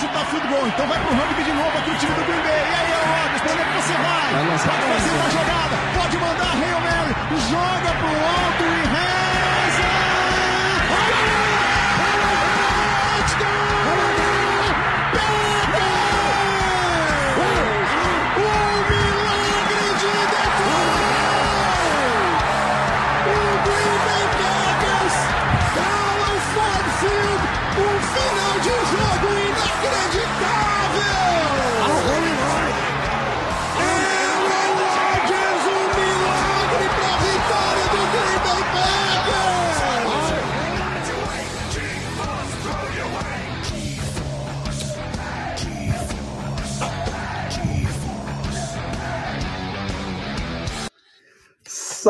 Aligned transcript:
chutar 0.00 0.24
field 0.26 0.46
goal. 0.48 0.66
Então 0.66 0.86
vai 0.88 0.98
pro 0.98 1.14
rugby 1.14 1.42
de 1.44 1.52
novo 1.52 1.76
aqui 1.78 1.90
o 1.90 1.96
time 2.00 2.14
do 2.14 2.24
Green 2.24 2.40
Bay. 2.40 2.56
E 2.56 2.74
aí, 2.80 2.92
Rodgers, 3.04 3.42
pra 3.42 3.52
onde 3.52 3.60
é 3.60 3.64
que 3.68 3.74
você 3.80 3.94
vai? 4.00 4.30
Pode 4.64 4.84
fazer 4.96 5.12
uma 5.12 5.30
jogada, 5.30 5.76
pode 6.00 6.16
mandar 6.24 6.52
Hail 6.56 6.80
Mary, 6.80 7.12
joga 7.50 7.90
pro 8.00 8.08
alto 8.08 8.64
e 8.64 8.89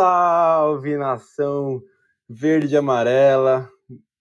Salve 0.04 0.96
nação 0.96 1.82
verde 2.26 2.74
e 2.74 2.78
amarela, 2.78 3.68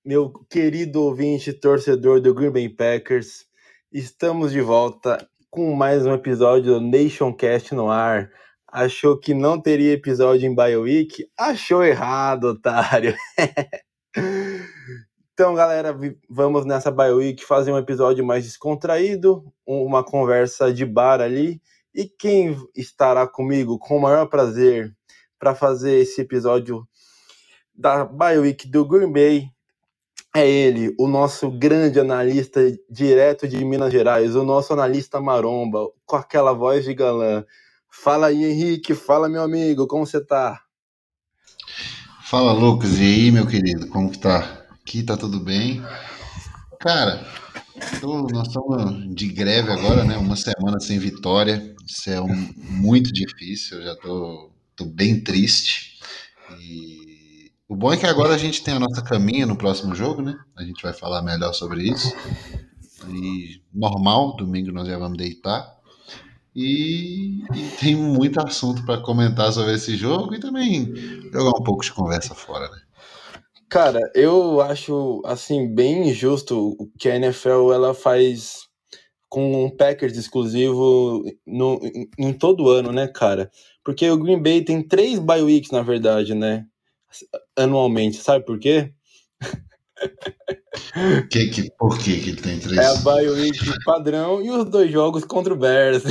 meu 0.03 0.29
querido 0.49 1.01
ouvinte 1.01 1.53
torcedor 1.53 2.19
do 2.19 2.33
Green 2.33 2.51
Bay 2.51 2.67
Packers. 2.67 3.45
Estamos 3.89 4.51
de 4.51 4.59
volta 4.59 5.25
com 5.49 5.73
mais 5.73 6.05
um 6.05 6.13
episódio 6.13 6.73
do 6.73 6.81
Nation 6.81 7.33
Cast 7.33 7.73
no 7.73 7.89
ar. 7.89 8.29
Achou 8.67 9.17
que 9.17 9.33
não 9.33 9.57
teria 9.57 9.93
episódio 9.93 10.45
em 10.51 10.53
BioWeek? 10.53 11.25
Achou 11.39 11.81
errado, 11.81 12.49
otário. 12.49 13.15
então, 15.33 15.55
galera, 15.55 15.97
vamos 16.29 16.65
nessa 16.65 16.91
BioWeek 16.91 17.45
fazer 17.45 17.71
um 17.71 17.77
episódio 17.77 18.25
mais 18.25 18.43
descontraído, 18.43 19.45
um- 19.65 19.85
uma 19.85 20.03
conversa 20.03 20.73
de 20.73 20.85
bar 20.85 21.21
ali. 21.21 21.61
E 21.95 22.03
quem 22.03 22.57
estará 22.75 23.25
comigo 23.25 23.79
com 23.79 23.95
o 23.95 24.01
maior 24.01 24.25
prazer 24.25 24.93
para 25.39 25.55
fazer 25.55 25.99
esse 25.99 26.21
episódio 26.21 26.87
da 27.73 28.05
BioWeek 28.05 28.67
do 28.69 28.85
Green 28.85 29.11
Bay 29.11 29.49
é 30.35 30.47
ele, 30.47 30.93
o 30.99 31.07
nosso 31.07 31.49
grande 31.49 31.99
analista 31.99 32.61
direto 32.89 33.47
de 33.47 33.63
Minas 33.65 33.91
Gerais, 33.91 34.35
o 34.35 34.43
nosso 34.43 34.73
analista 34.73 35.19
maromba, 35.19 35.87
com 36.05 36.15
aquela 36.17 36.53
voz 36.53 36.85
de 36.85 36.93
galã. 36.93 37.43
Fala 37.89 38.27
aí, 38.27 38.45
Henrique, 38.45 38.93
fala, 38.93 39.27
meu 39.27 39.41
amigo, 39.41 39.87
como 39.87 40.05
você 40.05 40.23
tá? 40.23 40.61
Fala, 42.25 42.51
Lucas, 42.53 42.99
e 42.99 43.03
aí, 43.03 43.31
meu 43.31 43.47
querido, 43.47 43.87
como 43.87 44.11
que 44.11 44.19
tá? 44.19 44.65
Aqui 44.81 45.01
tá 45.01 45.17
tudo 45.17 45.39
bem? 45.39 45.81
Cara, 46.79 47.25
nós 48.31 48.47
estamos 48.47 49.15
de 49.15 49.27
greve 49.29 49.71
agora, 49.71 50.03
né? 50.03 50.15
Uma 50.17 50.35
semana 50.35 50.79
sem 50.79 50.99
vitória. 50.99 51.75
Isso 51.87 52.09
é 52.09 52.21
um- 52.21 52.53
muito 52.55 53.11
difícil, 53.11 53.79
eu 53.79 53.83
já 53.85 53.95
tô 53.95 54.51
bem 54.85 55.21
triste. 55.23 55.99
E 56.59 57.51
o 57.67 57.75
bom 57.75 57.93
é 57.93 57.97
que 57.97 58.05
agora 58.05 58.33
a 58.33 58.37
gente 58.37 58.63
tem 58.63 58.73
a 58.73 58.79
nossa 58.79 59.01
caminha 59.01 59.45
no 59.45 59.55
próximo 59.55 59.93
jogo, 59.95 60.21
né? 60.21 60.37
A 60.55 60.63
gente 60.63 60.81
vai 60.81 60.93
falar 60.93 61.21
melhor 61.21 61.53
sobre 61.53 61.83
isso. 61.83 62.13
E 63.07 63.61
normal, 63.73 64.35
domingo 64.35 64.71
nós 64.71 64.87
já 64.87 64.97
vamos 64.97 65.17
deitar. 65.17 65.77
E, 66.55 67.43
e 67.55 67.69
tem 67.79 67.95
muito 67.95 68.41
assunto 68.41 68.83
para 68.85 69.01
comentar 69.01 69.51
sobre 69.53 69.75
esse 69.75 69.95
jogo 69.95 70.33
e 70.33 70.39
também 70.39 70.93
jogar 71.31 71.57
um 71.57 71.63
pouco 71.63 71.83
de 71.83 71.93
conversa 71.93 72.33
fora, 72.33 72.69
né? 72.69 72.81
Cara, 73.69 73.99
eu 74.15 74.59
acho 74.61 75.21
assim 75.25 75.73
bem 75.73 76.09
injusto 76.09 76.75
o 76.79 76.89
que 76.97 77.07
a 77.07 77.15
NFL 77.15 77.71
ela 77.71 77.93
faz 77.93 78.67
com 79.29 79.65
um 79.65 79.69
Packers 79.69 80.17
exclusivo 80.17 81.23
no, 81.45 81.79
em, 81.83 82.09
em 82.17 82.33
todo 82.33 82.67
ano, 82.67 82.91
né, 82.91 83.07
cara? 83.07 83.51
Porque 83.89 84.07
o 84.07 84.19
Green 84.19 84.39
Bay 84.39 84.63
tem 84.63 84.83
três 84.83 85.17
bye 85.17 85.41
weeks, 85.41 85.71
na 85.71 85.81
verdade, 85.81 86.35
né? 86.35 86.67
Anualmente, 87.57 88.17
sabe 88.17 88.45
por 88.45 88.59
quê? 88.59 88.93
Que, 91.31 91.47
que, 91.47 91.71
por 91.71 91.97
que, 91.97 92.19
que 92.19 92.29
ele 92.29 92.39
tem 92.39 92.59
três? 92.59 92.77
É 92.77 92.85
a 92.85 92.95
bye 92.97 93.27
week 93.27 93.57
padrão 93.83 94.43
e 94.43 94.51
os 94.51 94.69
dois 94.69 94.91
jogos 94.91 95.25
contra 95.25 95.51
o 95.51 95.57
Bears. 95.57 96.03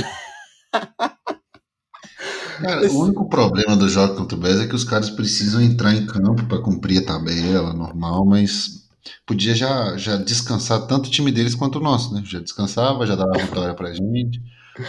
Cara, 2.59 2.91
o 2.91 2.99
único 2.99 3.29
problema 3.29 3.77
do 3.77 3.87
jogo 3.87 4.17
contra 4.17 4.37
o 4.37 4.41
Bears 4.41 4.59
é 4.59 4.67
que 4.67 4.75
os 4.75 4.83
caras 4.83 5.09
precisam 5.09 5.61
entrar 5.61 5.95
em 5.95 6.05
campo 6.05 6.45
para 6.47 6.61
cumprir 6.61 7.01
a 7.01 7.05
tabela 7.05 7.73
normal, 7.73 8.25
mas 8.25 8.89
podia 9.25 9.55
já, 9.55 9.95
já 9.95 10.17
descansar 10.17 10.85
tanto 10.85 11.07
o 11.07 11.11
time 11.11 11.31
deles 11.31 11.55
quanto 11.55 11.79
o 11.79 11.81
nosso, 11.81 12.13
né? 12.13 12.21
Já 12.25 12.41
descansava, 12.41 13.07
já 13.07 13.15
dava 13.15 13.37
vitória 13.37 13.73
pra 13.73 13.93
gente. 13.93 14.41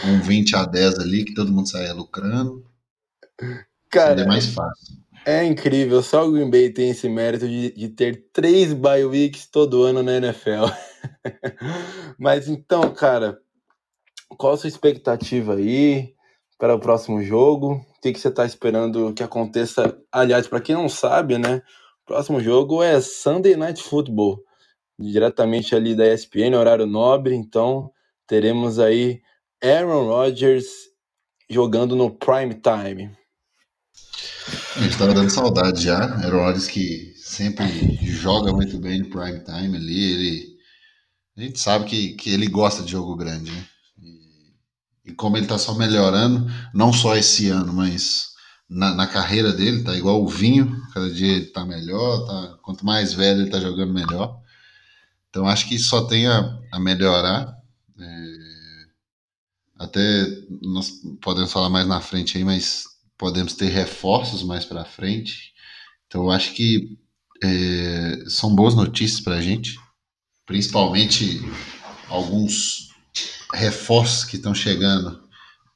Um 0.03 0.19
20 0.19 0.57
a 0.57 0.65
10 0.65 0.99
ali 0.99 1.23
que 1.23 1.33
todo 1.33 1.53
mundo 1.53 1.69
saia 1.69 1.93
lucrando. 1.93 2.69
Cara, 3.89 4.25
mais 4.25 4.47
fácil. 4.47 4.97
é 5.25 5.43
incrível. 5.43 6.01
Só 6.01 6.25
o 6.25 6.31
Green 6.31 6.49
Bay 6.49 6.69
tem 6.69 6.89
esse 6.89 7.09
mérito 7.09 7.47
de, 7.47 7.71
de 7.71 7.89
ter 7.89 8.29
três 8.31 8.73
bye 8.73 9.05
weeks 9.05 9.47
todo 9.47 9.83
ano 9.83 10.01
na 10.01 10.17
NFL. 10.17 10.65
Mas 12.17 12.47
então, 12.47 12.93
cara, 12.93 13.39
qual 14.37 14.53
a 14.53 14.57
sua 14.57 14.67
expectativa 14.69 15.55
aí 15.55 16.13
para 16.57 16.75
o 16.75 16.79
próximo 16.79 17.21
jogo? 17.21 17.73
O 17.73 18.01
que, 18.01 18.13
que 18.13 18.19
você 18.19 18.29
está 18.29 18.45
esperando 18.45 19.13
que 19.13 19.23
aconteça? 19.23 19.97
Aliás, 20.11 20.47
para 20.47 20.61
quem 20.61 20.75
não 20.75 20.87
sabe, 20.89 21.37
né? 21.37 21.61
O 22.03 22.05
próximo 22.05 22.39
jogo 22.39 22.81
é 22.81 22.99
Sunday 22.99 23.55
Night 23.55 23.81
Football, 23.83 24.43
diretamente 24.99 25.75
ali 25.75 25.95
da 25.95 26.07
ESPN, 26.11 26.55
horário 26.55 26.85
nobre. 26.85 27.35
Então, 27.35 27.91
teremos 28.25 28.79
aí 28.79 29.21
Aaron 29.63 30.07
Rodgers 30.07 30.65
jogando 31.49 31.95
no 31.95 32.09
prime 32.09 32.55
time. 32.55 33.11
A 34.75 34.81
gente 34.81 34.97
tava 34.97 35.13
dando 35.13 35.29
saudade 35.29 35.83
já. 35.83 36.19
Era 36.23 36.35
o 36.35 36.39
Rodgers 36.39 36.67
que 36.67 37.13
sempre 37.17 37.97
joga 38.01 38.51
muito 38.51 38.77
bem 38.79 38.99
no 38.99 39.09
prime 39.09 39.39
time 39.39 39.77
ali. 39.77 40.11
Ele, 40.13 40.57
a 41.37 41.41
gente 41.41 41.59
sabe 41.59 41.85
que, 41.85 42.13
que 42.13 42.29
ele 42.29 42.47
gosta 42.47 42.83
de 42.83 42.91
jogo 42.91 43.15
grande, 43.15 43.51
né? 43.51 43.65
E, 43.99 45.11
e 45.11 45.13
como 45.13 45.37
ele 45.37 45.47
tá 45.47 45.57
só 45.57 45.73
melhorando, 45.75 46.51
não 46.73 46.91
só 46.91 47.15
esse 47.15 47.49
ano, 47.49 47.73
mas 47.73 48.31
na, 48.69 48.93
na 48.95 49.05
carreira 49.05 49.51
dele, 49.51 49.83
tá 49.83 49.95
igual 49.95 50.23
o 50.23 50.27
vinho. 50.27 50.81
Cada 50.93 51.09
dia 51.13 51.33
ele 51.33 51.47
tá 51.47 51.65
melhor. 51.65 52.25
Tá, 52.25 52.57
quanto 52.61 52.85
mais 52.85 53.13
velho 53.13 53.41
ele 53.41 53.49
tá 53.49 53.59
jogando, 53.59 53.93
melhor. 53.93 54.39
Então 55.29 55.47
acho 55.47 55.67
que 55.67 55.77
só 55.77 56.05
tem 56.05 56.27
a, 56.27 56.59
a 56.71 56.79
melhorar. 56.79 57.53
É, 57.99 58.35
até 59.79 60.25
nós 60.61 60.91
podemos 61.21 61.51
falar 61.51 61.69
mais 61.69 61.87
na 61.87 61.99
frente 62.01 62.37
aí, 62.37 62.43
mas 62.43 62.85
podemos 63.21 63.53
ter 63.53 63.69
reforços 63.69 64.41
mais 64.41 64.65
para 64.65 64.83
frente. 64.83 65.53
Então 66.07 66.23
eu 66.23 66.31
acho 66.31 66.53
que 66.53 66.97
é, 67.43 68.23
são 68.27 68.55
boas 68.55 68.73
notícias 68.73 69.19
para 69.19 69.35
a 69.35 69.41
gente, 69.41 69.79
principalmente 70.43 71.39
alguns 72.09 72.89
reforços 73.53 74.25
que 74.25 74.37
estão 74.37 74.55
chegando 74.55 75.21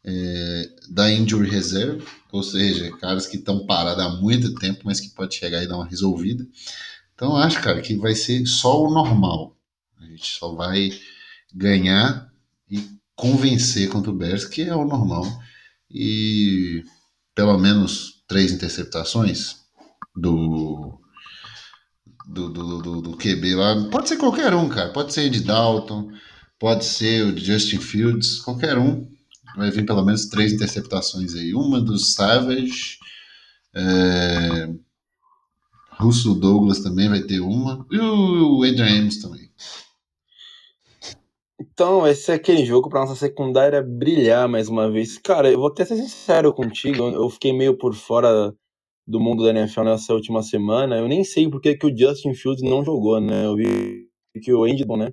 é, 0.03 0.69
da 0.89 1.11
injury 1.11 1.47
reserve, 1.47 2.03
ou 2.31 2.41
seja, 2.41 2.91
caras 2.97 3.28
que 3.28 3.38
estão 3.38 3.63
parados 3.67 4.03
há 4.03 4.09
muito 4.09 4.55
tempo, 4.55 4.81
mas 4.84 5.00
que 5.00 5.09
pode 5.09 5.35
chegar 5.35 5.61
e 5.61 5.67
dar 5.67 5.75
uma 5.75 5.88
resolvida. 5.88 6.44
Então 7.13 7.38
acho, 7.38 7.61
cara, 7.61 7.79
que 7.79 7.95
vai 7.95 8.16
ser 8.16 8.43
só 8.47 8.81
o 8.81 8.91
normal. 8.91 9.55
A 10.02 10.05
gente 10.05 10.25
só 10.25 10.55
vai 10.55 10.90
ganhar 11.53 12.28
e 12.72 12.90
convencer 13.16 13.87
contra 13.90 14.09
o 14.09 14.16
Bears, 14.16 14.46
que 14.46 14.64
é 14.64 14.75
o 14.75 14.84
normal. 14.84 15.25
E 15.91 16.84
pelo 17.35 17.58
menos 17.58 18.23
três 18.28 18.52
interceptações 18.52 19.58
do 20.16 20.99
do, 22.28 22.49
do, 22.49 22.82
do, 22.82 23.02
do 23.02 23.17
QB 23.17 23.55
lá. 23.55 23.90
Pode 23.91 24.09
ser 24.09 24.17
qualquer 24.17 24.53
um, 24.55 24.67
cara. 24.67 24.91
Pode 24.91 25.14
ser 25.14 25.29
de 25.29 25.41
Dalton, 25.41 26.09
pode 26.58 26.85
ser 26.85 27.23
o 27.23 27.37
Justin 27.37 27.78
Fields, 27.78 28.40
qualquer 28.40 28.78
um. 28.78 29.08
Vai 29.55 29.70
vir 29.70 29.85
pelo 29.85 30.03
menos 30.03 30.26
três 30.26 30.52
interceptações 30.52 31.35
aí. 31.35 31.53
Uma 31.53 31.79
do 31.79 31.97
Savage, 31.99 32.97
é... 33.73 34.70
Russell 35.91 36.35
Douglas 36.35 36.79
também 36.79 37.08
vai 37.08 37.22
ter 37.22 37.40
uma. 37.40 37.85
E 37.91 37.97
o 37.97 38.64
Adrian 38.64 39.02
Amos 39.02 39.17
também. 39.17 39.49
Então, 41.59 42.05
esse 42.05 42.31
é 42.31 42.35
aquele 42.35 42.66
jogo 42.66 42.90
para 42.90 43.02
nossa 43.02 43.16
secundária 43.16 43.81
brilhar 43.81 44.47
mais 44.47 44.67
uma 44.67 44.91
vez. 44.91 45.17
Cara, 45.17 45.49
eu 45.49 45.57
vou 45.57 45.67
até 45.67 45.85
ser 45.85 45.96
sincero 45.96 46.53
contigo, 46.53 47.03
eu 47.09 47.29
fiquei 47.29 47.53
meio 47.53 47.78
por 47.78 47.93
fora 47.96 48.53
do 49.07 49.19
mundo 49.19 49.43
da 49.43 49.52
NFL 49.52 49.84
nessa 49.84 50.13
última 50.13 50.43
semana. 50.43 50.97
Eu 50.97 51.07
nem 51.07 51.23
sei 51.23 51.49
porque 51.49 51.78
que 51.78 51.85
o 51.85 51.97
Justin 51.97 52.34
Fields 52.34 52.61
não 52.61 52.84
jogou, 52.84 53.22
né? 53.22 53.46
Eu 53.46 53.55
vi 53.55 54.07
que 54.41 54.53
o 54.53 54.66
Andrew, 54.66 54.97
né, 54.97 55.11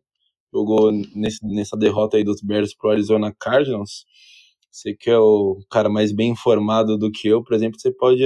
jogou 0.53 0.91
nesse, 1.15 1.39
nessa 1.47 1.77
derrota 1.77 2.17
aí 2.17 2.25
dos 2.25 2.41
Bears 2.41 2.75
pro 2.75 2.91
Arizona 2.91 3.33
Cardinals. 3.39 4.05
Você 4.71 4.95
que 4.95 5.11
é 5.11 5.19
o 5.19 5.61
cara 5.71 5.89
mais 5.89 6.13
bem 6.13 6.31
informado 6.31 6.99
do 6.99 7.11
que 7.11 7.29
eu, 7.29 7.43
por 7.45 7.55
exemplo, 7.55 7.79
você 7.79 7.93
pode 7.93 8.25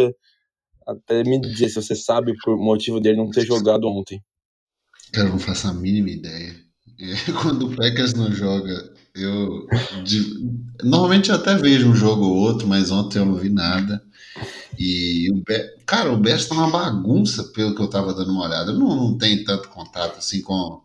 até 0.87 1.23
me 1.25 1.41
dizer 1.41 1.69
se 1.69 1.75
você 1.75 1.95
sabe 1.95 2.35
por 2.43 2.57
motivo 2.57 3.01
dele 3.01 3.17
não 3.17 3.31
ter 3.31 3.45
jogado 3.45 3.89
ontem. 3.89 4.23
Cara, 5.13 5.29
eu 5.29 5.33
não 5.33 5.39
faço 5.39 5.67
a 5.67 5.75
mínima 5.75 6.11
ideia. 6.11 6.66
Quando 7.43 7.67
o 7.67 7.77
Packers 7.77 8.15
não 8.15 8.33
joga, 8.33 8.93
eu. 9.15 9.67
De, 10.05 10.51
normalmente 10.83 11.31
eu 11.31 11.37
até 11.37 11.55
vejo 11.57 11.89
um 11.89 11.95
jogo 11.95 12.25
ou 12.25 12.37
outro, 12.37 12.67
mas 12.67 12.91
ontem 12.91 13.19
eu 13.19 13.27
não 13.27 13.37
vi 13.37 13.49
nada. 13.49 14.03
E 14.79 15.31
o 15.33 15.37
Be 15.37 15.77
cara, 15.87 16.13
o 16.13 16.19
Bears 16.19 16.47
tá 16.47 16.55
uma 16.55 16.71
bagunça, 16.71 17.45
pelo 17.45 17.75
que 17.75 17.81
eu 17.81 17.89
tava 17.89 18.15
dando 18.15 18.33
uma 18.33 18.45
olhada. 18.45 18.73
Eu 18.73 18.79
não, 18.79 18.95
não 18.95 19.19
tenho 19.19 19.45
tanto 19.45 19.69
contato 19.69 20.19
assim 20.19 20.41
com. 20.43 20.83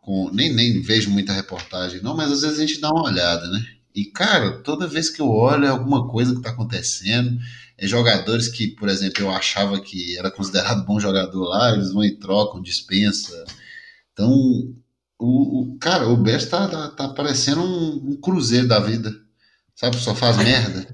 com 0.00 0.30
nem, 0.32 0.52
nem 0.52 0.80
vejo 0.80 1.10
muita 1.10 1.32
reportagem, 1.32 2.02
não, 2.02 2.16
mas 2.16 2.30
às 2.30 2.42
vezes 2.42 2.58
a 2.58 2.66
gente 2.66 2.80
dá 2.80 2.90
uma 2.90 3.04
olhada, 3.04 3.48
né? 3.48 3.64
E, 3.94 4.06
cara, 4.06 4.62
toda 4.62 4.86
vez 4.86 5.10
que 5.10 5.20
eu 5.20 5.28
olho 5.28 5.66
é 5.66 5.68
alguma 5.68 6.08
coisa 6.08 6.34
que 6.34 6.40
tá 6.42 6.50
acontecendo. 6.50 7.38
É 7.76 7.86
jogadores 7.86 8.48
que, 8.48 8.68
por 8.68 8.88
exemplo, 8.88 9.22
eu 9.22 9.30
achava 9.30 9.80
que 9.80 10.16
era 10.16 10.30
considerado 10.30 10.84
bom 10.84 11.00
jogador 11.00 11.44
lá, 11.48 11.72
eles 11.72 11.92
vão 11.92 12.04
e 12.04 12.16
trocam, 12.16 12.62
dispensa. 12.62 13.44
Então, 14.12 14.74
o, 15.24 15.60
o 15.60 15.78
cara, 15.78 16.08
o 16.08 16.16
Bears 16.16 16.46
tá, 16.46 16.66
tá, 16.68 16.88
tá 16.88 17.08
parecendo 17.10 17.62
um, 17.62 18.10
um 18.10 18.16
cruzeiro 18.20 18.66
da 18.66 18.80
vida. 18.80 19.14
Sabe, 19.76 19.96
só 19.96 20.14
faz 20.14 20.36
merda. 20.36 20.86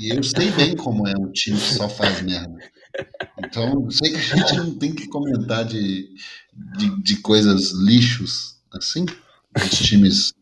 E 0.00 0.10
eu 0.10 0.22
sei 0.22 0.50
bem 0.52 0.76
como 0.76 1.06
é 1.06 1.16
um 1.16 1.32
time 1.32 1.58
que 1.58 1.74
só 1.74 1.88
faz 1.88 2.22
merda. 2.22 2.56
Então, 3.38 3.90
sei 3.90 4.10
que 4.12 4.16
a 4.16 4.36
gente 4.36 4.56
não 4.56 4.78
tem 4.78 4.94
que 4.94 5.08
comentar 5.08 5.64
de, 5.64 6.10
de, 6.78 7.02
de 7.02 7.16
coisas 7.16 7.72
lixos 7.72 8.56
assim, 8.72 9.06
dos 9.54 9.78
times 9.78 10.32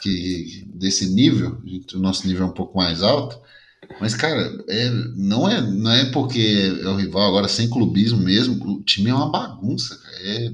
que, 0.00 0.64
desse 0.74 1.06
nível, 1.06 1.62
o 1.94 1.98
nosso 1.98 2.26
nível 2.26 2.46
é 2.46 2.50
um 2.50 2.54
pouco 2.54 2.76
mais 2.76 3.02
alto. 3.02 3.40
Mas, 4.00 4.14
cara, 4.14 4.64
é, 4.68 4.90
não, 5.16 5.48
é, 5.48 5.60
não 5.60 5.90
é 5.90 6.10
porque 6.10 6.72
é 6.82 6.88
o 6.88 6.96
rival, 6.96 7.28
agora 7.28 7.48
sem 7.48 7.68
clubismo 7.68 8.18
mesmo, 8.18 8.54
o 8.64 8.82
time 8.82 9.10
é 9.10 9.14
uma 9.14 9.30
bagunça. 9.30 9.98
É, 10.22 10.46
é 10.46 10.52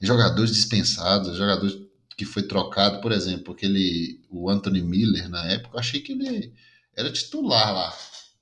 jogadores 0.00 0.52
dispensados, 0.52 1.36
jogadores 1.36 1.76
que 2.16 2.24
foi 2.24 2.42
trocado, 2.42 3.00
por 3.00 3.12
exemplo, 3.12 3.52
aquele 3.52 4.20
o 4.30 4.48
Anthony 4.48 4.82
Miller 4.82 5.28
na 5.28 5.44
época, 5.46 5.76
eu 5.76 5.80
achei 5.80 6.00
que 6.00 6.12
ele 6.12 6.52
era 6.96 7.12
titular 7.12 7.74
lá. 7.74 7.92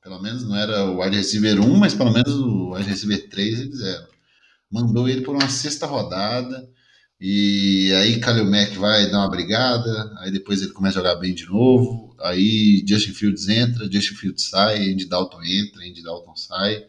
Pelo 0.02 0.20
menos 0.20 0.42
não 0.42 0.56
era 0.56 0.84
o 0.84 1.00
wide 1.00 1.16
receiver 1.16 1.60
1, 1.60 1.76
mas 1.76 1.94
pelo 1.94 2.12
menos 2.12 2.34
o 2.34 2.72
wide 2.74 2.88
receiver 2.88 3.28
3 3.28 3.60
eles 3.60 3.80
eram. 3.80 4.06
Mandou 4.70 5.08
ele 5.08 5.20
por 5.20 5.34
uma 5.34 5.48
sexta 5.48 5.86
rodada, 5.86 6.68
e 7.20 7.92
aí 7.94 8.18
Kalil 8.18 8.50
Mack 8.50 8.76
vai 8.76 9.08
dar 9.10 9.18
uma 9.18 9.30
brigada, 9.30 10.12
aí 10.18 10.30
depois 10.32 10.60
ele 10.60 10.72
começa 10.72 10.98
a 10.98 11.02
jogar 11.02 11.20
bem 11.20 11.34
de 11.34 11.46
novo, 11.46 12.16
aí 12.20 12.84
Justin 12.86 13.12
Fields 13.12 13.48
entra, 13.48 13.90
Justin 13.90 14.14
Fields 14.14 14.48
sai, 14.48 14.90
Andy 14.90 15.04
Dalton 15.04 15.42
entra, 15.44 15.84
Andy 15.84 16.02
Dalton 16.02 16.34
sai, 16.34 16.84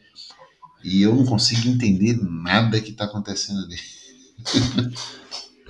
e 0.83 1.01
eu 1.01 1.13
não 1.13 1.25
consigo 1.25 1.69
entender 1.69 2.17
nada 2.21 2.81
que 2.81 2.93
tá 2.93 3.05
acontecendo 3.05 3.63
ali. 3.63 3.77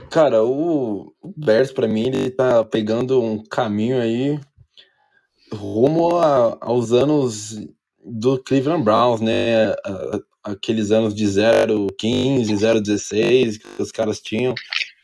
Cara, 0.10 0.44
o 0.44 1.12
Bears, 1.36 1.72
para 1.72 1.88
mim, 1.88 2.08
ele 2.08 2.30
tá 2.30 2.64
pegando 2.64 3.22
um 3.22 3.44
caminho 3.44 4.00
aí 4.00 4.40
rumo 5.52 6.18
a, 6.18 6.58
aos 6.62 6.92
anos 6.92 7.60
do 8.04 8.42
Cleveland 8.42 8.84
Browns, 8.84 9.22
né? 9.22 9.74
Aqueles 10.44 10.92
anos 10.92 11.16
de 11.16 11.26
0,15, 11.26 12.46
0,16 12.46 13.58
que 13.60 13.82
os 13.82 13.92
caras 13.92 14.20
tinham, 14.20 14.54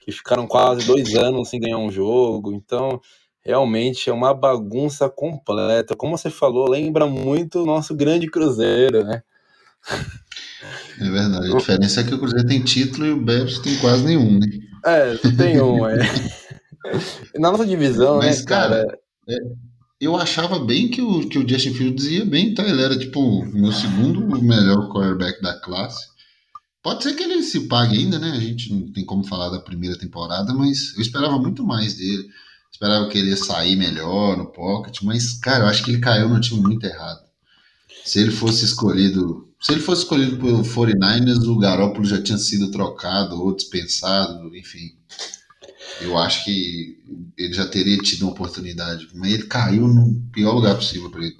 que 0.01 0.11
ficaram 0.11 0.45
quase 0.45 0.85
dois 0.85 1.15
anos 1.15 1.49
sem 1.49 1.59
ganhar 1.59 1.77
um 1.77 1.91
jogo. 1.91 2.51
Então, 2.53 2.99
realmente 3.41 4.09
é 4.09 4.13
uma 4.13 4.33
bagunça 4.33 5.09
completa. 5.09 5.95
Como 5.95 6.17
você 6.17 6.29
falou, 6.29 6.69
lembra 6.69 7.05
muito 7.07 7.63
o 7.63 7.65
nosso 7.65 7.95
grande 7.95 8.29
Cruzeiro, 8.29 9.03
né? 9.03 9.23
É 10.99 11.09
verdade. 11.09 11.51
A 11.51 11.57
diferença 11.57 12.01
é 12.01 12.03
que 12.03 12.13
o 12.13 12.19
Cruzeiro 12.19 12.47
tem 12.47 12.61
título 12.61 13.05
e 13.05 13.11
o 13.11 13.21
Bears 13.21 13.59
tem 13.59 13.77
quase 13.77 14.03
nenhum, 14.03 14.39
né? 14.39 14.47
É, 14.85 15.15
tem 15.15 15.61
um, 15.61 15.87
é. 15.87 15.97
Na 17.37 17.51
nossa 17.51 17.65
divisão, 17.65 18.17
Mas, 18.17 18.39
né, 18.39 18.45
cara? 18.45 18.85
cara 18.85 18.99
é, 19.27 19.37
eu 19.99 20.15
achava 20.15 20.59
bem 20.59 20.89
que 20.89 21.01
o, 21.01 21.27
que 21.27 21.37
o 21.37 21.47
Justin 21.47 21.73
Fields 21.73 22.05
ia 22.05 22.25
bem, 22.25 22.53
tá? 22.53 22.63
Ele 22.63 22.81
era, 22.81 22.97
tipo, 22.97 23.19
o 23.19 23.45
meu 23.45 23.71
segundo 23.71 24.21
melhor 24.41 24.89
quarterback 24.89 25.41
da 25.41 25.59
classe. 25.59 26.07
Pode 26.81 27.03
ser 27.03 27.13
que 27.13 27.23
ele 27.23 27.43
se 27.43 27.67
pague 27.67 27.97
ainda, 27.97 28.17
né? 28.17 28.31
A 28.31 28.39
gente 28.39 28.73
não 28.73 28.91
tem 28.93 29.05
como 29.05 29.25
falar 29.25 29.49
da 29.49 29.59
primeira 29.59 29.97
temporada, 29.97 30.53
mas 30.53 30.95
eu 30.95 31.01
esperava 31.01 31.37
muito 31.37 31.65
mais 31.65 31.95
dele. 31.95 32.29
Esperava 32.71 33.09
que 33.09 33.17
ele 33.17 33.31
ia 33.31 33.37
sair 33.37 33.75
melhor 33.75 34.37
no 34.37 34.45
pocket, 34.45 35.01
mas, 35.01 35.33
cara, 35.33 35.65
eu 35.65 35.67
acho 35.67 35.83
que 35.83 35.91
ele 35.91 35.99
caiu 35.99 36.29
no 36.29 36.39
time 36.39 36.61
muito 36.61 36.85
errado. 36.85 37.19
Se 38.05 38.19
ele 38.19 38.31
fosse 38.31 38.63
escolhido 38.63 39.48
se 39.61 39.73
ele 39.73 39.81
fosse 39.81 40.03
escolhido 40.03 40.37
pelo 40.37 40.63
49ers, 40.63 41.45
o 41.47 41.59
Garoppolo 41.59 42.05
já 42.05 42.21
tinha 42.21 42.37
sido 42.37 42.71
trocado 42.71 43.41
ou 43.41 43.55
dispensado, 43.55 44.55
enfim. 44.55 44.91
Eu 46.01 46.17
acho 46.17 46.45
que 46.45 46.97
ele 47.37 47.53
já 47.53 47.67
teria 47.67 47.97
tido 47.97 48.23
uma 48.23 48.31
oportunidade, 48.31 49.07
mas 49.13 49.33
ele 49.33 49.43
caiu 49.43 49.87
no 49.87 50.21
pior 50.31 50.53
lugar 50.53 50.75
possível 50.75 51.09
para 51.09 51.23
ele. 51.23 51.35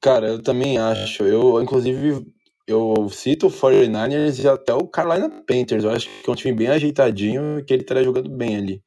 Cara, 0.00 0.28
eu 0.28 0.42
também 0.42 0.76
acho. 0.76 1.24
Eu, 1.24 1.62
inclusive, 1.62 2.26
eu 2.66 3.08
cito 3.10 3.46
o 3.46 3.50
49ers 3.50 4.42
e 4.42 4.46
até 4.46 4.74
o 4.74 4.86
Carolina 4.86 5.30
Panthers. 5.30 5.82
Eu 5.82 5.90
acho 5.90 6.08
que 6.22 6.28
é 6.28 6.32
um 6.32 6.36
time 6.36 6.54
bem 6.54 6.68
ajeitadinho 6.68 7.58
e 7.58 7.64
que 7.64 7.72
ele 7.72 7.82
estaria 7.82 8.04
jogando 8.04 8.28
bem 8.28 8.56
ali. 8.56 8.82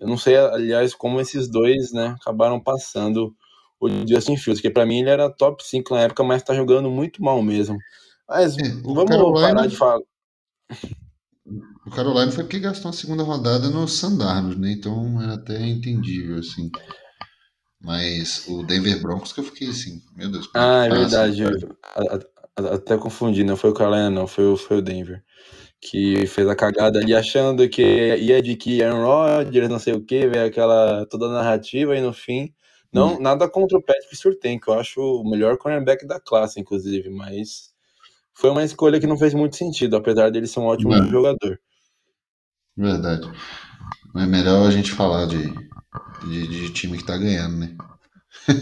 Eu 0.00 0.06
não 0.06 0.16
sei, 0.16 0.36
aliás, 0.36 0.94
como 0.94 1.20
esses 1.20 1.48
dois, 1.48 1.92
né, 1.92 2.14
acabaram 2.20 2.60
passando 2.60 3.34
o 3.80 3.88
Justin 4.06 4.36
Fields, 4.36 4.60
que 4.60 4.68
para 4.68 4.84
mim 4.84 5.00
ele 5.00 5.10
era 5.10 5.30
top 5.30 5.66
5 5.66 5.94
na 5.94 6.02
época, 6.02 6.22
mas 6.22 6.42
tá 6.42 6.54
jogando 6.54 6.90
muito 6.90 7.22
mal 7.22 7.42
mesmo. 7.42 7.78
Mas 8.28 8.56
é, 8.58 8.68
vamos 8.82 9.06
Carolina, 9.06 9.54
parar 9.54 9.66
de 9.66 9.76
falar. 9.76 10.00
O 11.86 11.90
Carolina 11.90 12.30
foi 12.30 12.44
porque 12.44 12.60
gastou 12.60 12.90
a 12.90 12.92
segunda 12.92 13.22
rodada 13.22 13.68
no 13.70 13.88
Sandarnos, 13.88 14.56
né? 14.56 14.72
Então 14.72 15.20
é 15.22 15.34
até 15.34 15.66
entendível, 15.66 16.38
assim. 16.38 16.70
Mas 17.82 18.46
o 18.46 18.62
Denver 18.62 19.00
Broncos 19.00 19.32
que 19.32 19.40
eu 19.40 19.44
fiquei 19.44 19.68
assim, 19.68 20.02
meu 20.14 20.30
Deus. 20.30 20.50
Ah, 20.54 20.84
é 20.84 20.90
verdade. 20.90 21.42
até 22.56 22.98
confundi, 22.98 23.42
não 23.42 23.56
foi 23.56 23.70
o 23.70 23.74
Carolina, 23.74 24.10
não, 24.10 24.26
foi 24.26 24.44
o, 24.44 24.56
foi 24.56 24.76
o 24.76 24.82
Denver. 24.82 25.24
Que 25.80 26.26
fez 26.26 26.46
a 26.46 26.54
cagada 26.54 26.98
ali 26.98 27.14
achando 27.14 27.66
que 27.66 27.82
ia 28.16 28.42
de 28.42 28.54
que 28.54 28.82
Aaron 28.82 29.02
Rodgers, 29.02 29.70
não 29.70 29.78
sei 29.78 29.94
o 29.94 30.04
que, 30.04 30.28
veio 30.28 30.44
aquela 30.44 31.06
toda 31.06 31.26
a 31.26 31.32
narrativa 31.32 31.96
e 31.96 32.02
no 32.02 32.12
fim 32.12 32.54
não, 32.92 33.14
hum. 33.14 33.20
nada 33.20 33.48
contra 33.48 33.78
o 33.78 33.82
Patrick 33.82 34.16
Surtain, 34.16 34.58
que 34.58 34.68
eu 34.68 34.74
acho 34.74 35.00
o 35.00 35.28
melhor 35.28 35.56
cornerback 35.56 36.06
da 36.06 36.18
classe, 36.18 36.60
inclusive, 36.60 37.08
mas 37.10 37.70
foi 38.34 38.50
uma 38.50 38.64
escolha 38.64 38.98
que 38.98 39.06
não 39.06 39.18
fez 39.18 39.34
muito 39.34 39.56
sentido, 39.56 39.96
apesar 39.96 40.30
dele 40.30 40.46
ser 40.46 40.60
um 40.60 40.66
ótimo 40.66 40.92
jogador. 41.08 41.60
Verdade. 42.76 43.30
É 44.16 44.26
melhor 44.26 44.66
a 44.66 44.70
gente 44.70 44.90
falar 44.90 45.26
de, 45.26 45.52
de, 46.24 46.46
de, 46.48 46.72
time 46.72 46.98
que 46.98 47.04
tá 47.04 47.16
ganhando, 47.16 47.58
né? 47.58 47.76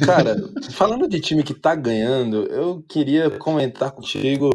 Cara, 0.05 0.37
falando 0.73 1.09
de 1.09 1.21
time 1.21 1.43
que 1.43 1.55
tá 1.55 1.75
ganhando, 1.75 2.45
eu 2.47 2.83
queria 2.89 3.31
comentar 3.31 3.93
contigo 3.93 4.51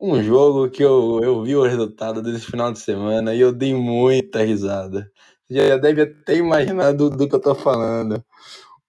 um 0.00 0.22
jogo 0.22 0.68
que 0.68 0.84
eu, 0.84 1.20
eu 1.22 1.42
vi 1.42 1.56
o 1.56 1.62
resultado 1.62 2.22
desse 2.22 2.46
final 2.46 2.72
de 2.72 2.78
semana 2.78 3.34
e 3.34 3.40
eu 3.40 3.52
dei 3.52 3.74
muita 3.74 4.44
risada. 4.44 5.10
Já 5.48 5.76
deve 5.78 6.06
ter 6.06 6.36
imaginado 6.38 7.08
do, 7.08 7.16
do 7.16 7.28
que 7.28 7.34
eu 7.34 7.40
tô 7.40 7.54
falando. 7.54 8.22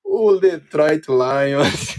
O 0.10 0.38
Detroit 0.38 1.06
Lions 1.10 1.98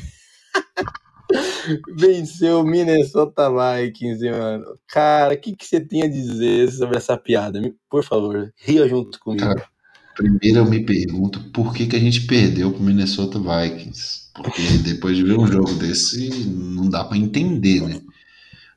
venceu 1.95 2.61
o 2.61 2.65
Minnesota 2.65 3.49
Vikings, 3.51 4.31
mano. 4.31 4.65
Cara, 4.89 5.35
o 5.35 5.39
que, 5.39 5.55
que 5.55 5.67
você 5.67 5.79
tem 5.79 6.03
a 6.03 6.09
dizer 6.09 6.73
sobre 6.73 6.97
essa 6.97 7.17
piada? 7.19 7.61
Por 7.91 8.03
favor, 8.03 8.53
ria 8.57 8.89
junto 8.89 9.21
comigo. 9.21 9.45
Cara, 9.45 9.69
primeiro 10.17 10.59
eu 10.59 10.65
me 10.65 10.85
pergunto 10.85 11.51
por 11.51 11.75
que, 11.75 11.87
que 11.87 11.97
a 11.97 12.01
gente 12.01 12.23
perdeu 12.23 12.73
pro 12.73 12.83
Minnesota 12.83 13.39
Vikings. 13.39 14.29
Porque 14.35 14.63
depois 14.85 15.17
de 15.17 15.25
ver 15.25 15.39
um 15.39 15.47
jogo 15.47 15.75
desse, 15.75 16.31
não 16.47 16.89
dá 16.89 17.05
para 17.05 17.19
entender, 17.19 17.83
né? 17.83 18.01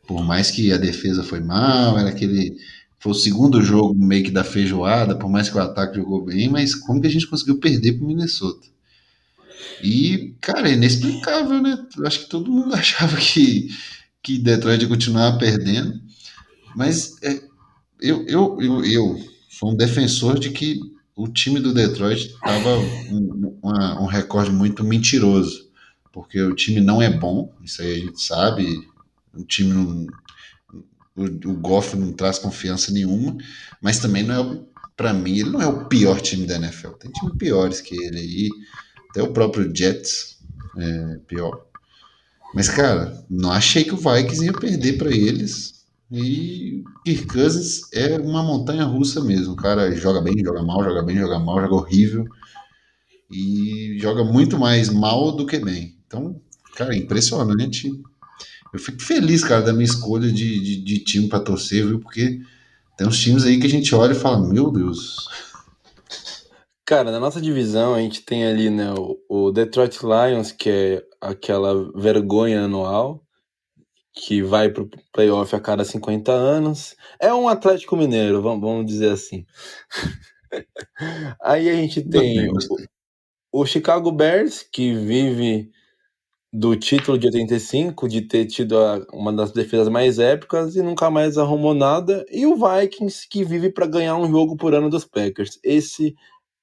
Por 0.07 0.23
mais 0.23 0.51
que 0.51 0.73
a 0.73 0.77
defesa 0.77 1.23
foi 1.23 1.39
mal, 1.39 1.97
era 1.97 2.09
aquele. 2.09 2.57
Foi 3.00 3.11
o 3.11 3.15
segundo 3.15 3.61
jogo 3.61 3.95
meio 3.95 4.23
que 4.23 4.31
da 4.31 4.43
feijoada, 4.43 5.17
por 5.17 5.29
mais 5.29 5.50
que 5.50 5.57
o 5.57 5.61
ataque 5.61 5.95
jogou 5.95 6.25
bem, 6.25 6.50
mas 6.50 6.75
como 6.75 7.00
que 7.00 7.07
a 7.07 7.09
gente 7.09 7.27
conseguiu 7.27 7.59
perder 7.59 7.93
pro 7.93 8.05
Minnesota? 8.05 8.67
E, 9.84 10.36
cara, 10.41 10.70
é 10.70 10.74
inexplicável, 10.74 11.62
né? 11.62 11.77
Acho 12.06 12.22
que 12.22 12.30
todo 12.30 12.51
mundo 12.51 12.74
achava 12.75 13.18
que, 13.18 13.70
que 14.22 14.38
Detroit 14.38 14.82
ia 14.82 14.88
continuar 14.88 15.38
perdendo. 15.38 16.00
Mas 16.75 17.22
é, 17.24 17.41
eu, 18.00 18.25
eu, 18.27 18.58
eu, 18.62 18.86
eu 18.86 19.30
sou 19.50 19.72
um 19.72 19.75
defensor 19.75 20.39
de 20.39 20.50
que 20.51 20.80
o 21.15 21.27
time 21.27 21.60
do 21.60 21.74
Detroit 21.74 22.27
estava 22.27 22.77
um, 22.77 23.60
um 23.63 24.06
recorde 24.06 24.51
muito 24.51 24.84
mentiroso. 24.84 25.70
Porque 26.12 26.41
o 26.41 26.56
time 26.56 26.82
não 26.82 27.01
é 27.01 27.10
bom, 27.10 27.53
isso 27.63 27.82
aí 27.82 27.94
a 27.94 28.00
gente 28.00 28.22
sabe. 28.22 28.88
O 29.34 29.44
time 29.46 29.74
não, 29.74 30.08
O, 31.15 31.24
o 31.24 31.53
Goff 31.53 31.96
não 31.96 32.12
traz 32.12 32.38
confiança 32.38 32.91
nenhuma, 32.91 33.38
mas 33.82 34.00
também 34.00 34.24
não 34.24 34.36
é, 34.36 34.62
para 34.96 35.13
mim, 35.13 35.39
ele 35.39 35.50
não 35.50 35.62
é 35.62 35.68
o 35.68 35.86
pior 35.86 36.20
time 36.20 36.46
da 36.46 36.56
NFL. 36.56 36.89
Tem 36.91 37.12
times 37.12 37.38
piores 37.38 37.82
que 37.82 37.96
ele 37.96 38.20
aí, 38.20 38.50
até 39.12 39.22
o 39.22 39.32
próprio 39.32 39.72
Jets 39.75 40.39
é 40.77 41.20
pior. 41.27 41.65
Mas, 42.56 42.70
cara, 42.70 43.24
não 43.30 43.51
achei 43.51 43.84
que 43.84 43.94
o 43.94 43.98
Vikings 43.98 44.46
ia 44.46 44.53
perder 44.53 44.98
para 44.98 45.12
eles. 45.12 45.86
E 46.12 46.84
Kirk 47.06 47.27
Cousins 47.27 47.82
é 47.94 48.18
uma 48.18 48.44
montanha 48.44 48.84
russa 48.84 49.22
mesmo. 49.22 49.53
O 49.53 49.58
cara 49.58 49.94
joga 49.96 50.22
bem, 50.22 50.34
joga 50.44 50.62
mal, 50.62 50.84
joga 50.84 51.03
bem, 51.03 51.18
joga 51.18 51.39
mal, 51.39 51.62
joga 51.62 51.75
horrível. 51.75 52.25
E 53.30 53.98
joga 54.00 54.24
muito 54.24 54.58
mais 54.58 54.89
mal 54.89 55.32
do 55.32 55.46
que 55.46 55.60
bem. 55.60 55.96
Então, 56.06 56.41
cara, 56.75 56.96
impressionante. 56.96 57.89
Eu 58.74 58.80
fico 58.80 59.01
feliz, 59.01 59.44
cara, 59.44 59.62
da 59.62 59.74
minha 59.74 59.86
escolha 59.86 60.30
de, 60.32 60.60
de, 60.60 60.82
de 60.82 61.00
time 61.00 61.27
para 61.30 61.39
torcer, 61.39 61.86
viu? 61.88 62.00
Porque 62.00 62.41
tem 62.98 63.08
uns 63.08 63.20
times 63.20 63.46
aí 63.46 63.60
que 63.60 63.68
a 63.68 63.70
gente 63.70 63.94
olha 63.96 64.12
e 64.12 64.20
fala, 64.20 64.46
meu 64.46 64.70
Deus. 64.72 65.30
Cara, 66.91 67.10
na 67.10 67.21
nossa 67.21 67.39
divisão 67.39 67.93
a 67.95 68.01
gente 68.01 68.21
tem 68.21 68.45
ali, 68.45 68.69
né, 68.69 68.93
o, 69.29 69.50
Detroit 69.50 70.00
Lions, 70.03 70.51
que 70.51 70.69
é 70.69 71.05
aquela 71.21 71.89
vergonha 71.98 72.63
anual 72.63 73.25
que 74.13 74.43
vai 74.43 74.67
pro 74.67 74.89
playoff 75.13 75.55
a 75.55 75.60
cada 75.62 75.86
50 75.86 76.33
anos. 76.33 76.98
É 77.17 77.33
um 77.33 77.48
Atlético 77.48 77.95
Mineiro, 77.95 78.41
vamos, 78.41 78.60
vamos 78.60 78.86
dizer 78.86 79.12
assim. 79.12 79.45
Aí 81.41 81.69
a 81.69 81.75
gente 81.75 82.03
tem 82.03 82.50
o, 82.50 82.57
o, 83.53 83.65
Chicago 83.65 84.12
Bears, 84.12 84.62
que 84.62 84.93
vive 84.93 85.71
do 86.51 86.75
título 86.75 87.17
de 87.17 87.27
85, 87.27 88.10
de 88.10 88.21
ter 88.24 88.48
tido 88.48 88.77
a, 88.77 89.07
uma 89.13 89.31
das 89.31 89.53
defesas 89.53 89.88
mais 89.88 90.19
épicas 90.19 90.75
e 90.75 90.81
nunca 90.81 91.10
mais 91.10 91.38
arrumou 91.38 91.74
nada, 91.74 92.25
e 92.29 92.45
o 92.45 92.57
Vikings, 92.57 93.29
que 93.29 93.45
vive 93.45 93.69
para 93.69 93.88
ganhar 93.88 94.17
um 94.17 94.29
jogo 94.29 94.57
por 94.57 94.75
ano 94.75 94.89
dos 94.89 95.05
Packers. 95.05 95.57
Esse, 95.63 96.17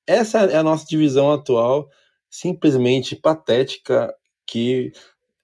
essa 0.08 0.38
é 0.38 0.56
a 0.56 0.62
nossa 0.62 0.86
divisão 0.86 1.30
atual, 1.30 1.88
simplesmente 2.30 3.14
patética, 3.14 4.12
que 4.46 4.90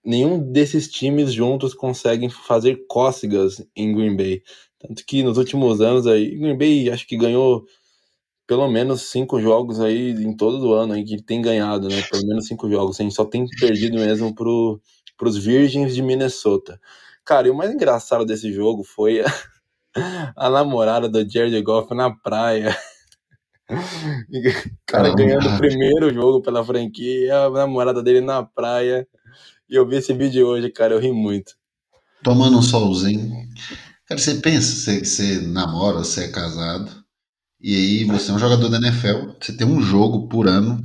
nenhum 0.05 0.41
desses 0.53 0.89
times 0.91 1.33
juntos 1.33 1.75
conseguem 1.75 2.31
fazer 2.31 2.87
cócegas 2.89 3.65
em 3.77 3.95
Green 3.95 4.17
Bay. 4.17 4.43
Tanto 4.79 5.05
que 5.07 5.23
nos 5.23 5.39
últimos 5.39 5.81
anos 5.81 6.07
aí, 6.07 6.37
Green 6.37 6.57
Bay 6.57 6.91
acho 6.91 7.07
que 7.07 7.17
ganhou 7.17 7.65
pelo 8.47 8.69
menos 8.69 9.03
cinco 9.11 9.41
jogos 9.41 9.81
aí 9.81 10.11
em 10.11 10.37
todo 10.37 10.69
o 10.69 10.75
ano 10.75 10.95
aí 10.95 11.05
que 11.05 11.23
tem 11.23 11.41
ganhado, 11.43 11.89
né? 11.89 12.03
Pelo 12.11 12.27
menos 12.27 12.47
cinco 12.47 12.69
jogos. 12.71 12.99
A 12.99 13.03
gente 13.03 13.15
só 13.15 13.25
tem 13.25 13.47
perdido 13.61 13.97
mesmo 13.97 14.35
pro, 14.35 14.81
pros 15.17 15.37
Virgens 15.37 15.95
de 15.95 16.03
Minnesota. 16.03 16.81
Cara, 17.25 17.49
e 17.49 17.51
o 17.51 17.55
mais 17.55 17.71
engraçado 17.73 18.25
desse 18.25 18.53
jogo 18.53 18.85
foi 18.85 19.21
a, 19.21 19.27
a 20.37 20.51
namorada 20.51 21.09
do 21.09 21.31
Jared 21.31 21.61
Goff 21.63 21.95
na 21.95 22.15
praia. 22.15 22.77
cara 24.87 25.15
ganhando 25.15 25.49
o 25.49 25.59
primeiro 25.59 26.13
jogo 26.13 26.43
pela 26.43 26.65
franquia, 26.65 27.37
a 27.37 27.51
namorada 27.51 28.03
dele 28.03 28.21
na 28.21 28.43
praia. 28.43 29.07
E 29.69 29.75
eu 29.75 29.87
vi 29.87 29.97
esse 29.97 30.13
vídeo 30.13 30.47
hoje, 30.47 30.71
cara, 30.71 30.95
eu 30.95 31.01
ri 31.01 31.13
muito. 31.13 31.55
Tomando 32.23 32.59
um 32.59 32.63
solzinho. 32.63 33.33
Cara, 34.07 34.21
você 34.21 34.35
pensa, 34.35 34.77
você, 34.77 35.05
você 35.05 35.41
namora, 35.41 35.99
você 35.99 36.25
é 36.25 36.29
casado, 36.29 36.91
e 37.61 37.75
aí 37.75 38.05
você 38.05 38.31
é 38.31 38.35
um 38.35 38.39
jogador 38.39 38.69
da 38.69 38.77
NFL, 38.77 39.33
você 39.41 39.57
tem 39.57 39.67
um 39.67 39.81
jogo 39.81 40.29
por 40.29 40.47
ano, 40.47 40.83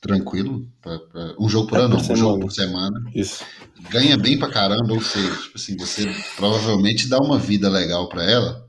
tranquilo, 0.00 0.64
pra, 0.80 0.98
pra, 0.98 1.34
um 1.38 1.48
jogo 1.48 1.66
por 1.66 1.78
é 1.78 1.82
ano, 1.82 1.96
por 1.96 2.06
não, 2.06 2.12
um 2.12 2.16
jogo 2.16 2.40
por 2.40 2.52
semana. 2.52 3.04
Isso. 3.12 3.44
Ganha 3.90 4.16
bem 4.16 4.38
pra 4.38 4.48
caramba, 4.48 4.92
ou 4.92 5.00
seja, 5.00 5.34
tipo 5.36 5.56
assim, 5.56 5.76
você 5.76 6.06
provavelmente 6.36 7.08
dá 7.08 7.18
uma 7.18 7.38
vida 7.38 7.68
legal 7.68 8.08
para 8.08 8.22
ela. 8.22 8.64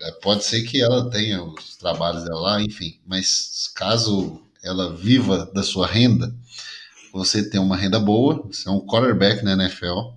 É, 0.00 0.10
pode 0.22 0.44
ser 0.44 0.62
que 0.62 0.82
ela 0.82 1.08
tenha 1.10 1.42
os 1.42 1.76
trabalhos 1.76 2.24
dela 2.24 2.40
lá, 2.40 2.62
enfim, 2.62 3.00
mas 3.06 3.70
caso 3.74 4.42
ela 4.62 4.94
viva 4.94 5.50
da 5.54 5.62
sua 5.62 5.86
renda, 5.86 6.34
você 7.12 7.48
tem 7.48 7.60
uma 7.60 7.76
renda 7.76 7.98
boa, 7.98 8.42
você 8.46 8.68
é 8.68 8.72
um 8.72 8.84
quarterback 8.84 9.42
na 9.42 9.52
NFL, 9.52 10.12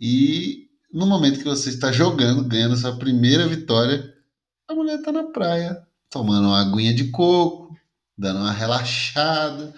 e 0.00 0.68
no 0.92 1.06
momento 1.06 1.38
que 1.38 1.44
você 1.44 1.70
está 1.70 1.90
jogando, 1.90 2.44
ganhando 2.44 2.76
sua 2.76 2.96
primeira 2.96 3.46
vitória, 3.48 4.14
a 4.68 4.74
mulher 4.74 4.98
está 4.98 5.10
na 5.10 5.24
praia, 5.24 5.82
tomando 6.08 6.46
uma 6.48 6.60
aguinha 6.60 6.94
de 6.94 7.10
coco, 7.10 7.76
dando 8.16 8.38
uma 8.38 8.52
relaxada, 8.52 9.74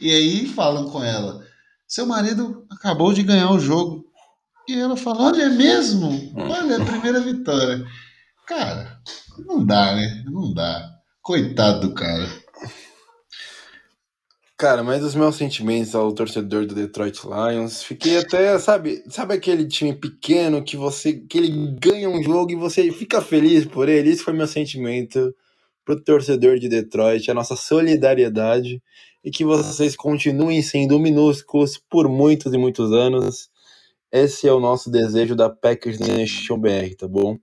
e 0.00 0.10
aí 0.10 0.46
falam 0.46 0.88
com 0.88 1.02
ela: 1.02 1.44
seu 1.86 2.06
marido 2.06 2.64
acabou 2.70 3.12
de 3.12 3.24
ganhar 3.24 3.50
o 3.50 3.58
jogo. 3.58 4.06
E 4.68 4.74
ela 4.74 4.96
fala: 4.96 5.24
olha, 5.24 5.42
é 5.42 5.48
mesmo? 5.48 6.32
Olha, 6.36 6.80
a 6.80 6.84
primeira 6.84 7.20
vitória. 7.20 7.84
Cara, 8.50 9.00
não 9.46 9.64
dá, 9.64 9.94
né? 9.94 10.24
Não 10.26 10.52
dá. 10.52 10.90
Coitado 11.22 11.86
do 11.86 11.94
cara. 11.94 12.28
Cara, 14.58 14.82
mas 14.82 15.04
os 15.04 15.14
meus 15.14 15.36
sentimentos 15.36 15.94
ao 15.94 16.12
torcedor 16.12 16.66
do 16.66 16.74
Detroit 16.74 17.16
Lions, 17.24 17.84
fiquei 17.84 18.18
até, 18.18 18.58
sabe, 18.58 19.04
sabe 19.08 19.34
aquele 19.34 19.68
time 19.68 19.94
pequeno 19.94 20.64
que 20.64 20.76
você 20.76 21.12
que 21.12 21.38
ele 21.38 21.76
ganha 21.80 22.10
um 22.10 22.20
jogo 22.24 22.50
e 22.50 22.56
você 22.56 22.90
fica 22.90 23.22
feliz 23.22 23.64
por 23.64 23.88
ele? 23.88 24.10
Isso 24.10 24.24
foi 24.24 24.34
meu 24.34 24.48
sentimento 24.48 25.32
pro 25.84 26.02
torcedor 26.02 26.58
de 26.58 26.68
Detroit, 26.68 27.30
a 27.30 27.34
nossa 27.34 27.54
solidariedade 27.54 28.82
e 29.22 29.30
que 29.30 29.44
vocês 29.44 29.94
continuem 29.94 30.60
sendo 30.60 30.98
minúsculos 30.98 31.78
por 31.88 32.08
muitos 32.08 32.52
e 32.52 32.58
muitos 32.58 32.92
anos. 32.92 33.48
Esse 34.12 34.48
é 34.48 34.52
o 34.52 34.58
nosso 34.58 34.90
desejo 34.90 35.36
da 35.36 35.48
Packers 35.48 36.00
Nation 36.00 36.58
BR, 36.58 36.96
tá 36.98 37.06
bom? 37.06 37.38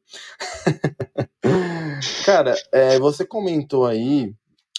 Cara, 2.25 2.55
é, 2.73 2.99
você 2.99 3.25
comentou 3.25 3.85
aí 3.85 4.33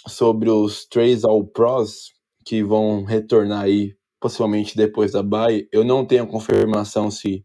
sobre 0.06 0.50
os 0.50 0.84
três 0.84 1.24
All 1.24 1.46
Pros 1.46 2.12
que 2.44 2.62
vão 2.62 3.04
retornar 3.04 3.62
aí 3.62 3.96
possivelmente 4.20 4.76
depois 4.76 5.12
da 5.12 5.22
bye. 5.22 5.66
Eu 5.72 5.82
não 5.82 6.04
tenho 6.04 6.26
confirmação 6.26 7.10
se 7.10 7.44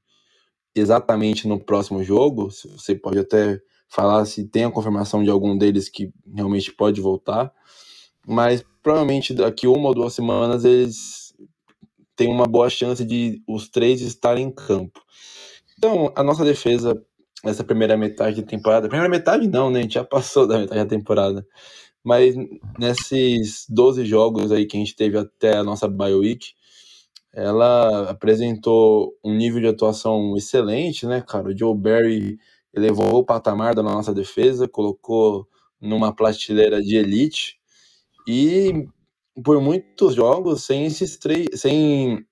exatamente 0.75 1.47
no 1.47 1.63
próximo 1.63 2.03
jogo, 2.03 2.49
você 2.49 2.95
pode 2.95 3.19
até 3.19 3.61
falar 3.87 4.25
se 4.25 4.43
tem 4.47 4.65
a 4.65 4.71
confirmação 4.71 5.23
de 5.23 5.29
algum 5.29 5.57
deles 5.57 5.87
que 5.87 6.11
realmente 6.35 6.73
pode 6.73 6.99
voltar, 6.99 7.53
mas 8.27 8.65
provavelmente 8.81 9.33
daqui 9.33 9.67
uma 9.67 9.89
ou 9.89 9.93
duas 9.93 10.13
semanas 10.13 10.65
eles 10.65 11.22
têm 12.15 12.29
uma 12.29 12.45
boa 12.45 12.69
chance 12.69 13.03
de 13.03 13.41
os 13.47 13.69
três 13.69 14.01
estarem 14.01 14.47
em 14.47 14.51
campo. 14.51 15.01
Então, 15.77 16.11
a 16.15 16.23
nossa 16.23 16.43
defesa 16.43 17.01
nessa 17.43 17.63
primeira 17.63 17.97
metade 17.97 18.37
de 18.37 18.43
temporada, 18.43 18.87
primeira 18.87 19.09
metade 19.09 19.47
não, 19.47 19.69
né? 19.69 19.79
A 19.79 19.81
gente 19.83 19.95
já 19.95 20.03
passou 20.03 20.47
da 20.47 20.59
metade 20.59 20.79
da 20.79 20.85
temporada. 20.85 21.45
Mas 22.03 22.35
nesses 22.77 23.65
12 23.69 24.05
jogos 24.05 24.51
aí 24.51 24.65
que 24.65 24.77
a 24.77 24.79
gente 24.79 24.95
teve 24.95 25.17
até 25.17 25.57
a 25.57 25.63
nossa 25.63 25.87
bye 25.87 26.13
week, 26.13 26.53
ela 27.33 28.09
apresentou 28.11 29.17
um 29.23 29.33
nível 29.33 29.59
de 29.61 29.67
atuação 29.67 30.35
excelente, 30.37 31.05
né, 31.07 31.21
cara? 31.21 31.49
O 31.49 31.57
Joe 31.57 31.75
Barry 31.75 32.37
elevou 32.73 33.15
o 33.15 33.25
patamar 33.25 33.73
da 33.73 33.83
nossa 33.83 34.13
defesa, 34.13 34.67
colocou 34.67 35.47
numa 35.81 36.13
prateleira 36.15 36.81
de 36.81 36.95
elite 36.95 37.57
e 38.27 38.87
por 39.41 39.61
muitos 39.61 40.15
jogos 40.15 40.63
sem 40.65 40.85
esses 40.85 41.17
três, 41.17 41.47
sem 41.55 42.25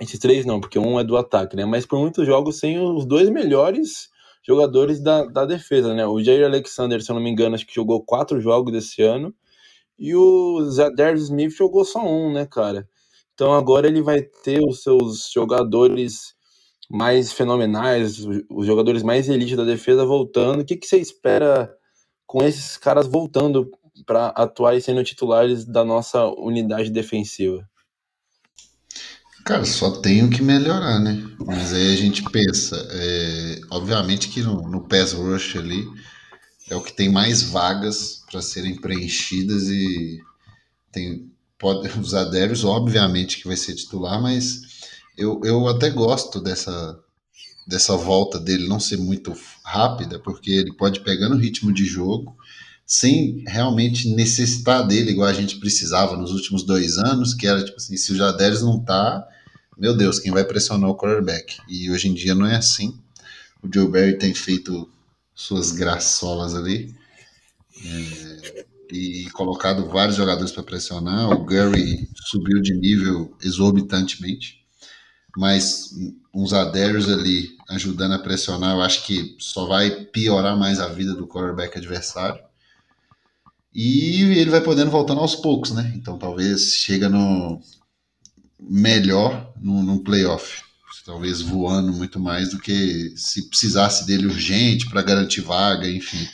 esses 0.00 0.18
três 0.18 0.44
não, 0.44 0.60
porque 0.60 0.78
um 0.78 0.98
é 0.98 1.04
do 1.04 1.16
ataque, 1.16 1.56
né? 1.56 1.64
Mas 1.64 1.86
por 1.86 1.98
muitos 1.98 2.26
jogos 2.26 2.58
sem 2.58 2.78
os 2.78 3.06
dois 3.06 3.28
melhores 3.28 4.08
jogadores 4.46 5.00
da, 5.00 5.24
da 5.24 5.44
defesa, 5.46 5.94
né? 5.94 6.06
O 6.06 6.22
Jair 6.22 6.44
Alexander, 6.44 7.00
se 7.02 7.10
eu 7.10 7.14
não 7.14 7.22
me 7.22 7.30
engano, 7.30 7.54
acho 7.54 7.66
que 7.66 7.74
jogou 7.74 8.04
quatro 8.04 8.40
jogos 8.40 8.72
desse 8.72 9.02
ano. 9.02 9.34
E 9.98 10.14
o 10.14 10.60
Zadar 10.70 11.14
Smith 11.14 11.52
jogou 11.52 11.84
só 11.84 12.04
um, 12.04 12.32
né, 12.32 12.46
cara? 12.46 12.88
Então 13.32 13.52
agora 13.52 13.86
ele 13.86 14.02
vai 14.02 14.22
ter 14.22 14.60
os 14.60 14.82
seus 14.82 15.30
jogadores 15.32 16.34
mais 16.90 17.32
fenomenais, 17.32 18.18
os 18.50 18.66
jogadores 18.66 19.02
mais 19.02 19.28
elite 19.28 19.56
da 19.56 19.64
defesa 19.64 20.04
voltando. 20.04 20.60
O 20.60 20.64
que, 20.64 20.76
que 20.76 20.86
você 20.86 20.98
espera 20.98 21.74
com 22.26 22.42
esses 22.44 22.76
caras 22.76 23.06
voltando 23.06 23.70
para 24.06 24.28
atuar 24.28 24.76
e 24.76 24.82
sendo 24.82 25.04
titulares 25.04 25.64
da 25.64 25.84
nossa 25.84 26.24
unidade 26.26 26.90
defensiva? 26.90 27.68
Cara, 29.44 29.64
só 29.64 29.90
tenho 30.00 30.30
que 30.30 30.42
melhorar, 30.42 30.98
né? 30.98 31.22
Mas 31.38 31.72
aí 31.74 31.92
a 31.92 31.96
gente 31.96 32.22
pensa, 32.30 32.76
é, 32.90 33.60
obviamente 33.70 34.28
que 34.28 34.40
no, 34.42 34.62
no 34.62 34.88
pass 34.88 35.12
rush 35.12 35.56
ali 35.56 35.86
é 36.70 36.74
o 36.74 36.80
que 36.80 36.92
tem 36.92 37.10
mais 37.10 37.42
vagas 37.42 38.24
para 38.30 38.40
serem 38.40 38.80
preenchidas 38.80 39.68
e 39.68 40.18
tem 40.90 41.30
pode 41.58 41.88
usar 42.00 42.24
Darius, 42.24 42.64
obviamente 42.64 43.38
que 43.38 43.46
vai 43.46 43.56
ser 43.56 43.74
titular, 43.74 44.20
mas 44.20 44.62
eu, 45.16 45.40
eu 45.44 45.68
até 45.68 45.90
gosto 45.90 46.40
dessa 46.40 46.98
dessa 47.66 47.96
volta 47.96 48.38
dele 48.38 48.68
não 48.68 48.78
ser 48.78 48.98
muito 48.98 49.34
rápida, 49.64 50.18
porque 50.18 50.50
ele 50.50 50.74
pode 50.74 51.00
pegar 51.00 51.30
no 51.30 51.36
ritmo 51.36 51.72
de 51.72 51.84
jogo 51.86 52.36
sem 52.86 53.44
realmente 53.46 54.08
necessitar 54.08 54.86
dele 54.86 55.10
igual 55.10 55.28
a 55.28 55.32
gente 55.32 55.58
precisava 55.58 56.16
nos 56.16 56.30
últimos 56.32 56.62
dois 56.62 56.98
anos, 56.98 57.34
que 57.34 57.46
era 57.46 57.64
tipo 57.64 57.76
assim, 57.76 57.96
se 57.96 58.12
o 58.12 58.16
Jadérios 58.16 58.62
não 58.62 58.78
tá, 58.78 59.26
meu 59.76 59.96
Deus, 59.96 60.18
quem 60.18 60.32
vai 60.32 60.44
pressionar 60.44 60.90
o 60.90 60.96
quarterback? 60.96 61.58
E 61.68 61.90
hoje 61.90 62.08
em 62.08 62.14
dia 62.14 62.34
não 62.34 62.46
é 62.46 62.56
assim. 62.56 62.98
o 63.62 63.68
Joe 63.72 63.88
Barry 63.88 64.18
tem 64.18 64.34
feito 64.34 64.88
suas 65.34 65.72
graçolas 65.72 66.54
ali. 66.54 66.94
É, 67.84 68.64
e 68.92 69.28
colocado 69.30 69.88
vários 69.88 70.16
jogadores 70.16 70.52
para 70.52 70.62
pressionar. 70.62 71.30
O 71.30 71.44
Gary 71.44 72.08
subiu 72.14 72.60
de 72.60 72.74
nível 72.74 73.34
exorbitantemente, 73.42 74.64
mas 75.36 75.90
uns 76.32 76.52
adérios 76.52 77.08
ali 77.08 77.56
ajudando 77.68 78.12
a 78.12 78.18
pressionar, 78.18 78.76
eu 78.76 78.82
acho 78.82 79.04
que 79.04 79.34
só 79.38 79.66
vai 79.66 79.90
piorar 79.90 80.56
mais 80.56 80.78
a 80.78 80.88
vida 80.88 81.14
do 81.14 81.26
quarterback 81.26 81.76
adversário. 81.76 82.40
E 83.74 84.22
ele 84.38 84.50
vai 84.50 84.60
podendo 84.60 84.90
voltando 84.90 85.20
aos 85.20 85.34
poucos, 85.34 85.72
né? 85.72 85.92
Então 85.96 86.16
talvez 86.16 86.74
chega 86.74 87.08
no 87.08 87.60
melhor 88.60 89.52
no, 89.60 89.82
no 89.82 90.00
playoff. 90.00 90.62
Talvez 91.04 91.42
voando 91.42 91.92
muito 91.92 92.18
mais 92.18 92.50
do 92.50 92.58
que 92.58 93.12
se 93.14 93.50
precisasse 93.50 94.06
dele 94.06 94.26
urgente 94.26 94.88
para 94.88 95.02
garantir 95.02 95.42
vaga, 95.42 95.86
enfim. 95.86 96.26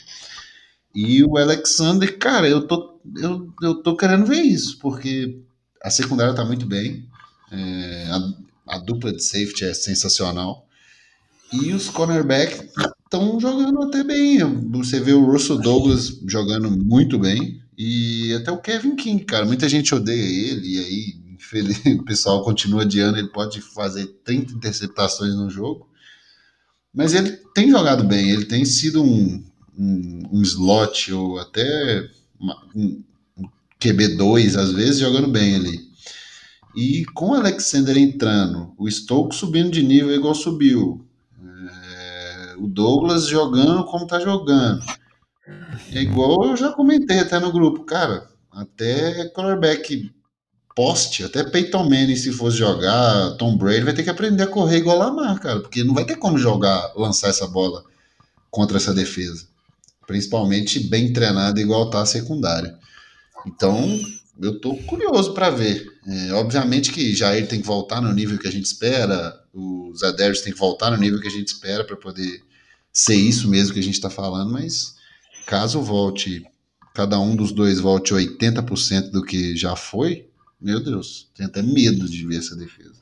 E 0.95 1.23
o 1.23 1.37
Alexander, 1.37 2.17
cara, 2.17 2.47
eu 2.47 2.65
tô, 2.65 2.99
eu, 3.17 3.53
eu 3.61 3.75
tô 3.83 3.97
querendo 3.97 4.25
ver 4.25 4.41
isso, 4.41 4.77
porque 4.79 5.41
a 5.83 5.89
secundária 5.89 6.33
tá 6.33 6.45
muito 6.45 6.65
bem, 6.65 7.05
é, 7.51 8.07
a, 8.11 8.75
a, 8.75 8.77
dupla 8.77 9.11
de 9.11 9.23
safety 9.23 9.65
é 9.65 9.73
sensacional, 9.73 10.65
e 11.51 11.73
os 11.73 11.89
cornerbacks 11.89 12.69
estão 13.11 13.37
jogando 13.37 13.83
até 13.83 14.05
bem. 14.05 14.39
Você 14.71 15.01
vê 15.01 15.11
o 15.11 15.25
Russell 15.25 15.57
Douglas 15.57 16.21
jogando 16.25 16.71
muito 16.71 17.19
bem, 17.19 17.61
e 17.77 18.33
até 18.33 18.49
o 18.51 18.61
Kevin 18.61 18.95
King, 18.95 19.25
cara, 19.25 19.45
muita 19.45 19.67
gente 19.67 19.93
odeia 19.93 20.23
ele, 20.23 20.75
e 20.75 20.79
aí 20.79 21.21
o 21.99 22.03
pessoal 22.03 22.41
continua 22.43 22.83
adiando, 22.83 23.17
ele 23.17 23.27
pode 23.27 23.59
fazer 23.59 24.05
30 24.23 24.53
interceptações 24.53 25.35
no 25.35 25.49
jogo, 25.49 25.89
mas 26.93 27.13
ele 27.13 27.31
tem 27.53 27.69
jogado 27.69 28.05
bem, 28.05 28.29
ele 28.29 28.45
tem 28.45 28.63
sido 28.63 29.03
um, 29.03 29.43
um, 29.77 30.23
um 30.31 30.41
slot 30.41 31.11
ou 31.11 31.39
até 31.39 32.09
uma, 32.39 32.55
um, 32.73 33.03
um 33.37 33.49
QB2 33.81 34.55
às 34.57 34.71
vezes 34.71 34.99
jogando 34.99 35.27
bem 35.27 35.55
ali. 35.55 35.91
E 36.75 37.03
com 37.13 37.31
o 37.31 37.33
Alexander 37.33 37.97
entrando, 37.97 38.73
o 38.77 38.89
Stokes 38.89 39.39
subindo 39.39 39.71
de 39.71 39.83
nível 39.83 40.15
igual 40.15 40.33
subiu, 40.33 41.05
o 42.57 42.67
Douglas 42.67 43.27
jogando 43.27 43.83
como 43.85 44.07
tá 44.07 44.19
jogando. 44.19 44.83
É 45.91 46.01
igual 46.01 46.45
eu 46.45 46.57
já 46.57 46.71
comentei 46.71 47.19
até 47.19 47.39
no 47.39 47.51
grupo, 47.51 47.83
cara, 47.83 48.29
até 48.51 49.29
quarterback 49.29 50.11
poste, 50.75 51.23
até 51.23 51.43
Peyton 51.43 51.83
Manning 51.83 52.15
se 52.15 52.31
fosse 52.31 52.57
jogar, 52.57 53.31
Tom 53.37 53.57
Brady 53.57 53.83
vai 53.83 53.93
ter 53.93 54.03
que 54.03 54.09
aprender 54.09 54.43
a 54.43 54.47
correr 54.47 54.77
igual 54.77 54.97
Lamar, 54.97 55.39
cara, 55.39 55.59
porque 55.59 55.83
não 55.83 55.93
vai 55.93 56.05
ter 56.05 56.15
como 56.15 56.37
jogar, 56.37 56.93
lançar 56.95 57.29
essa 57.29 57.47
bola 57.47 57.83
contra 58.49 58.77
essa 58.77 58.93
defesa 58.93 59.51
principalmente 60.11 60.79
bem 60.79 61.13
treinado 61.13 61.59
igual 61.59 61.89
tá 61.89 62.01
a 62.01 62.05
secundária. 62.05 62.77
Então, 63.47 63.99
eu 64.41 64.59
tô 64.59 64.75
curioso 64.75 65.33
para 65.33 65.49
ver. 65.49 65.85
É, 66.05 66.33
obviamente 66.33 66.91
que 66.91 67.15
Jair 67.15 67.47
tem 67.47 67.61
que 67.61 67.67
voltar 67.67 68.01
no 68.01 68.11
nível 68.11 68.37
que 68.37 68.47
a 68.47 68.51
gente 68.51 68.65
espera, 68.65 69.39
os 69.53 70.03
Adérios 70.03 70.41
tem 70.41 70.53
que 70.53 70.59
voltar 70.59 70.91
no 70.91 70.97
nível 70.97 71.19
que 71.19 71.27
a 71.27 71.31
gente 71.31 71.47
espera 71.47 71.83
para 71.83 71.97
poder 71.97 72.43
ser 72.93 73.15
isso 73.15 73.49
mesmo 73.49 73.73
que 73.73 73.79
a 73.79 73.83
gente 73.83 73.95
está 73.95 74.09
falando, 74.09 74.51
mas 74.51 74.95
caso 75.45 75.81
volte, 75.81 76.45
cada 76.93 77.19
um 77.19 77.35
dos 77.35 77.51
dois 77.51 77.79
volte 77.79 78.13
80% 78.13 79.11
do 79.11 79.23
que 79.23 79.55
já 79.55 79.75
foi, 79.75 80.29
meu 80.59 80.81
Deus, 80.83 81.29
tenho 81.33 81.49
até 81.49 81.61
medo 81.61 82.07
de 82.07 82.25
ver 82.25 82.37
essa 82.37 82.55
defesa. 82.55 83.01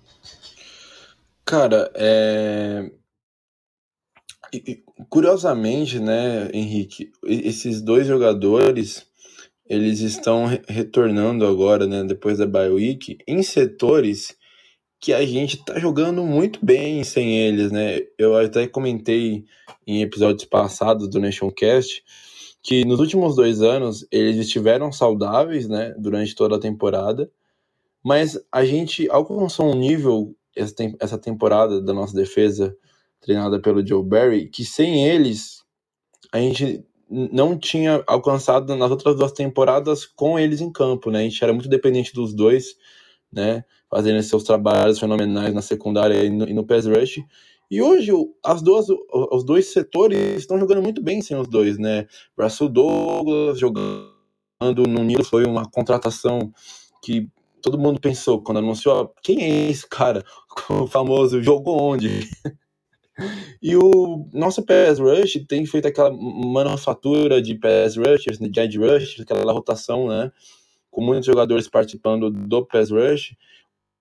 Cara, 1.45 1.91
é... 1.95 2.91
Curiosamente, 5.09 5.99
né, 5.99 6.49
Henrique, 6.51 7.11
esses 7.23 7.81
dois 7.81 8.07
jogadores, 8.07 9.05
eles 9.67 9.99
estão 9.99 10.45
retornando 10.67 11.45
agora, 11.45 11.85
né, 11.85 12.03
depois 12.03 12.39
da 12.39 12.47
bye 12.47 12.69
week, 12.69 13.19
em 13.27 13.43
setores 13.43 14.35
que 14.99 15.13
a 15.13 15.25
gente 15.25 15.63
tá 15.63 15.79
jogando 15.79 16.23
muito 16.23 16.63
bem 16.63 17.03
sem 17.03 17.37
eles, 17.37 17.71
né? 17.71 17.99
Eu 18.17 18.37
até 18.37 18.67
comentei 18.67 19.45
em 19.87 20.01
episódios 20.01 20.45
passados 20.45 21.09
do 21.09 21.19
Nationcast 21.19 22.03
que 22.61 22.83
nos 22.83 22.99
últimos 22.99 23.35
dois 23.35 23.61
anos 23.61 24.05
eles 24.11 24.37
estiveram 24.37 24.91
saudáveis, 24.91 25.67
né, 25.67 25.93
durante 25.97 26.35
toda 26.35 26.57
a 26.57 26.59
temporada, 26.59 27.31
mas 28.03 28.37
a 28.51 28.65
gente 28.65 29.09
alcançou 29.09 29.71
um 29.71 29.75
nível 29.75 30.35
essa 30.99 31.17
temporada 31.17 31.81
da 31.81 31.93
nossa 31.93 32.13
defesa 32.13 32.75
treinada 33.21 33.61
pelo 33.61 33.85
Joe 33.85 34.03
Barry, 34.03 34.49
que 34.49 34.65
sem 34.65 35.07
eles 35.07 35.63
a 36.31 36.39
gente 36.39 36.85
não 37.09 37.57
tinha 37.57 38.03
alcançado 38.05 38.75
nas 38.75 38.91
outras 38.91 39.15
duas 39.15 39.31
temporadas 39.31 40.05
com 40.05 40.37
eles 40.37 40.61
em 40.61 40.71
campo, 40.71 41.09
né? 41.09 41.19
A 41.19 41.23
gente 41.23 41.43
era 41.43 41.53
muito 41.53 41.69
dependente 41.69 42.13
dos 42.13 42.33
dois, 42.33 42.75
né? 43.31 43.63
Fazendo 43.89 44.21
seus 44.21 44.43
trabalhos 44.43 44.99
fenomenais 44.99 45.53
na 45.53 45.61
secundária 45.61 46.23
e 46.23 46.29
no, 46.29 46.47
e 46.47 46.53
no 46.53 46.65
pass 46.65 46.85
rush. 46.85 47.23
E 47.71 47.81
hoje 47.81 48.11
as 48.43 48.61
duas, 48.61 48.87
os 49.31 49.43
dois 49.43 49.71
setores 49.71 50.39
estão 50.39 50.59
jogando 50.59 50.81
muito 50.81 51.01
bem 51.01 51.21
sem 51.21 51.37
os 51.37 51.47
dois, 51.47 51.77
né? 51.77 52.07
Russell 52.37 52.69
Douglas 52.69 53.59
jogando 53.59 54.13
no 54.87 55.03
Nilo 55.03 55.23
foi 55.23 55.45
uma 55.45 55.69
contratação 55.69 56.51
que 57.03 57.29
todo 57.61 57.77
mundo 57.77 57.99
pensou 57.99 58.41
quando 58.41 58.57
anunciou, 58.57 59.13
quem 59.21 59.41
é 59.43 59.69
esse 59.69 59.87
cara? 59.87 60.23
O 60.69 60.87
famoso 60.87 61.41
jogou 61.41 61.79
onde? 61.81 62.29
E 63.61 63.75
o 63.75 64.25
nosso 64.31 64.63
pass 64.63 64.97
rush 64.97 65.43
tem 65.45 65.65
feito 65.65 65.89
aquela 65.89 66.09
manufatura 66.09 67.41
de 67.41 67.53
pass 67.55 67.97
rushers, 67.97 68.39
de 68.39 68.59
edge 68.59 68.77
rush, 68.77 69.19
aquela 69.19 69.51
rotação, 69.51 70.07
né? 70.07 70.31
Com 70.89 71.03
muitos 71.03 71.25
jogadores 71.25 71.67
participando 71.67 72.29
do 72.29 72.65
pass 72.65 72.91
rush. 72.91 73.35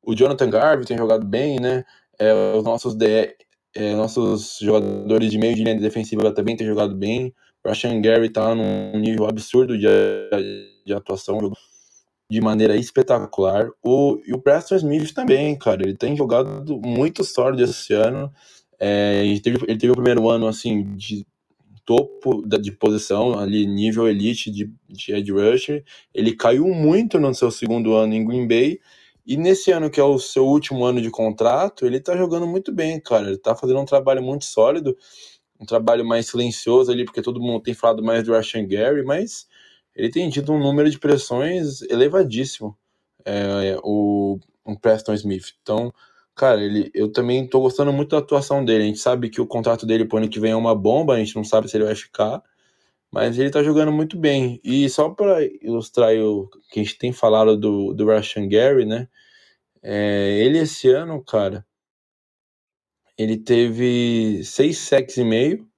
O 0.02 0.14
Jonathan 0.14 0.50
Garvey 0.50 0.86
tem 0.86 0.96
jogado 0.96 1.26
bem, 1.26 1.60
né? 1.60 1.84
É, 2.18 2.32
os 2.56 2.64
nossos, 2.64 2.94
de, 2.94 3.36
é, 3.74 3.94
nossos 3.94 4.58
jogadores 4.60 5.30
de 5.30 5.38
meio 5.38 5.54
de 5.54 5.62
linha 5.62 5.78
defensiva 5.78 6.32
também 6.32 6.56
têm 6.56 6.66
jogado 6.66 6.94
bem. 6.94 7.34
O 7.64 7.68
Rashan 7.68 8.00
Gary 8.00 8.30
tá 8.30 8.54
num 8.54 8.98
nível 8.98 9.26
absurdo 9.26 9.76
de, 9.76 9.86
de 10.86 10.92
atuação, 10.92 11.38
de 12.30 12.40
maneira 12.40 12.76
espetacular. 12.76 13.68
O, 13.82 14.20
e 14.26 14.32
o 14.32 14.40
Preston 14.40 14.76
Smith 14.76 15.12
também, 15.12 15.56
cara, 15.56 15.82
ele 15.82 15.96
tem 15.96 16.16
jogado 16.16 16.80
muito 16.84 17.24
sólido 17.24 17.62
esse 17.62 17.92
ano. 17.94 18.32
É, 18.78 19.24
ele, 19.24 19.40
teve, 19.40 19.58
ele 19.66 19.78
teve 19.78 19.92
o 19.92 19.96
primeiro 19.96 20.28
ano 20.28 20.46
assim 20.46 20.94
de 20.94 21.26
topo 21.84 22.46
de 22.46 22.70
posição, 22.70 23.38
ali 23.38 23.66
nível 23.66 24.06
elite 24.06 24.50
de, 24.50 24.70
de 24.86 25.12
edge 25.12 25.32
rusher. 25.32 25.82
Ele 26.14 26.36
caiu 26.36 26.68
muito 26.68 27.18
no 27.18 27.34
seu 27.34 27.50
segundo 27.50 27.94
ano 27.94 28.12
em 28.12 28.26
Green 28.26 28.46
Bay. 28.46 28.78
E 29.28 29.36
nesse 29.36 29.70
ano, 29.70 29.90
que 29.90 30.00
é 30.00 30.02
o 30.02 30.18
seu 30.18 30.46
último 30.46 30.84
ano 30.86 31.02
de 31.02 31.10
contrato, 31.10 31.84
ele 31.86 32.00
tá 32.00 32.16
jogando 32.16 32.46
muito 32.46 32.72
bem, 32.72 32.98
cara. 33.00 33.28
Ele 33.28 33.38
tá 33.38 33.54
fazendo 33.54 33.78
um 33.80 33.84
trabalho 33.84 34.22
muito 34.22 34.46
sólido, 34.46 34.96
um 35.60 35.66
trabalho 35.66 36.04
mais 36.04 36.28
silencioso 36.28 36.90
ali, 36.90 37.04
porque 37.04 37.22
todo 37.22 37.40
mundo 37.40 37.62
tem 37.62 37.74
falado 37.74 38.02
mais 38.02 38.24
do 38.24 38.32
Rashan 38.32 38.66
Gary, 38.66 39.04
mas 39.04 39.46
ele 39.94 40.10
tem 40.10 40.30
tido 40.30 40.52
um 40.52 40.58
número 40.58 40.90
de 40.90 40.98
pressões 40.98 41.82
elevadíssimo, 41.82 42.76
é, 43.24 43.76
o, 43.82 44.38
o 44.64 44.78
Preston 44.80 45.14
Smith. 45.14 45.54
Então, 45.62 45.92
Cara, 46.38 46.62
ele, 46.62 46.88
eu 46.94 47.10
também 47.10 47.48
tô 47.48 47.60
gostando 47.60 47.92
muito 47.92 48.10
da 48.10 48.18
atuação 48.18 48.64
dele. 48.64 48.84
A 48.84 48.86
gente 48.86 49.00
sabe 49.00 49.28
que 49.28 49.40
o 49.40 49.46
contrato 49.46 49.84
dele 49.84 50.04
pro 50.04 50.18
ano 50.18 50.28
que 50.28 50.38
vem 50.38 50.52
é 50.52 50.56
uma 50.56 50.72
bomba, 50.72 51.14
a 51.14 51.18
gente 51.18 51.34
não 51.34 51.42
sabe 51.42 51.68
se 51.68 51.76
ele 51.76 51.84
vai 51.84 51.96
ficar, 51.96 52.40
mas 53.12 53.38
ele 53.38 53.50
tá 53.50 53.62
jogando 53.62 53.92
muito 53.92 54.18
bem. 54.18 54.60
E 54.64 54.88
só 54.88 55.10
para 55.10 55.44
ilustrar 55.62 56.14
o 56.16 56.48
que 56.70 56.80
a 56.80 56.82
gente 56.82 56.98
tem 56.98 57.12
falado 57.12 57.56
do, 57.56 57.94
do 57.94 58.06
Rashan 58.06 58.48
Gary, 58.48 58.84
né? 58.84 59.08
É, 59.82 60.38
ele 60.44 60.58
esse 60.58 60.88
ano, 60.90 61.22
cara, 61.24 61.66
ele 63.16 63.36
teve 63.36 64.42
seis 64.44 64.78
sacks 64.78 65.16
e 65.16 65.24
meio 65.24 65.68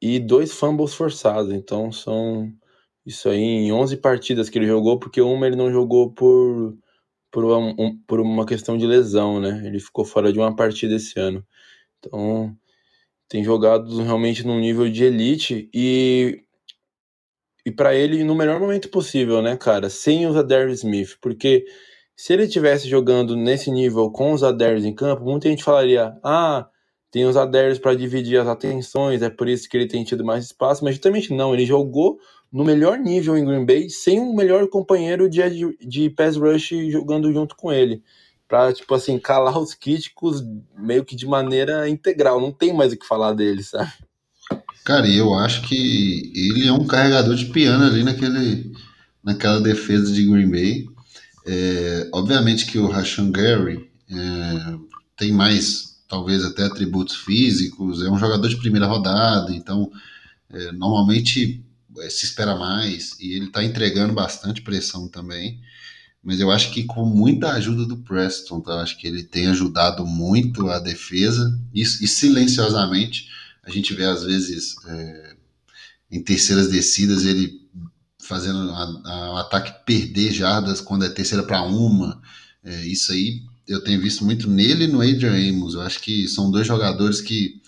e 0.00 0.18
dois 0.20 0.52
fumbles 0.52 0.94
forçados. 0.94 1.52
Então 1.52 1.92
são 1.92 2.52
isso 3.06 3.28
aí 3.28 3.40
em 3.40 3.72
11 3.72 3.96
partidas 3.98 4.48
que 4.48 4.58
ele 4.58 4.66
jogou, 4.66 4.98
porque 4.98 5.20
uma 5.20 5.46
ele 5.46 5.56
não 5.56 5.70
jogou 5.72 6.12
por 6.12 6.76
por 7.32 7.44
uma, 7.44 7.58
um, 7.78 7.98
por 8.06 8.20
uma 8.20 8.46
questão 8.46 8.76
de 8.76 8.86
lesão, 8.86 9.40
né? 9.40 9.62
Ele 9.66 9.80
ficou 9.80 10.04
fora 10.04 10.32
de 10.32 10.38
uma 10.38 10.54
partida 10.54 10.96
esse 10.96 11.18
ano. 11.18 11.44
Então, 11.98 12.56
tem 13.32 13.42
jogado 13.42 14.02
realmente 14.02 14.46
num 14.46 14.60
nível 14.60 14.90
de 14.90 15.04
elite 15.04 15.70
e 15.72 16.42
e 17.64 17.70
para 17.70 17.94
ele 17.94 18.22
no 18.24 18.34
melhor 18.34 18.60
momento 18.60 18.90
possível, 18.90 19.40
né, 19.40 19.56
cara? 19.56 19.88
Sem 19.88 20.26
os 20.26 20.36
Adair 20.36 20.68
Smith, 20.72 21.16
porque 21.18 21.64
se 22.14 22.34
ele 22.34 22.46
tivesse 22.46 22.86
jogando 22.90 23.34
nesse 23.34 23.70
nível 23.70 24.10
com 24.10 24.32
os 24.32 24.42
Adairs 24.42 24.84
em 24.84 24.94
campo, 24.94 25.24
muita 25.24 25.48
gente 25.48 25.64
falaria: 25.64 26.12
"Ah, 26.22 26.68
tem 27.10 27.24
os 27.24 27.34
Adairs 27.38 27.78
para 27.78 27.94
dividir 27.94 28.38
as 28.38 28.46
atenções, 28.46 29.22
é 29.22 29.30
por 29.30 29.48
isso 29.48 29.66
que 29.66 29.78
ele 29.78 29.88
tem 29.88 30.04
tido 30.04 30.22
mais 30.22 30.44
espaço", 30.44 30.84
mas 30.84 30.96
justamente 30.96 31.32
não, 31.32 31.54
ele 31.54 31.64
jogou 31.64 32.18
no 32.52 32.64
melhor 32.64 32.98
nível 32.98 33.34
em 33.38 33.46
Green 33.46 33.64
Bay, 33.64 33.88
sem 33.88 34.20
um 34.20 34.34
melhor 34.34 34.68
companheiro 34.68 35.26
de, 35.30 35.40
de 35.80 36.10
pass 36.10 36.36
rush 36.36 36.74
jogando 36.90 37.32
junto 37.32 37.56
com 37.56 37.72
ele. 37.72 38.02
Pra, 38.52 38.70
tipo 38.70 38.94
assim, 38.94 39.18
calar 39.18 39.58
os 39.58 39.72
críticos 39.72 40.44
meio 40.76 41.06
que 41.06 41.16
de 41.16 41.24
maneira 41.24 41.88
integral. 41.88 42.38
Não 42.38 42.52
tem 42.52 42.70
mais 42.74 42.92
o 42.92 42.98
que 42.98 43.06
falar 43.06 43.32
dele, 43.32 43.62
sabe? 43.62 43.90
Cara, 44.84 45.08
e 45.08 45.16
eu 45.16 45.32
acho 45.32 45.62
que 45.62 46.30
ele 46.36 46.68
é 46.68 46.72
um 46.72 46.86
carregador 46.86 47.34
de 47.34 47.46
piano 47.46 47.82
ali 47.82 48.04
naquele, 48.04 48.70
naquela 49.24 49.58
defesa 49.58 50.12
de 50.12 50.26
Green 50.26 50.50
Bay. 50.50 50.84
É, 51.46 52.10
obviamente 52.12 52.66
que 52.66 52.76
o 52.76 52.88
Rashan 52.88 53.30
Gary 53.30 53.90
é, 54.10 54.78
tem 55.16 55.32
mais, 55.32 56.02
talvez 56.06 56.44
até 56.44 56.64
atributos 56.64 57.16
físicos, 57.16 58.02
é 58.02 58.10
um 58.10 58.18
jogador 58.18 58.46
de 58.46 58.58
primeira 58.58 58.86
rodada, 58.86 59.50
então 59.54 59.90
é, 60.50 60.72
normalmente 60.72 61.64
é, 62.00 62.10
se 62.10 62.26
espera 62.26 62.54
mais 62.54 63.16
e 63.18 63.32
ele 63.32 63.46
está 63.46 63.64
entregando 63.64 64.12
bastante 64.12 64.60
pressão 64.60 65.08
também. 65.08 65.58
Mas 66.22 66.38
eu 66.38 66.50
acho 66.50 66.70
que 66.70 66.84
com 66.84 67.04
muita 67.04 67.52
ajuda 67.52 67.84
do 67.84 67.96
Preston, 67.96 68.60
tá? 68.60 68.72
eu 68.72 68.78
acho 68.78 68.96
que 68.96 69.06
ele 69.06 69.24
tem 69.24 69.48
ajudado 69.48 70.06
muito 70.06 70.68
a 70.68 70.78
defesa 70.78 71.58
e, 71.74 71.82
e 71.82 71.84
silenciosamente 71.84 73.28
a 73.64 73.70
gente 73.70 73.92
vê 73.92 74.04
às 74.04 74.24
vezes 74.24 74.76
é, 74.86 75.36
em 76.10 76.22
terceiras 76.22 76.68
descidas 76.68 77.24
ele 77.24 77.60
fazendo 78.20 78.70
o 78.70 79.36
ataque 79.36 79.84
perder 79.84 80.32
jardas 80.32 80.80
quando 80.80 81.04
é 81.04 81.08
terceira 81.08 81.42
para 81.42 81.62
uma. 81.62 82.22
É, 82.64 82.86
isso 82.86 83.12
aí 83.12 83.42
eu 83.66 83.82
tenho 83.82 84.00
visto 84.00 84.24
muito 84.24 84.48
nele 84.48 84.84
e 84.84 84.88
no 84.88 85.00
Adrian 85.00 85.50
Amos. 85.50 85.74
Eu 85.74 85.82
acho 85.82 86.00
que 86.00 86.28
são 86.28 86.50
dois 86.50 86.66
jogadores 86.66 87.20
que 87.20 87.60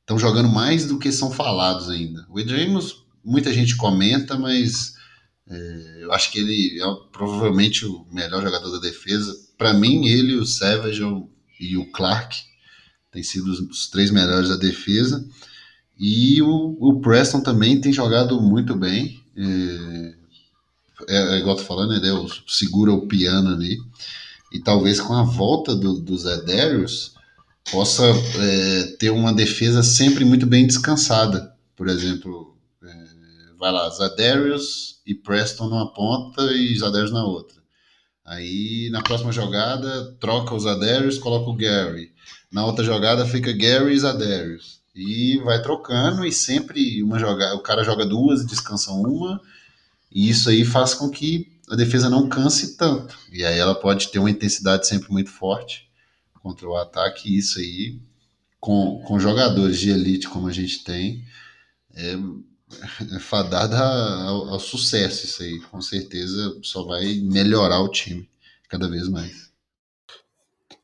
estão 0.00 0.18
jogando 0.18 0.48
mais 0.48 0.86
do 0.86 0.98
que 0.98 1.10
são 1.10 1.30
falados 1.30 1.90
ainda. 1.90 2.24
O 2.28 2.38
Adrian 2.38 2.68
Amos, 2.68 3.04
muita 3.24 3.52
gente 3.52 3.76
comenta, 3.76 4.38
mas 4.38 4.94
é, 5.48 5.98
eu 6.00 6.12
acho 6.12 6.32
que 6.32 6.40
ele 6.40 6.80
é 6.80 6.86
provavelmente 7.12 7.86
o 7.86 8.06
melhor 8.10 8.42
jogador 8.42 8.70
da 8.72 8.78
defesa. 8.78 9.34
Para 9.56 9.72
mim, 9.72 10.06
ele, 10.06 10.34
o 10.34 10.44
Savage 10.44 11.02
e 11.60 11.76
o 11.76 11.90
Clark 11.92 12.36
têm 13.12 13.22
sido 13.22 13.50
os 13.50 13.88
três 13.88 14.10
melhores 14.10 14.48
da 14.48 14.56
defesa. 14.56 15.26
E 15.98 16.42
o, 16.42 16.76
o 16.80 17.00
Preston 17.00 17.40
também 17.40 17.80
tem 17.80 17.92
jogado 17.92 18.40
muito 18.40 18.74
bem. 18.74 19.22
É, 19.36 20.14
é, 21.08 21.34
é 21.34 21.38
igual 21.38 21.56
tô 21.56 21.62
falando, 21.62 21.94
ele 21.94 22.08
é 22.08 22.26
segura 22.46 22.92
o 22.92 23.06
piano 23.06 23.50
ali. 23.50 23.78
E 24.52 24.60
talvez 24.60 25.00
com 25.00 25.14
a 25.14 25.22
volta 25.22 25.74
do, 25.74 26.00
do 26.00 26.16
Zé 26.18 26.42
Darius 26.42 27.14
possa 27.70 28.04
é, 28.04 28.82
ter 28.98 29.10
uma 29.10 29.32
defesa 29.32 29.82
sempre 29.82 30.24
muito 30.24 30.46
bem 30.46 30.66
descansada. 30.66 31.54
Por 31.74 31.88
exemplo, 31.88 32.56
é, 32.82 33.04
vai 33.58 33.72
lá, 33.72 33.88
Zadarius 33.90 35.00
e 35.06 35.14
Preston 35.14 35.68
numa 35.68 35.92
ponta 35.92 36.42
e 36.52 36.76
Zadarius 36.78 37.12
na 37.12 37.24
outra. 37.24 37.56
Aí 38.24 38.88
na 38.90 39.02
próxima 39.02 39.32
jogada 39.32 40.12
troca 40.20 40.54
os 40.54 40.64
Zadarius, 40.64 41.18
coloca 41.18 41.50
o 41.50 41.56
Gary. 41.56 42.12
Na 42.50 42.64
outra 42.64 42.84
jogada 42.84 43.24
fica 43.26 43.52
Gary 43.52 43.94
e 43.94 43.98
Zadarius. 43.98 44.80
E 44.94 45.38
vai 45.44 45.60
trocando 45.60 46.24
e 46.24 46.32
sempre 46.32 47.02
uma 47.02 47.18
jogada, 47.18 47.54
o 47.54 47.62
cara 47.62 47.84
joga 47.84 48.04
duas 48.04 48.42
e 48.42 48.46
descansa 48.46 48.90
uma. 48.92 49.40
E 50.10 50.28
isso 50.28 50.48
aí 50.48 50.64
faz 50.64 50.94
com 50.94 51.10
que 51.10 51.52
a 51.70 51.76
defesa 51.76 52.08
não 52.08 52.28
canse 52.28 52.76
tanto. 52.76 53.16
E 53.30 53.44
aí 53.44 53.58
ela 53.58 53.74
pode 53.74 54.08
ter 54.08 54.18
uma 54.18 54.30
intensidade 54.30 54.86
sempre 54.86 55.12
muito 55.12 55.30
forte 55.30 55.88
contra 56.42 56.66
o 56.66 56.76
ataque. 56.76 57.28
E 57.28 57.38
isso 57.38 57.58
aí, 57.58 58.00
com, 58.58 59.02
com 59.06 59.20
jogadores 59.20 59.78
de 59.78 59.90
elite 59.90 60.28
como 60.28 60.48
a 60.48 60.52
gente 60.52 60.82
tem, 60.82 61.24
é 61.94 62.16
fadada 63.20 63.78
ao, 63.78 64.48
ao 64.50 64.60
sucesso. 64.60 65.26
Isso 65.26 65.42
aí, 65.42 65.60
com 65.60 65.80
certeza, 65.80 66.58
só 66.62 66.84
vai 66.84 67.14
melhorar 67.22 67.80
o 67.80 67.90
time 67.90 68.28
cada 68.68 68.88
vez 68.88 69.08
mais. 69.08 69.52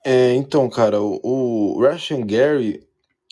É, 0.05 0.35
então, 0.35 0.69
cara, 0.69 1.01
o, 1.01 1.21
o 1.23 1.87
Russian 1.87 2.27
Gary 2.27 2.87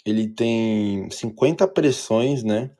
ele 0.04 0.28
tem 0.28 1.10
50 1.10 1.66
pressões, 1.68 2.42
né, 2.42 2.70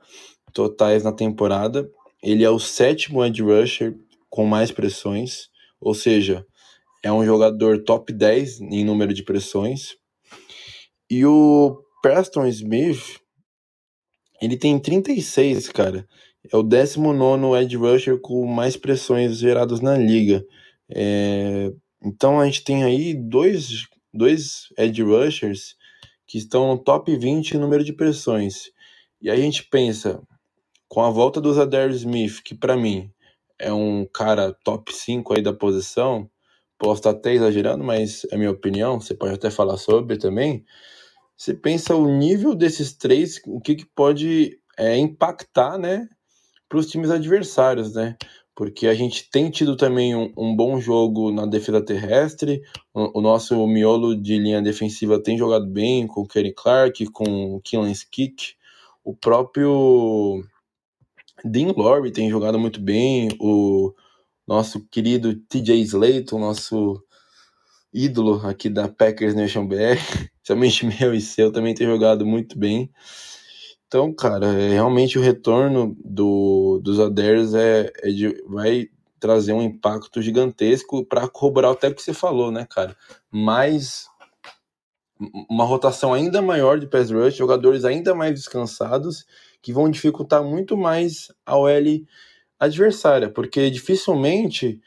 totais 0.52 1.04
na 1.04 1.12
temporada. 1.12 1.90
Ele 2.22 2.44
é 2.44 2.50
o 2.50 2.58
sétimo 2.58 3.24
edge 3.24 3.42
rusher 3.42 3.96
com 4.28 4.44
mais 4.44 4.70
pressões, 4.70 5.48
ou 5.80 5.94
seja, 5.94 6.46
é 7.02 7.10
um 7.10 7.24
jogador 7.24 7.82
top 7.82 8.12
10 8.12 8.60
em 8.60 8.84
número 8.84 9.12
de 9.12 9.22
pressões. 9.22 9.96
E 11.10 11.24
o 11.24 11.82
Preston 12.02 12.46
Smith, 12.46 13.18
ele 14.40 14.56
tem 14.56 14.78
36, 14.78 15.68
cara. 15.68 16.06
É 16.50 16.56
o 16.56 16.62
19 16.62 17.62
edge 17.62 17.76
rusher 17.76 18.18
com 18.20 18.46
mais 18.46 18.76
pressões 18.76 19.38
geradas 19.38 19.80
na 19.80 19.96
liga. 19.96 20.44
É... 20.90 21.72
Então 22.02 22.40
a 22.40 22.46
gente 22.46 22.64
tem 22.64 22.82
aí 22.82 23.14
dois, 23.14 23.86
dois 24.12 24.68
edge 24.78 25.02
rushers 25.02 25.76
que 26.26 26.38
estão 26.38 26.68
no 26.68 26.78
top 26.78 27.14
20 27.14 27.52
em 27.52 27.58
número 27.58 27.84
de 27.84 27.92
pressões. 27.92 28.70
E 29.20 29.30
aí 29.30 29.40
a 29.40 29.42
gente 29.42 29.64
pensa, 29.64 30.22
com 30.88 31.02
a 31.02 31.10
volta 31.10 31.40
do 31.40 31.52
Zadar 31.52 31.90
Smith, 31.90 32.42
que 32.42 32.54
para 32.54 32.76
mim 32.76 33.10
é 33.58 33.72
um 33.72 34.06
cara 34.06 34.56
top 34.64 34.94
5 34.94 35.34
aí 35.34 35.42
da 35.42 35.52
posição, 35.52 36.30
posso 36.78 37.00
estar 37.00 37.10
até 37.10 37.34
exagerando, 37.34 37.84
mas 37.84 38.26
é 38.32 38.36
minha 38.36 38.50
opinião, 38.50 38.98
você 39.00 39.14
pode 39.14 39.34
até 39.34 39.50
falar 39.50 39.76
sobre 39.76 40.16
também. 40.16 40.64
Você 41.40 41.54
pensa 41.54 41.96
o 41.96 42.06
nível 42.06 42.54
desses 42.54 42.92
três, 42.92 43.40
o 43.46 43.62
que, 43.62 43.74
que 43.74 43.86
pode 43.86 44.58
é, 44.78 44.98
impactar, 44.98 45.78
né, 45.78 46.06
para 46.68 46.78
os 46.78 46.86
times 46.86 47.10
adversários, 47.10 47.94
né? 47.94 48.14
porque 48.54 48.86
a 48.86 48.92
gente 48.92 49.30
tem 49.30 49.50
tido 49.50 49.74
também 49.74 50.14
um, 50.14 50.30
um 50.36 50.54
bom 50.54 50.78
jogo 50.78 51.32
na 51.32 51.46
defesa 51.46 51.82
terrestre. 51.82 52.60
O, 52.92 53.20
o, 53.20 53.22
nosso 53.22 53.66
miolo 53.66 54.14
de 54.14 54.36
linha 54.36 54.60
defensiva 54.60 55.18
tem 55.18 55.38
jogado 55.38 55.66
bem 55.66 56.06
com 56.06 56.20
o 56.20 56.28
Kenny 56.28 56.52
Clark, 56.52 57.06
com 57.06 57.54
o 57.54 57.60
Killen 57.62 57.94
Kick. 58.10 58.52
O 59.02 59.16
próprio 59.16 60.44
Dean 61.42 61.72
Lowry 61.74 62.12
tem 62.12 62.28
jogado 62.28 62.58
muito 62.58 62.82
bem. 62.82 63.30
O 63.40 63.94
nosso 64.46 64.86
querido 64.90 65.34
TJ 65.48 65.80
Slayton, 65.80 66.38
nosso 66.38 67.02
ídolo 67.92 68.46
aqui 68.46 68.68
da 68.68 68.88
Packers 68.88 69.34
Nation 69.34 69.66
BR, 69.66 69.98
somente 70.42 70.86
meu 70.86 71.14
e 71.14 71.20
seu, 71.20 71.52
também 71.52 71.74
tem 71.74 71.86
jogado 71.86 72.24
muito 72.24 72.58
bem. 72.58 72.90
Então, 73.86 74.12
cara, 74.12 74.46
é, 74.46 74.70
realmente 74.70 75.18
o 75.18 75.22
retorno 75.22 75.96
do, 76.04 76.80
dos 76.82 77.00
Adairs 77.00 77.54
é, 77.54 77.90
é 78.02 78.10
de, 78.10 78.42
vai 78.46 78.88
trazer 79.18 79.52
um 79.52 79.62
impacto 79.62 80.22
gigantesco 80.22 81.04
para 81.04 81.28
corroborar 81.28 81.72
até 81.72 81.88
o 81.88 81.94
que 81.94 82.02
você 82.02 82.14
falou, 82.14 82.50
né, 82.50 82.66
cara? 82.70 82.96
Mais 83.30 84.06
uma 85.48 85.64
rotação 85.64 86.14
ainda 86.14 86.40
maior 86.40 86.78
de 86.78 86.86
pass 86.86 87.10
rush, 87.10 87.34
jogadores 87.34 87.84
ainda 87.84 88.14
mais 88.14 88.32
descansados, 88.32 89.26
que 89.60 89.72
vão 89.72 89.90
dificultar 89.90 90.42
muito 90.42 90.76
mais 90.76 91.30
a 91.44 91.58
OL 91.58 92.06
adversária, 92.58 93.28
porque 93.28 93.70
dificilmente 93.70 94.80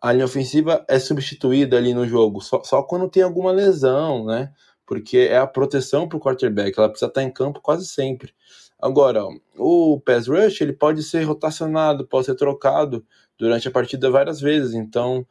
a 0.00 0.12
linha 0.12 0.24
ofensiva 0.24 0.84
é 0.88 0.98
substituída 0.98 1.76
ali 1.76 1.92
no 1.92 2.06
jogo, 2.06 2.40
só, 2.40 2.62
só 2.64 2.82
quando 2.82 3.08
tem 3.08 3.22
alguma 3.22 3.52
lesão, 3.52 4.24
né? 4.24 4.52
Porque 4.86 5.18
é 5.18 5.36
a 5.36 5.46
proteção 5.46 6.08
para 6.08 6.16
o 6.16 6.20
quarterback, 6.20 6.76
ela 6.78 6.88
precisa 6.88 7.08
estar 7.08 7.22
em 7.22 7.30
campo 7.30 7.60
quase 7.60 7.86
sempre. 7.86 8.34
Agora, 8.78 9.22
o 9.56 10.00
pass 10.00 10.26
rush 10.26 10.62
ele 10.62 10.72
pode 10.72 11.02
ser 11.02 11.22
rotacionado, 11.24 12.06
pode 12.06 12.26
ser 12.26 12.34
trocado 12.34 13.04
durante 13.38 13.68
a 13.68 13.70
partida 13.70 14.10
várias 14.10 14.40
vezes, 14.40 14.74
então 14.74 15.26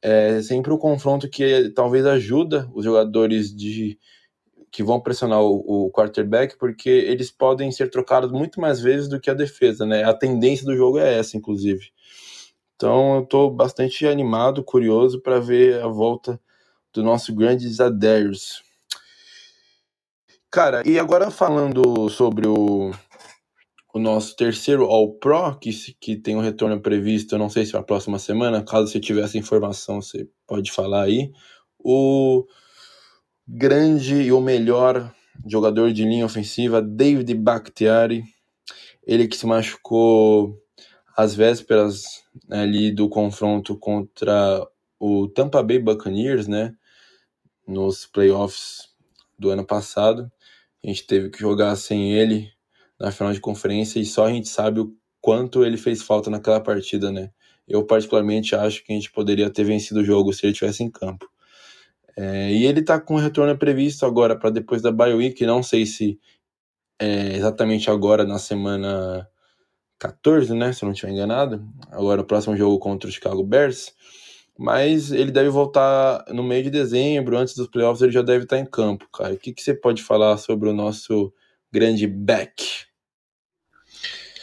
é 0.00 0.40
sempre 0.40 0.72
um 0.72 0.78
confronto 0.78 1.28
que 1.28 1.70
talvez 1.70 2.06
ajuda 2.06 2.70
os 2.72 2.84
jogadores 2.84 3.54
de 3.54 3.98
que 4.70 4.82
vão 4.82 5.00
pressionar 5.00 5.40
o, 5.40 5.86
o, 5.86 5.90
quarterback, 5.90 6.56
porque 6.58 6.90
eles 6.90 7.30
podem 7.30 7.72
ser 7.72 7.90
trocados 7.90 8.30
muito 8.30 8.60
mais 8.60 8.80
vezes 8.80 9.08
do 9.08 9.18
que 9.18 9.30
a 9.30 9.34
defesa, 9.34 9.86
né? 9.86 10.04
A 10.04 10.12
tendência 10.12 10.66
do 10.66 10.76
jogo 10.76 10.98
é 10.98 11.18
essa, 11.18 11.36
inclusive. 11.36 11.90
Então 12.76 13.16
eu 13.16 13.22
estou 13.22 13.50
bastante 13.50 14.06
animado, 14.06 14.62
curioso 14.62 15.20
para 15.20 15.40
ver 15.40 15.82
a 15.82 15.88
volta 15.88 16.38
do 16.92 17.02
nosso 17.02 17.34
grande 17.34 17.68
Zadarius. 17.68 18.62
Cara, 20.50 20.82
e 20.86 20.98
agora 20.98 21.30
falando 21.30 22.08
sobre 22.10 22.46
o, 22.46 22.90
o 23.92 23.98
nosso 23.98 24.36
terceiro 24.36 24.84
All 24.84 25.14
Pro, 25.14 25.58
que, 25.58 25.70
que 25.98 26.16
tem 26.16 26.36
um 26.36 26.40
retorno 26.40 26.80
previsto, 26.80 27.38
não 27.38 27.48
sei 27.48 27.64
se 27.64 27.74
é 27.74 27.78
a 27.78 27.82
próxima 27.82 28.18
semana, 28.18 28.62
caso 28.62 28.88
você 28.90 29.00
tiver 29.00 29.24
essa 29.24 29.38
informação, 29.38 30.00
você 30.00 30.28
pode 30.46 30.70
falar 30.70 31.04
aí. 31.04 31.32
O 31.78 32.46
grande 33.48 34.16
e 34.16 34.32
o 34.32 34.40
melhor 34.40 35.12
jogador 35.46 35.92
de 35.92 36.04
linha 36.04 36.26
ofensiva, 36.26 36.82
David 36.82 37.32
Bakhtiari, 37.34 38.24
ele 39.06 39.28
que 39.28 39.36
se 39.36 39.46
machucou 39.46 40.58
às 41.16 41.34
vésperas 41.34 42.24
ali 42.50 42.90
do 42.92 43.08
confronto 43.08 43.76
contra 43.76 44.66
o 45.00 45.26
Tampa 45.28 45.62
Bay 45.62 45.78
Buccaneers, 45.78 46.46
né, 46.46 46.74
nos 47.66 48.06
playoffs 48.06 48.88
do 49.38 49.50
ano 49.50 49.64
passado. 49.64 50.30
A 50.84 50.86
gente 50.86 51.06
teve 51.06 51.30
que 51.30 51.40
jogar 51.40 51.74
sem 51.76 52.12
ele 52.12 52.50
na 53.00 53.10
final 53.10 53.32
de 53.32 53.40
conferência 53.40 53.98
e 53.98 54.04
só 54.04 54.26
a 54.26 54.30
gente 54.30 54.48
sabe 54.48 54.80
o 54.80 54.94
quanto 55.20 55.64
ele 55.64 55.76
fez 55.76 56.02
falta 56.02 56.30
naquela 56.30 56.60
partida, 56.60 57.10
né? 57.10 57.30
Eu 57.66 57.84
particularmente 57.84 58.54
acho 58.54 58.84
que 58.84 58.92
a 58.92 58.94
gente 58.94 59.10
poderia 59.10 59.50
ter 59.50 59.64
vencido 59.64 60.00
o 60.00 60.04
jogo 60.04 60.32
se 60.32 60.46
ele 60.46 60.52
tivesse 60.52 60.84
em 60.84 60.90
campo. 60.90 61.28
É, 62.16 62.50
e 62.52 62.64
ele 62.64 62.82
tá 62.82 63.00
com 63.00 63.16
retorno 63.16 63.58
previsto 63.58 64.06
agora 64.06 64.38
para 64.38 64.50
depois 64.50 64.80
da 64.80 64.92
bye 64.92 65.12
week, 65.12 65.44
não 65.44 65.62
sei 65.62 65.84
se 65.84 66.18
é 66.98 67.34
exatamente 67.36 67.90
agora 67.90 68.24
na 68.24 68.38
semana 68.38 69.28
14, 69.98 70.52
né, 70.54 70.72
se 70.72 70.84
eu 70.84 70.86
não 70.86 70.92
estiver 70.92 71.12
enganado. 71.12 71.66
Agora 71.90 72.20
o 72.20 72.24
próximo 72.24 72.56
jogo 72.56 72.78
contra 72.78 73.08
o 73.08 73.12
Chicago 73.12 73.42
Bears. 73.42 73.92
Mas 74.58 75.12
ele 75.12 75.30
deve 75.30 75.50
voltar 75.50 76.24
no 76.30 76.42
meio 76.42 76.64
de 76.64 76.70
dezembro, 76.70 77.36
antes 77.36 77.54
dos 77.54 77.68
playoffs 77.68 78.00
ele 78.00 78.12
já 78.12 78.22
deve 78.22 78.44
estar 78.44 78.58
em 78.58 78.64
campo, 78.64 79.06
cara. 79.12 79.34
O 79.34 79.38
que, 79.38 79.52
que 79.52 79.62
você 79.62 79.74
pode 79.74 80.02
falar 80.02 80.38
sobre 80.38 80.68
o 80.68 80.72
nosso 80.72 81.32
grande 81.70 82.06
back? 82.06 82.64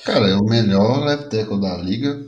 Cara, 0.06 0.28
é 0.28 0.36
o 0.36 0.44
melhor 0.44 1.04
left 1.04 1.30
tackle 1.30 1.60
da 1.60 1.78
liga, 1.78 2.24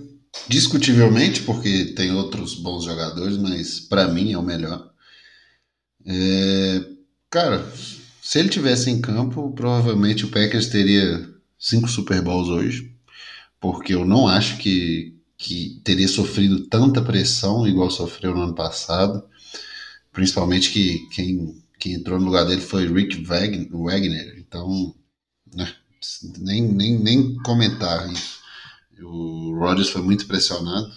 discutivelmente, 0.48 1.44
porque 1.44 1.94
tem 1.96 2.12
outros 2.12 2.56
bons 2.56 2.86
jogadores, 2.86 3.38
mas 3.38 3.80
para 3.82 4.08
mim 4.08 4.34
é 4.34 4.38
o 4.38 4.42
melhor. 4.42 4.90
É, 6.08 6.86
cara, 7.30 7.64
se 8.22 8.40
ele 8.40 8.50
tivesse 8.50 8.90
em 8.90 9.02
campo, 9.02 9.52
provavelmente 9.54 10.26
o 10.26 10.32
Packers 10.32 10.68
teria 10.68 11.30
cinco 11.60 11.88
Super 11.88 12.22
Bowls 12.22 12.48
hoje, 12.48 12.95
porque 13.72 13.96
eu 13.96 14.06
não 14.06 14.28
acho 14.28 14.58
que, 14.60 15.16
que 15.36 15.82
teria 15.84 16.08
sofrido 16.08 16.68
tanta 16.68 17.02
pressão 17.02 17.68
igual 17.68 17.90
sofreu 17.90 18.36
no 18.36 18.44
ano 18.44 18.54
passado, 18.54 19.24
principalmente 20.12 20.72
que 20.72 21.00
quem, 21.10 21.64
quem 21.80 21.94
entrou 21.94 22.20
no 22.20 22.26
lugar 22.26 22.46
dele 22.46 22.62
foi 22.62 22.88
Rick 22.88 23.24
Wagner, 23.24 24.36
então 24.38 24.94
né, 25.52 25.74
nem, 26.38 26.62
nem, 26.62 27.00
nem 27.00 27.36
comentar 27.38 28.08
isso. 28.12 28.36
O 29.02 29.58
Rodgers 29.58 29.90
foi 29.90 30.04
muito 30.04 30.28
pressionado. 30.28 30.92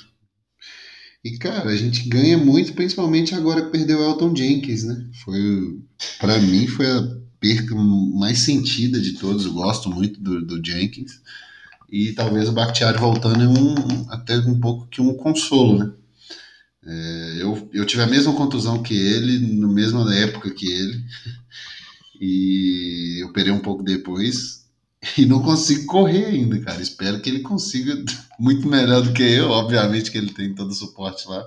E, 1.24 1.38
cara, 1.38 1.70
a 1.70 1.76
gente 1.76 2.06
ganha 2.06 2.36
muito, 2.36 2.74
principalmente 2.74 3.34
agora 3.34 3.62
que 3.62 3.70
perdeu 3.70 3.98
o 3.98 4.10
Elton 4.10 4.36
Jenkins, 4.36 4.84
né? 4.84 5.06
Foi, 5.24 5.80
para 6.18 6.38
mim, 6.38 6.66
foi 6.66 6.86
a 6.86 7.18
perca 7.40 7.74
mais 7.74 8.40
sentida 8.40 9.00
de 9.00 9.14
todos. 9.14 9.46
Gosto 9.46 9.90
muito 9.90 10.20
do, 10.20 10.44
do 10.44 10.64
Jenkins. 10.64 11.20
E 11.88 12.12
talvez 12.12 12.48
o 12.48 12.52
Bakhtiari 12.52 12.98
voltando 12.98 13.42
é 13.42 13.48
um, 13.48 14.10
até 14.10 14.36
um 14.38 14.60
pouco 14.60 14.86
que 14.88 15.00
um 15.00 15.14
consolo, 15.14 15.78
né? 15.78 15.92
É, 16.84 17.36
eu, 17.40 17.68
eu 17.72 17.86
tive 17.86 18.02
a 18.02 18.06
mesma 18.06 18.34
contusão 18.34 18.82
que 18.82 18.94
ele, 18.94 19.56
na 19.56 19.68
mesma 19.68 20.14
época 20.14 20.50
que 20.50 20.66
ele. 20.70 21.04
E 22.20 23.22
operei 23.28 23.52
um 23.52 23.60
pouco 23.60 23.80
depois 23.80 24.58
e 25.16 25.24
não 25.24 25.40
consigo 25.40 25.86
correr 25.86 26.26
ainda, 26.26 26.58
cara. 26.60 26.82
Espero 26.82 27.20
que 27.20 27.30
ele 27.30 27.40
consiga 27.40 27.94
muito 28.38 28.68
melhor 28.68 29.02
do 29.02 29.12
que 29.12 29.22
eu. 29.22 29.50
Obviamente 29.50 30.10
que 30.10 30.18
ele 30.18 30.32
tem 30.32 30.54
todo 30.54 30.70
o 30.70 30.74
suporte 30.74 31.28
lá. 31.28 31.44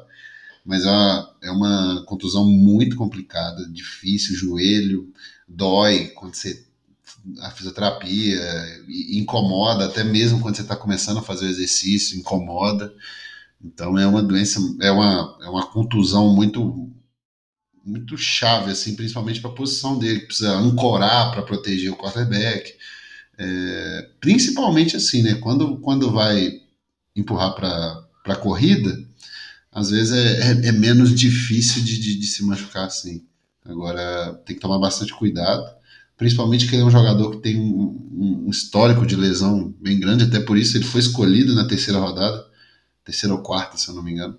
Mas 0.65 0.85
é 0.85 0.89
uma, 0.89 1.35
é 1.41 1.51
uma 1.51 2.03
contusão 2.05 2.45
muito 2.47 2.95
complicada, 2.95 3.67
difícil, 3.69 4.35
joelho, 4.35 5.11
dói 5.47 6.07
quando 6.09 6.35
você 6.35 6.63
a 7.39 7.51
fisioterapia, 7.51 8.41
incomoda, 8.87 9.85
até 9.85 10.03
mesmo 10.03 10.39
quando 10.39 10.55
você 10.55 10.61
está 10.61 10.75
começando 10.75 11.17
a 11.17 11.23
fazer 11.23 11.45
o 11.45 11.49
exercício, 11.49 12.17
incomoda. 12.19 12.93
Então 13.63 13.97
é 13.97 14.07
uma 14.07 14.23
doença, 14.23 14.59
é 14.81 14.91
uma, 14.91 15.37
é 15.41 15.49
uma 15.49 15.67
contusão 15.67 16.33
muito 16.33 16.89
muito 17.83 18.15
chave, 18.15 18.71
assim, 18.71 18.95
principalmente 18.95 19.41
para 19.41 19.49
a 19.49 19.55
posição 19.55 19.97
dele, 19.97 20.21
precisa 20.21 20.51
ancorar 20.51 21.31
para 21.31 21.41
proteger 21.41 21.91
o 21.91 21.97
quarterback. 21.97 22.75
É, 23.37 24.09
principalmente 24.19 24.95
assim, 24.95 25.23
né? 25.23 25.35
Quando, 25.35 25.77
quando 25.79 26.11
vai 26.11 26.61
empurrar 27.15 27.55
para 27.55 28.05
a 28.25 28.35
corrida, 28.35 29.03
às 29.71 29.89
vezes 29.89 30.11
é, 30.11 30.51
é, 30.51 30.67
é 30.67 30.71
menos 30.71 31.17
difícil 31.17 31.83
de, 31.83 31.99
de, 31.99 32.19
de, 32.19 32.27
se 32.27 32.43
machucar 32.43 32.85
assim. 32.85 33.25
Agora 33.65 34.33
tem 34.45 34.55
que 34.55 34.61
tomar 34.61 34.79
bastante 34.79 35.13
cuidado, 35.13 35.63
principalmente 36.21 36.67
que 36.67 36.75
ele 36.75 36.83
é 36.83 36.85
um 36.85 36.91
jogador 36.91 37.31
que 37.31 37.37
tem 37.37 37.59
um, 37.59 38.45
um 38.45 38.49
histórico 38.51 39.07
de 39.07 39.15
lesão 39.15 39.73
bem 39.81 39.99
grande, 39.99 40.25
até 40.25 40.39
por 40.39 40.55
isso 40.55 40.77
ele 40.77 40.83
foi 40.83 41.01
escolhido 41.01 41.55
na 41.55 41.65
terceira 41.65 41.99
rodada, 41.99 42.45
terceira 43.03 43.33
ou 43.33 43.41
quarta, 43.41 43.75
se 43.75 43.89
eu 43.89 43.95
não 43.95 44.03
me 44.03 44.11
engano. 44.11 44.37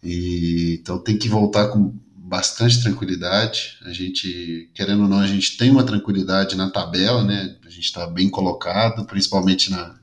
E, 0.00 0.78
então 0.80 0.96
tem 0.96 1.18
que 1.18 1.28
voltar 1.28 1.70
com 1.70 1.92
bastante 2.16 2.80
tranquilidade. 2.80 3.78
A 3.82 3.92
gente, 3.92 4.70
querendo 4.72 5.02
ou 5.02 5.08
não, 5.08 5.18
a 5.18 5.26
gente 5.26 5.56
tem 5.56 5.72
uma 5.72 5.82
tranquilidade 5.82 6.54
na 6.54 6.70
tabela, 6.70 7.24
né? 7.24 7.56
A 7.66 7.68
gente 7.68 7.86
está 7.86 8.06
bem 8.06 8.30
colocado, 8.30 9.04
principalmente 9.06 9.72
na 9.72 9.98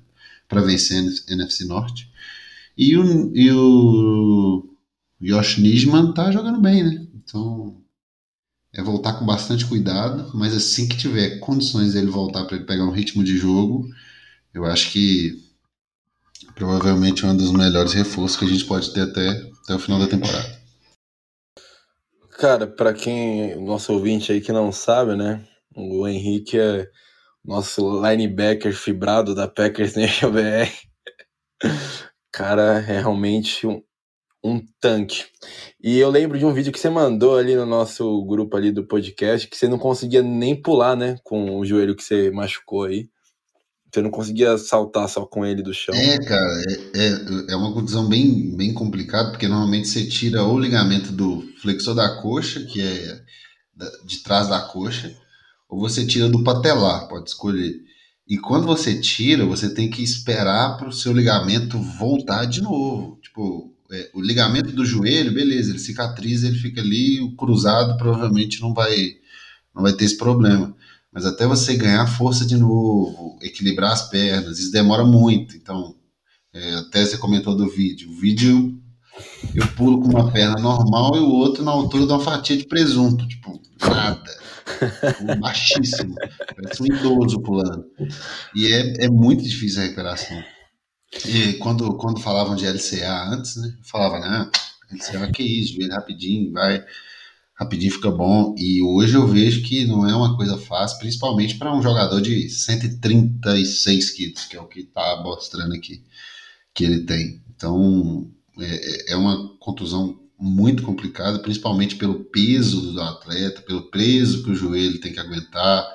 para 0.49 0.59
vencer 0.59 1.01
a 1.01 1.31
NFC 1.31 1.63
Norte. 1.63 2.11
E 2.77 2.97
o, 2.97 3.31
e 3.33 3.49
o 3.53 4.69
Josh 5.21 5.59
Nisman 5.59 6.11
tá 6.11 6.29
jogando 6.29 6.59
bem, 6.59 6.83
né? 6.83 7.07
Então 7.15 7.81
é 8.73 8.81
voltar 8.81 9.13
com 9.13 9.25
bastante 9.25 9.65
cuidado, 9.65 10.31
mas 10.33 10.55
assim 10.55 10.87
que 10.87 10.97
tiver 10.97 11.39
condições 11.39 11.93
dele 11.93 12.07
voltar 12.07 12.45
para 12.45 12.57
ele 12.57 12.65
pegar 12.65 12.85
um 12.85 12.91
ritmo 12.91 13.23
de 13.23 13.37
jogo, 13.37 13.87
eu 14.53 14.65
acho 14.65 14.91
que 14.91 15.43
provavelmente 16.55 17.23
é 17.23 17.27
um 17.27 17.37
dos 17.37 17.51
melhores 17.51 17.93
reforços 17.93 18.37
que 18.37 18.45
a 18.45 18.47
gente 18.47 18.65
pode 18.65 18.91
ter 18.93 19.01
até, 19.01 19.29
até 19.63 19.75
o 19.75 19.79
final 19.79 19.99
da 19.99 20.07
temporada. 20.07 20.63
Cara, 22.31 22.65
para 22.65 22.93
quem, 22.93 23.55
nosso 23.63 23.93
ouvinte 23.93 24.31
aí 24.31 24.41
que 24.41 24.51
não 24.51 24.71
sabe, 24.71 25.15
né? 25.15 25.47
O 25.75 26.07
Henrique 26.07 26.57
é 26.57 26.89
nosso 27.45 28.01
linebacker 28.03 28.73
fibrado 28.73 29.35
da 29.35 29.47
Packers 29.47 29.95
Nation 29.95 30.31
BR. 30.31 30.71
Cara, 32.31 32.79
é 32.79 32.99
realmente 32.99 33.67
um, 33.67 33.83
um 34.43 34.61
tanque. 34.79 35.25
E 35.81 35.97
eu 35.97 36.09
lembro 36.09 36.37
de 36.37 36.45
um 36.45 36.53
vídeo 36.53 36.71
que 36.71 36.79
você 36.79 36.89
mandou 36.89 37.37
ali 37.37 37.55
no 37.55 37.65
nosso 37.65 38.23
grupo 38.25 38.57
ali 38.57 38.71
do 38.71 38.85
podcast, 38.85 39.47
que 39.47 39.55
você 39.55 39.67
não 39.67 39.79
conseguia 39.79 40.21
nem 40.21 40.59
pular, 40.59 40.95
né? 40.95 41.17
Com 41.23 41.57
o 41.59 41.65
joelho 41.65 41.95
que 41.95 42.03
você 42.03 42.29
machucou 42.29 42.83
aí. 42.83 43.09
Você 43.91 44.01
não 44.01 44.09
conseguia 44.09 44.57
saltar 44.57 45.07
só 45.07 45.25
com 45.25 45.45
ele 45.45 45.61
do 45.61 45.73
chão. 45.73 45.93
É, 45.95 46.17
cara, 46.17 46.63
é, 46.67 47.03
é, 47.05 47.53
é 47.53 47.55
uma 47.55 47.71
condição 47.71 48.09
bem, 48.09 48.55
bem 48.57 48.73
complicada, 48.73 49.29
porque 49.29 49.47
normalmente 49.47 49.87
você 49.87 50.05
tira 50.07 50.43
o 50.43 50.59
ligamento 50.59 51.11
do 51.11 51.43
flexor 51.61 51.93
da 51.93 52.19
coxa, 52.21 52.65
que 52.65 52.81
é 52.81 53.21
de 54.03 54.23
trás 54.23 54.49
da 54.49 54.61
coxa, 54.61 55.15
ou 55.69 55.79
você 55.79 56.05
tira 56.05 56.27
do 56.27 56.43
patelar, 56.43 57.07
pode 57.07 57.29
escolher. 57.29 57.73
E 58.27 58.37
quando 58.37 58.65
você 58.65 58.99
tira, 58.99 59.45
você 59.45 59.73
tem 59.73 59.89
que 59.89 60.01
esperar 60.01 60.77
para 60.77 60.89
o 60.89 60.93
seu 60.93 61.13
ligamento 61.13 61.77
voltar 61.79 62.45
de 62.45 62.61
novo. 62.61 63.19
Tipo, 63.21 63.72
o 64.13 64.21
ligamento 64.21 64.71
do 64.71 64.85
joelho, 64.85 65.33
beleza, 65.33 65.69
ele 65.69 65.79
cicatriza, 65.79 66.47
ele 66.47 66.57
fica 66.57 66.81
ali, 66.81 67.21
o 67.21 67.35
cruzado 67.35 67.97
provavelmente 67.97 68.61
não 68.61 68.73
vai, 68.73 69.15
não 69.75 69.83
vai 69.83 69.93
ter 69.93 70.05
esse 70.05 70.17
problema 70.17 70.75
mas 71.13 71.25
até 71.25 71.45
você 71.45 71.75
ganhar 71.75 72.07
força 72.07 72.43
de 72.43 72.57
novo, 72.57 73.37
equilibrar 73.41 73.91
as 73.91 74.09
pernas, 74.09 74.57
isso 74.57 74.71
demora 74.71 75.05
muito. 75.05 75.55
Então, 75.55 75.95
é, 76.51 76.73
até 76.75 77.05
você 77.05 77.17
comentou 77.17 77.55
do 77.55 77.69
vídeo. 77.69 78.09
O 78.09 78.15
vídeo 78.15 78.79
eu 79.53 79.67
pulo 79.75 80.01
com 80.01 80.07
uma 80.07 80.31
perna 80.31 80.59
normal 80.59 81.15
e 81.15 81.19
o 81.19 81.29
outro 81.29 81.63
na 81.63 81.69
altura 81.69 82.07
de 82.07 82.11
uma 82.11 82.19
fatia 82.19 82.57
de 82.57 82.65
presunto, 82.65 83.27
tipo, 83.27 83.61
nada. 83.79 84.41
Baixíssimo. 85.39 86.15
Parece 86.55 86.81
um 86.81 86.87
idoso 86.87 87.39
pulando. 87.41 87.85
E 88.55 88.73
é, 88.73 89.05
é 89.05 89.07
muito 89.07 89.43
difícil 89.43 89.81
a 89.81 89.83
recuperação. 89.83 90.43
E 91.25 91.53
quando, 91.53 91.95
quando 91.95 92.19
falavam 92.19 92.55
de 92.55 92.65
LCA 92.65 93.29
antes, 93.29 93.55
né? 93.55 93.75
Falava, 93.81 94.19
né? 94.19 94.49
LCA 94.91 95.31
que 95.31 95.43
isso, 95.43 95.75
joelho 95.75 95.93
rapidinho, 95.93 96.51
vai 96.51 96.83
rapidinho 97.55 97.91
fica 97.91 98.11
bom. 98.11 98.55
E 98.57 98.81
hoje 98.81 99.15
eu 99.15 99.27
vejo 99.27 99.63
que 99.63 99.85
não 99.85 100.07
é 100.07 100.15
uma 100.15 100.35
coisa 100.35 100.57
fácil, 100.57 100.99
principalmente 100.99 101.55
para 101.55 101.73
um 101.73 101.81
jogador 101.81 102.21
de 102.21 102.49
136 102.49 104.09
quilos, 104.11 104.45
que 104.45 104.57
é 104.57 104.61
o 104.61 104.67
que 104.67 104.81
está 104.81 105.21
mostrando 105.23 105.73
aqui 105.73 106.03
que 106.73 106.83
ele 106.83 107.01
tem. 107.01 107.41
Então 107.55 108.29
é, 108.59 108.65
é, 108.65 109.13
é 109.13 109.15
uma 109.15 109.55
contusão 109.57 110.19
muito 110.39 110.83
complicada, 110.83 111.39
principalmente 111.39 111.95
pelo 111.95 112.25
peso 112.25 112.91
do 112.91 113.01
atleta, 113.01 113.61
pelo 113.61 113.89
peso 113.89 114.43
que 114.43 114.51
o 114.51 114.55
joelho 114.55 114.99
tem 114.99 115.13
que 115.13 115.19
aguentar. 115.19 115.87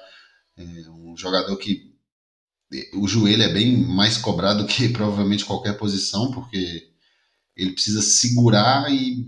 É 0.57 0.91
um 0.91 1.17
jogador 1.17 1.57
que 1.57 1.88
o 2.95 3.09
joelho 3.09 3.43
é 3.43 3.53
bem 3.53 3.77
mais 3.77 4.17
cobrado 4.17 4.67
que 4.67 4.89
provavelmente 4.91 5.45
qualquer 5.45 5.77
posição, 5.79 6.31
porque 6.31 6.89
ele 7.57 7.73
precisa 7.73 8.03
segurar 8.03 8.93
e, 8.93 9.27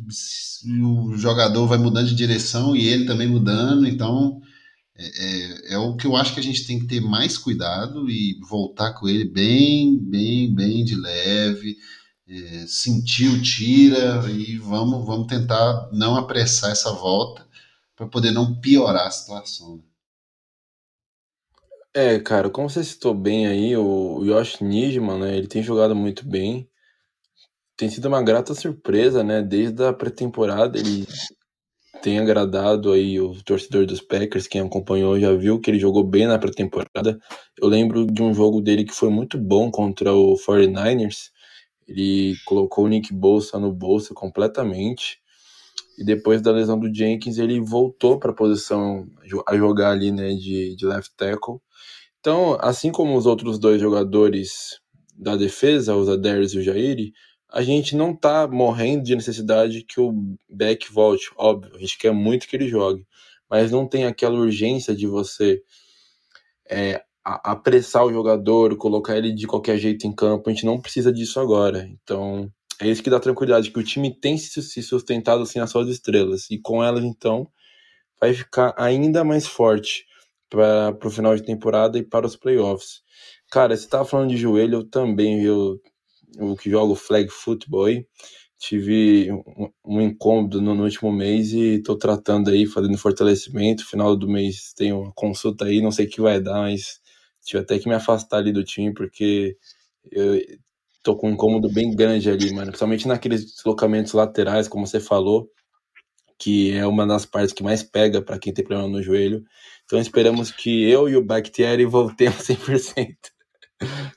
o 0.83 1.17
jogador 1.17 1.67
vai 1.67 1.79
mudando 1.79 2.09
de 2.09 2.15
direção 2.15 2.77
e 2.77 2.87
ele 2.87 3.07
também 3.07 3.27
mudando. 3.27 3.87
Então 3.89 4.41
é, 4.97 5.07
é, 5.07 5.75
é, 5.75 5.79
o 5.79 5.97
que 5.97 6.07
eu 6.07 6.15
acho 6.15 6.35
que 6.35 6.41
a 6.41 6.43
gente 6.43 6.67
tem 6.67 6.79
que 6.79 6.87
ter 6.87 7.01
mais 7.01 7.39
cuidado 7.39 8.11
e 8.11 8.39
voltar 8.49 8.93
com 8.93 9.09
ele 9.09 9.25
bem, 9.25 9.99
bem, 9.99 10.55
bem 10.55 10.85
de 10.85 10.95
leve. 10.95 11.77
É, 12.29 12.67
o 12.67 13.43
tira 13.43 14.31
e 14.31 14.57
vamos, 14.59 15.05
vamos 15.07 15.27
tentar 15.27 15.89
não 15.93 16.17
apressar 16.17 16.71
essa 16.71 16.93
volta 16.93 17.45
para 17.97 18.07
poder 18.07 18.31
não 18.31 18.61
piorar 18.61 19.07
a 19.07 19.11
situação. 19.11 19.83
É, 21.93 22.19
cara, 22.21 22.49
como 22.49 22.71
você 22.71 22.85
citou 22.85 23.15
bem 23.15 23.47
aí, 23.47 23.77
o 23.77 24.25
Yosh 24.25 24.61
Nijman, 24.61 25.19
né, 25.19 25.37
ele 25.37 25.49
tem 25.49 25.63
jogado 25.63 25.95
muito 25.95 26.27
bem 26.27 26.71
tem 27.81 27.89
sido 27.89 28.09
uma 28.09 28.23
grata 28.23 28.55
surpresa, 28.55 29.25
né? 29.25 29.41
Desde 29.41 29.83
a 29.83 29.91
pré-temporada 29.91 30.79
ele 30.79 31.07
tem 32.03 32.19
agradado 32.19 32.93
aí 32.93 33.19
o 33.19 33.43
torcedor 33.43 33.87
dos 33.87 34.03
Packers, 34.03 34.47
quem 34.47 34.61
acompanhou 34.61 35.19
já 35.19 35.33
viu 35.33 35.59
que 35.59 35.71
ele 35.71 35.79
jogou 35.79 36.05
bem 36.05 36.27
na 36.27 36.39
pré-temporada. 36.39 37.19
Eu 37.59 37.69
lembro 37.69 38.05
de 38.05 38.23
um 38.23 38.35
jogo 38.35 38.61
dele 38.61 38.85
que 38.85 38.93
foi 38.93 39.09
muito 39.09 39.39
bom 39.39 39.71
contra 39.71 40.13
o 40.13 40.37
49ers. 40.37 41.31
Ele 41.89 42.37
colocou 42.45 42.85
o 42.85 42.89
Nick 42.89 43.15
Bolsa 43.15 43.59
no 43.59 43.73
bolso 43.73 44.13
completamente. 44.13 45.19
E 45.99 46.05
depois 46.05 46.43
da 46.43 46.53
lesão 46.53 46.79
do 46.79 46.95
Jenkins, 46.95 47.39
ele 47.39 47.61
voltou 47.61 48.19
para 48.19 48.31
a 48.31 48.35
posição 48.35 49.07
a 49.49 49.57
jogar 49.57 49.93
ali, 49.93 50.13
né, 50.13 50.35
de, 50.35 50.77
de 50.77 50.85
left 50.85 51.15
tackle. 51.17 51.61
Então, 52.21 52.59
assim 52.61 52.93
como 52.93 53.17
os 53.17 53.25
outros 53.25 53.59
dois 53.59 53.81
jogadores 53.81 54.79
da 55.17 55.37
defesa, 55.37 55.97
os 55.97 56.09
Aders 56.09 56.53
e 56.53 56.59
o 56.59 56.63
Jair, 56.63 57.13
a 57.49 57.63
gente 57.63 57.97
não 57.97 58.15
tá 58.15 58.47
morrendo 58.47 59.03
de 59.03 59.17
necessidade 59.17 59.83
que 59.83 59.99
o 60.01 60.13
Beck 60.49 60.93
volte, 60.93 61.31
óbvio, 61.37 61.75
a 61.75 61.79
gente 61.79 61.99
quer 61.99 62.13
muito 62.13 62.47
que 62.47 62.55
ele 62.57 62.69
jogue, 62.69 63.07
mas 63.49 63.71
não 63.71 63.87
tem 63.89 64.05
aquela 64.05 64.39
urgência 64.39 64.95
de 64.95 65.07
você 65.07 65.63
é, 66.71 67.03
apressar 67.25 68.05
o 68.05 68.13
jogador, 68.13 68.77
colocar 68.77 69.17
ele 69.17 69.33
de 69.33 69.47
qualquer 69.47 69.79
jeito 69.79 70.07
em 70.07 70.15
campo, 70.15 70.49
a 70.49 70.53
gente 70.53 70.67
não 70.67 70.81
precisa 70.81 71.11
disso 71.13 71.41
agora. 71.41 71.91
Então, 72.03 72.53
é 72.81 72.87
isso 72.87 73.03
que 73.03 73.11
dá 73.11 73.19
tranquilidade, 73.19 73.71
que 73.71 73.79
o 73.79 73.85
time 73.85 74.15
tem 74.15 74.37
se 74.37 74.83
sustentado 74.83 75.43
assim 75.43 75.59
as 75.59 75.71
suas 75.71 75.89
estrelas, 75.89 76.51
e 76.51 76.59
com 76.59 76.85
elas, 76.85 77.03
então, 77.03 77.49
vai 78.21 78.35
ficar 78.35 78.75
ainda 78.77 79.25
mais 79.25 79.47
forte 79.47 80.05
para 80.51 80.99
o 81.07 81.11
final 81.11 81.35
de 81.37 81.45
temporada 81.45 81.99
e 81.99 82.03
para 82.03 82.27
os 82.27 82.37
playoffs. 82.37 83.03
Cara, 83.51 83.77
você 83.77 83.89
tava 83.89 84.05
falando 84.05 84.31
de 84.31 84.37
joelho, 84.37 84.79
eu 84.81 84.85
também, 84.85 85.43
eu, 85.43 85.81
eu 86.37 86.57
que 86.57 86.71
jogo 86.71 86.95
flag 86.95 87.31
football 87.31 87.89
tive 88.61 89.33
um, 89.33 89.71
um 89.85 90.01
incômodo 90.03 90.61
no, 90.61 90.75
no, 90.75 90.85
último 90.85 91.11
mês 91.11 91.53
e 91.55 91.83
tô 91.83 91.97
tratando 91.97 92.51
aí, 92.51 92.67
fazendo 92.67 92.99
fortalecimento. 92.99 93.87
Final 93.87 94.15
do 94.15 94.29
mês 94.29 94.75
tem 94.77 94.93
uma 94.93 95.11
consulta 95.15 95.65
aí, 95.65 95.81
não 95.81 95.91
sei 95.91 96.07
o 96.07 96.11
que 96.11 96.21
vai 96.21 96.41
dar, 96.41 96.61
mas 96.61 97.01
tive 97.43 97.63
até 97.63 97.79
que 97.79 97.89
me 97.89 97.95
afastar 97.95 98.39
ali 98.39 98.53
do 98.53 98.63
time, 98.63 98.93
porque 98.93 99.57
eu 100.13 100.39
tô 101.03 101.17
com 101.17 101.29
um 101.29 101.33
incômodo 101.33 101.73
bem 101.73 101.91
grande 101.95 102.31
ali, 102.31 102.53
mano. 102.53 102.67
Principalmente 102.67 103.09
naqueles 103.09 103.47
deslocamentos 103.47 104.13
laterais, 104.13 104.69
como 104.69 104.87
você 104.87 105.01
falou, 105.01 105.51
que 106.41 106.73
é 106.73 106.87
uma 106.87 107.07
das 107.07 107.27
partes 107.27 107.53
que 107.53 107.63
mais 107.63 107.83
pega 107.83 108.23
para 108.23 108.39
quem 108.39 108.53
tem 108.53 108.65
problema 108.65 108.89
no 108.89 109.03
joelho. 109.03 109.45
Então 109.85 110.01
esperamos 110.01 110.51
que 110.51 110.89
eu 110.89 111.09
e 111.09 111.17
o 111.17 111.25
Bactieri 111.25 111.85
voltemos 111.85 112.39
100%. 112.49 113.15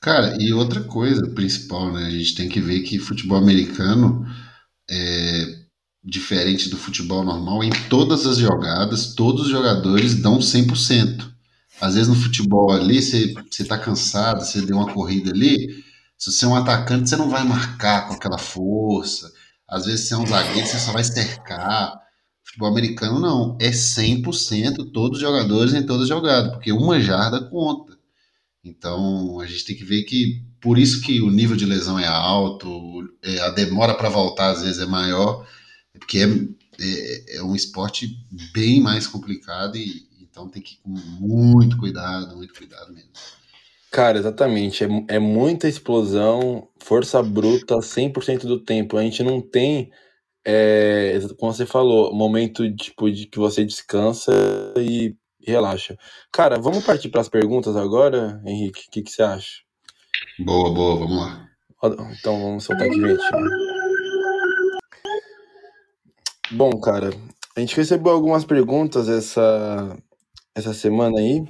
Cara, 0.00 0.36
e 0.40 0.52
outra 0.52 0.82
coisa 0.82 1.26
principal, 1.34 1.92
né? 1.92 2.06
A 2.06 2.10
gente 2.10 2.34
tem 2.34 2.48
que 2.48 2.60
ver 2.60 2.80
que 2.80 2.98
futebol 2.98 3.38
americano 3.38 4.26
é 4.90 5.64
diferente 6.02 6.68
do 6.68 6.76
futebol 6.76 7.24
normal. 7.24 7.62
Em 7.62 7.70
todas 7.88 8.26
as 8.26 8.38
jogadas, 8.38 9.14
todos 9.14 9.42
os 9.42 9.48
jogadores 9.48 10.16
dão 10.16 10.38
100%. 10.38 11.30
Às 11.80 11.94
vezes 11.94 12.08
no 12.08 12.14
futebol 12.14 12.70
ali, 12.70 13.02
você, 13.02 13.34
você 13.50 13.64
tá 13.64 13.78
cansado, 13.78 14.44
você 14.44 14.62
deu 14.62 14.76
uma 14.76 14.92
corrida 14.92 15.30
ali. 15.30 15.82
Se 16.16 16.30
você 16.30 16.44
é 16.44 16.48
um 16.48 16.56
atacante, 16.56 17.08
você 17.08 17.16
não 17.16 17.28
vai 17.28 17.44
marcar 17.44 18.06
com 18.06 18.14
aquela 18.14 18.38
força. 18.38 19.30
Às 19.68 19.86
vezes 19.86 20.08
você 20.08 20.14
é 20.14 20.18
um 20.18 20.26
zagueiro, 20.26 20.66
você 20.66 20.78
só 20.78 20.92
vai 20.92 21.04
cercar. 21.04 22.03
Futebol 22.54 22.68
americano 22.68 23.18
não, 23.18 23.58
é 23.60 23.70
100% 23.70 24.92
todos 24.92 25.18
os 25.18 25.20
jogadores 25.20 25.74
em 25.74 25.84
toda 25.84 26.06
jogada, 26.06 26.52
porque 26.52 26.70
uma 26.70 27.00
jarda 27.00 27.44
conta. 27.48 27.98
Então 28.64 29.40
a 29.40 29.46
gente 29.46 29.64
tem 29.64 29.76
que 29.76 29.84
ver 29.84 30.04
que 30.04 30.40
por 30.60 30.78
isso 30.78 31.02
que 31.02 31.20
o 31.20 31.30
nível 31.30 31.56
de 31.56 31.66
lesão 31.66 31.98
é 31.98 32.06
alto, 32.06 33.02
é, 33.20 33.40
a 33.40 33.50
demora 33.50 33.94
para 33.94 34.08
voltar 34.08 34.50
às 34.50 34.62
vezes 34.62 34.80
é 34.80 34.86
maior, 34.86 35.44
porque 35.98 36.18
é, 36.18 36.28
é, 36.80 37.38
é, 37.38 37.42
um 37.42 37.56
esporte 37.56 38.24
bem 38.52 38.80
mais 38.80 39.08
complicado 39.08 39.76
e 39.76 40.06
então 40.22 40.48
tem 40.48 40.62
que 40.62 40.74
ir 40.74 40.78
com 40.84 40.90
muito 40.90 41.76
cuidado, 41.76 42.36
muito 42.36 42.54
cuidado 42.54 42.92
mesmo. 42.92 43.10
Cara, 43.90 44.16
exatamente. 44.16 44.84
É, 44.84 44.88
é 45.08 45.18
muita 45.18 45.68
explosão, 45.68 46.68
força 46.78 47.20
bruta 47.20 47.74
100% 47.78 48.42
do 48.46 48.60
tempo. 48.60 48.96
A 48.96 49.02
gente 49.02 49.24
não 49.24 49.40
tem 49.40 49.90
é, 50.44 51.18
como 51.38 51.52
você 51.52 51.64
falou, 51.64 52.14
momento 52.14 52.70
tipo, 52.74 53.10
de 53.10 53.26
que 53.26 53.38
você 53.38 53.64
descansa 53.64 54.32
e 54.78 55.16
relaxa. 55.46 55.96
Cara, 56.32 56.58
vamos 56.58 56.84
partir 56.84 57.08
para 57.08 57.20
as 57.20 57.28
perguntas 57.28 57.76
agora, 57.76 58.42
Henrique? 58.46 58.84
O 58.88 58.90
que, 58.90 59.02
que 59.02 59.10
você 59.10 59.22
acha? 59.22 59.62
Boa, 60.38 60.72
boa, 60.72 60.96
vamos 60.96 61.16
lá. 61.16 61.48
Então 62.18 62.40
vamos 62.40 62.64
soltar 62.64 62.86
aqui, 62.86 63.00
gente. 63.00 63.22
Bom, 66.52 66.78
cara, 66.80 67.10
a 67.56 67.60
gente 67.60 67.76
recebeu 67.76 68.12
algumas 68.12 68.44
perguntas 68.44 69.08
essa, 69.08 69.96
essa 70.54 70.72
semana 70.72 71.18
aí. 71.18 71.44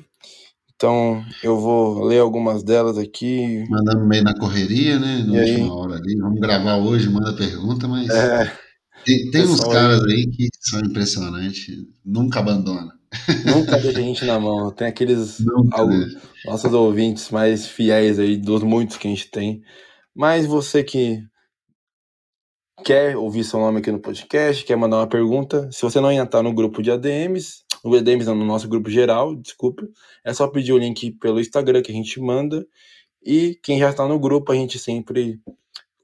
Então 0.77 1.25
eu 1.43 1.59
vou 1.59 2.05
ler 2.05 2.19
algumas 2.19 2.63
delas 2.63 2.99
aqui. 2.99 3.65
Mandando 3.69 4.05
meio 4.07 4.25
na 4.25 4.39
correria, 4.39 4.99
né? 4.99 5.25
Na 5.27 5.37
e 5.37 5.41
última 5.41 5.65
aí? 5.65 5.71
hora 5.71 5.95
ali. 5.95 6.17
Vamos 6.17 6.41
gravar 6.41 6.77
hoje, 6.77 7.09
manda 7.09 7.33
pergunta, 7.33 7.87
mas. 7.87 8.09
É. 8.11 8.64
Tem, 9.05 9.31
tem 9.31 9.43
uns 9.43 9.61
caras 9.61 10.03
aí 10.05 10.27
que 10.27 10.49
são 10.61 10.81
impressionantes, 10.81 11.67
nunca 12.05 12.41
abandona. 12.41 12.93
Nunca 13.45 13.79
deixa 13.79 13.99
a 13.99 14.03
gente 14.03 14.25
na 14.25 14.41
mão. 14.41 14.73
Tem 14.73 14.89
aqueles 14.89 15.39
nossos 16.45 16.73
ouvintes 16.73 17.31
mais 17.31 17.67
fiéis 17.67 18.19
aí, 18.19 18.37
dos 18.37 18.63
muitos 18.63 18.97
que 18.97 19.07
a 19.07 19.11
gente 19.11 19.31
tem. 19.31 19.63
Mas 20.15 20.47
você 20.47 20.83
que 20.83 21.23
quer 22.85 23.17
ouvir 23.17 23.45
seu 23.45 23.61
nome 23.61 23.79
aqui 23.79 23.91
no 23.93 24.01
podcast, 24.01 24.65
quer 24.65 24.77
mandar 24.77 24.99
uma 24.99 25.07
pergunta, 25.07 25.71
se 25.71 25.83
você 25.83 26.01
não 26.01 26.09
ainda 26.09 26.25
está 26.25 26.43
no 26.43 26.53
grupo 26.53 26.83
de 26.83 26.91
ADMs, 26.91 27.65
no 27.85 27.95
ADMs 27.95 28.27
não, 28.27 28.35
no 28.35 28.45
nosso 28.45 28.69
grupo 28.69 28.91
geral, 28.91 29.35
desculpa, 29.37 29.87
é 30.25 30.33
só 30.33 30.49
pedir 30.49 30.73
o 30.73 30.79
link 30.79 31.13
pelo 31.13 31.41
Instagram 31.41 31.83
que 31.83 31.93
a 31.93 31.95
gente 31.95 32.21
manda. 32.21 32.67
E 33.25 33.59
quem 33.63 33.79
já 33.79 33.91
está 33.91 34.07
no 34.07 34.19
grupo, 34.19 34.53
a 34.53 34.55
gente 34.55 34.79
sempre 34.79 35.41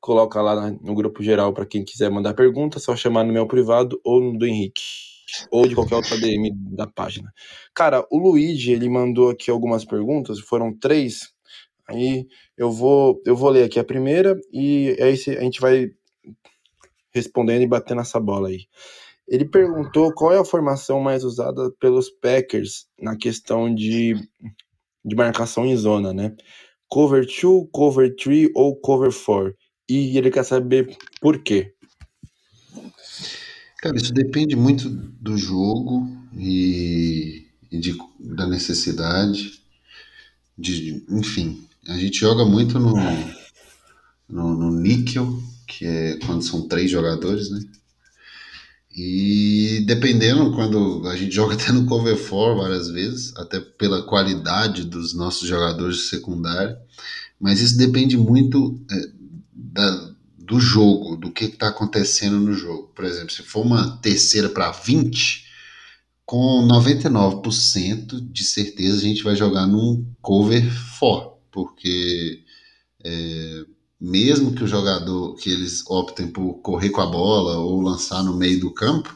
coloca 0.01 0.41
lá 0.41 0.71
no 0.71 0.95
grupo 0.95 1.23
geral 1.23 1.53
para 1.53 1.67
quem 1.67 1.85
quiser 1.85 2.11
mandar 2.11 2.35
pergunta, 2.35 2.79
só 2.79 2.97
chamar 2.97 3.25
no 3.25 3.33
meu 3.33 3.47
privado 3.47 4.01
ou 4.03 4.21
no 4.21 4.39
do 4.39 4.47
Henrique, 4.47 4.83
ou 5.51 5.67
de 5.69 5.75
qualquer 5.75 5.97
outra 5.97 6.19
DM 6.19 6.51
da 6.75 6.87
página. 6.87 7.33
Cara, 7.75 8.07
o 8.11 8.19
Luigi, 8.19 8.73
ele 8.73 8.89
mandou 8.89 9.31
aqui 9.31 9.51
algumas 9.51 9.85
perguntas, 9.85 10.41
foram 10.41 10.77
três. 10.77 11.33
Aí 11.89 12.27
eu 12.57 12.71
vou, 12.71 13.21
eu 13.27 13.37
vou 13.37 13.51
ler 13.51 13.65
aqui 13.65 13.79
a 13.79 13.85
primeira 13.85 14.39
e 14.53 14.97
aí 15.01 15.13
a 15.37 15.43
gente 15.43 15.61
vai 15.61 15.91
respondendo 17.13 17.63
e 17.63 17.67
batendo 17.67 18.01
essa 18.01 18.21
bola 18.21 18.49
aí. 18.49 18.67
Ele 19.29 19.45
perguntou 19.45 20.13
qual 20.13 20.33
é 20.33 20.39
a 20.39 20.45
formação 20.45 21.01
mais 21.01 21.23
usada 21.25 21.71
pelos 21.79 22.11
Packers 22.11 22.89
na 22.99 23.17
questão 23.17 23.73
de, 23.73 24.15
de 25.05 25.15
marcação 25.15 25.65
em 25.67 25.77
zona, 25.77 26.13
né? 26.13 26.35
Cover 26.89 27.25
2, 27.25 27.69
cover 27.73 28.15
3 28.17 28.51
ou 28.55 28.75
cover 28.77 29.13
4? 29.13 29.55
E 29.91 30.17
ele 30.17 30.31
quer 30.31 30.45
saber 30.45 30.97
por 31.21 31.43
quê. 31.43 31.75
Cara, 33.79 33.97
isso 33.97 34.13
depende 34.13 34.55
muito 34.55 34.89
do 34.89 35.37
jogo 35.37 36.07
e, 36.37 37.47
e 37.71 37.79
de, 37.79 37.97
da 38.19 38.47
necessidade. 38.47 39.61
De, 40.57 41.03
enfim, 41.09 41.67
a 41.89 41.97
gente 41.97 42.19
joga 42.19 42.45
muito 42.45 42.79
no, 42.79 42.95
no, 44.29 44.55
no 44.55 44.71
níquel, 44.71 45.43
que 45.67 45.87
é 45.87 46.19
quando 46.27 46.43
são 46.43 46.69
três 46.69 46.91
jogadores, 46.91 47.51
né? 47.51 47.61
E 48.95 49.83
dependendo, 49.87 50.53
quando 50.53 51.07
a 51.07 51.17
gente 51.17 51.35
joga 51.35 51.55
até 51.61 51.73
no 51.73 51.87
cover 51.87 52.17
4 52.17 52.57
várias 52.57 52.91
vezes, 52.91 53.35
até 53.37 53.61
pela 53.61 54.03
qualidade 54.03 54.85
dos 54.85 55.15
nossos 55.15 55.49
jogadores 55.49 56.09
secundários, 56.11 56.77
mas 57.41 57.61
isso 57.61 57.79
depende 57.79 58.17
muito 58.17 58.79
é, 58.91 59.20
da, 59.73 60.11
do 60.37 60.59
jogo, 60.59 61.17
do 61.17 61.31
que 61.31 61.45
está 61.45 61.69
acontecendo 61.69 62.41
no 62.41 62.53
jogo. 62.53 62.93
Por 62.95 63.05
exemplo, 63.05 63.31
se 63.31 63.43
for 63.43 63.65
uma 63.65 63.99
terceira 63.99 64.49
para 64.49 64.71
20, 64.73 65.47
com 66.27 66.67
99% 66.67 68.21
de 68.33 68.45
certeza 68.45 68.99
a 68.99 69.01
gente 69.01 69.23
vai 69.23 69.37
jogar 69.37 69.67
num 69.67 70.07
cover 70.21 70.69
for, 70.99 71.39
porque 71.51 72.43
é, 73.05 73.65
mesmo 74.01 74.55
que 74.55 74.65
o 74.65 74.69
jogador 74.69 75.35
que 75.37 75.51
eles 75.51 75.85
optem 75.87 76.29
por 76.29 76.55
correr 76.61 76.91
com 76.91 77.01
a 77.01 77.07
bola 77.07 77.59
ou 77.59 77.81
lançar 77.81 78.23
no 78.23 78.37
meio 78.37 78.61
do 78.61 78.73
campo, 78.73 79.15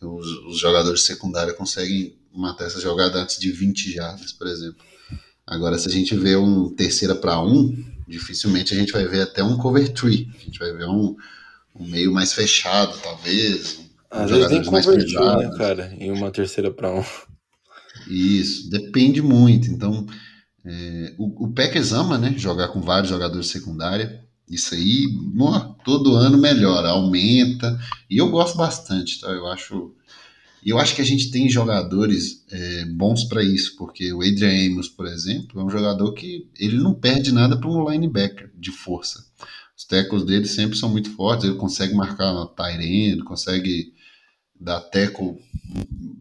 os, 0.00 0.26
os 0.46 0.58
jogadores 0.58 1.04
secundários 1.04 1.56
conseguem 1.56 2.16
matar 2.32 2.66
essa 2.66 2.80
jogada 2.80 3.20
antes 3.20 3.38
de 3.38 3.50
20 3.50 3.92
jardas, 3.92 4.32
por 4.32 4.46
exemplo. 4.46 4.84
Agora, 5.46 5.78
se 5.78 5.88
a 5.88 5.90
gente 5.90 6.14
vê 6.16 6.36
um 6.36 6.68
terceira 6.70 7.14
para 7.14 7.40
um, 7.40 7.84
dificilmente 8.08 8.74
a 8.74 8.76
gente 8.76 8.92
vai 8.92 9.06
ver 9.06 9.22
até 9.22 9.44
um 9.44 9.58
cover 9.58 9.92
tree. 9.92 10.28
A 10.34 10.44
gente 10.44 10.58
vai 10.58 10.72
ver 10.72 10.86
um, 10.86 11.14
um 11.78 11.84
meio 11.84 12.12
mais 12.12 12.32
fechado, 12.32 12.98
talvez. 13.02 13.78
Um 14.12 14.18
Às 14.18 14.30
vezes 14.30 14.48
tem 14.48 14.64
cover 14.64 15.04
tree, 15.04 15.36
né, 15.36 15.50
cara? 15.56 15.94
Em 15.98 16.10
uma 16.10 16.30
terceira 16.30 16.70
para 16.70 16.90
um. 16.92 17.04
Isso, 18.08 18.70
depende 18.70 19.20
muito. 19.20 19.70
Então, 19.70 20.06
é, 20.64 21.14
o, 21.18 21.44
o 21.44 21.52
Packers 21.52 21.92
ama, 21.92 22.16
né? 22.16 22.34
Jogar 22.36 22.68
com 22.68 22.80
vários 22.80 23.10
jogadores 23.10 23.48
secundária. 23.48 24.24
Isso 24.48 24.74
aí, 24.74 25.06
todo 25.84 26.16
ano 26.16 26.38
melhora, 26.38 26.88
aumenta. 26.88 27.78
E 28.08 28.16
eu 28.16 28.30
gosto 28.30 28.56
bastante, 28.56 29.20
tá? 29.20 29.28
Eu 29.28 29.46
acho 29.46 29.94
E 30.62 30.70
eu 30.70 30.78
acho 30.78 30.94
que 30.94 31.02
a 31.02 31.04
gente 31.04 31.30
tem 31.30 31.48
jogadores 31.48 32.44
é, 32.50 32.84
bons 32.86 33.24
para 33.24 33.42
isso, 33.42 33.76
porque 33.76 34.12
o 34.12 34.22
Adrian 34.22 34.72
Amos, 34.72 34.88
por 34.88 35.06
exemplo, 35.06 35.60
é 35.60 35.64
um 35.64 35.70
jogador 35.70 36.12
que 36.12 36.48
ele 36.58 36.76
não 36.76 36.94
perde 36.94 37.32
nada 37.32 37.56
para 37.56 37.68
um 37.70 37.88
linebacker 37.88 38.50
de 38.54 38.70
força. 38.70 39.24
Os 39.76 39.84
tackles 39.84 40.24
dele 40.24 40.46
sempre 40.46 40.76
são 40.76 40.88
muito 40.88 41.10
fortes, 41.10 41.44
ele 41.44 41.54
consegue 41.54 41.94
marcar 41.94 42.32
uma 42.32 42.46
tight 42.46 43.22
consegue 43.22 43.92
dar 44.60 44.80
tackle 44.80 45.36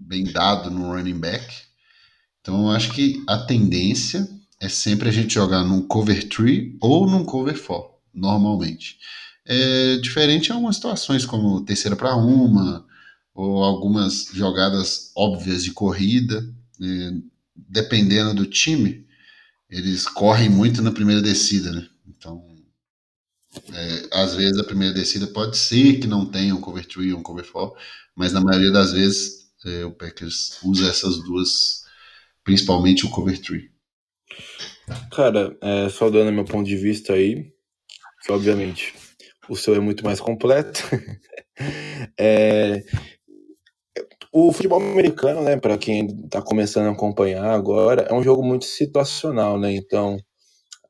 bem 0.07 0.23
dado 0.25 0.69
no 0.69 0.93
running 0.93 1.19
back. 1.19 1.45
Então 2.39 2.67
eu 2.67 2.71
acho 2.71 2.93
que 2.93 3.23
a 3.27 3.37
tendência 3.39 4.27
é 4.59 4.69
sempre 4.69 5.09
a 5.09 5.11
gente 5.11 5.33
jogar 5.33 5.63
num 5.63 5.81
cover 5.81 6.29
3 6.29 6.75
ou 6.79 7.09
num 7.09 7.25
cover 7.25 7.59
4, 7.61 7.91
normalmente. 8.13 8.97
É 9.45 9.97
diferente 9.97 10.49
em 10.49 10.53
algumas 10.53 10.75
situações, 10.75 11.25
como 11.25 11.63
terceira 11.65 11.95
para 11.95 12.15
uma, 12.15 12.85
ou 13.37 13.63
algumas 13.63 14.31
jogadas 14.33 15.11
óbvias 15.15 15.63
de 15.63 15.71
corrida. 15.71 16.43
É, 16.81 17.11
dependendo 17.55 18.33
do 18.33 18.45
time, 18.47 19.05
eles 19.69 20.07
correm 20.07 20.49
muito 20.49 20.81
na 20.81 20.91
primeira 20.91 21.21
descida, 21.21 21.71
né? 21.71 21.87
Então, 22.07 22.43
é, 23.73 24.07
às 24.11 24.33
vezes 24.33 24.57
a 24.57 24.63
primeira 24.63 24.93
descida 24.93 25.27
pode 25.27 25.55
ser 25.55 25.99
que 25.99 26.07
não 26.07 26.25
tenha 26.25 26.55
um 26.55 26.61
cover 26.61 26.85
3 26.85 27.13
ou 27.13 27.19
um 27.19 27.23
cover 27.23 27.49
4, 27.49 27.79
mas 28.15 28.33
na 28.33 28.41
maioria 28.41 28.71
das 28.71 28.91
vezes 28.91 29.51
é, 29.65 29.85
o 29.85 29.91
Packers 29.91 30.57
usa 30.63 30.89
essas 30.89 31.17
duas, 31.23 31.83
principalmente 32.43 33.05
o 33.05 33.09
cover 33.09 33.39
3. 33.39 33.65
Cara, 35.11 35.55
é, 35.61 35.89
só 35.89 36.09
dando 36.09 36.31
meu 36.31 36.45
ponto 36.45 36.67
de 36.67 36.75
vista 36.75 37.13
aí, 37.13 37.51
que 38.23 38.31
obviamente 38.31 38.95
o 39.47 39.55
seu 39.55 39.75
é 39.75 39.79
muito 39.79 40.03
mais 40.03 40.19
completo. 40.19 40.83
é, 42.17 42.83
o 44.39 44.51
futebol 44.53 44.79
americano, 44.79 45.41
né, 45.41 45.57
para 45.57 45.79
quem 45.79 46.05
está 46.25 46.43
começando 46.43 46.85
a 46.87 46.91
acompanhar 46.91 47.45
agora, 47.49 48.03
é 48.03 48.13
um 48.13 48.21
jogo 48.21 48.43
muito 48.43 48.65
situacional, 48.65 49.59
né? 49.59 49.73
Então, 49.73 50.15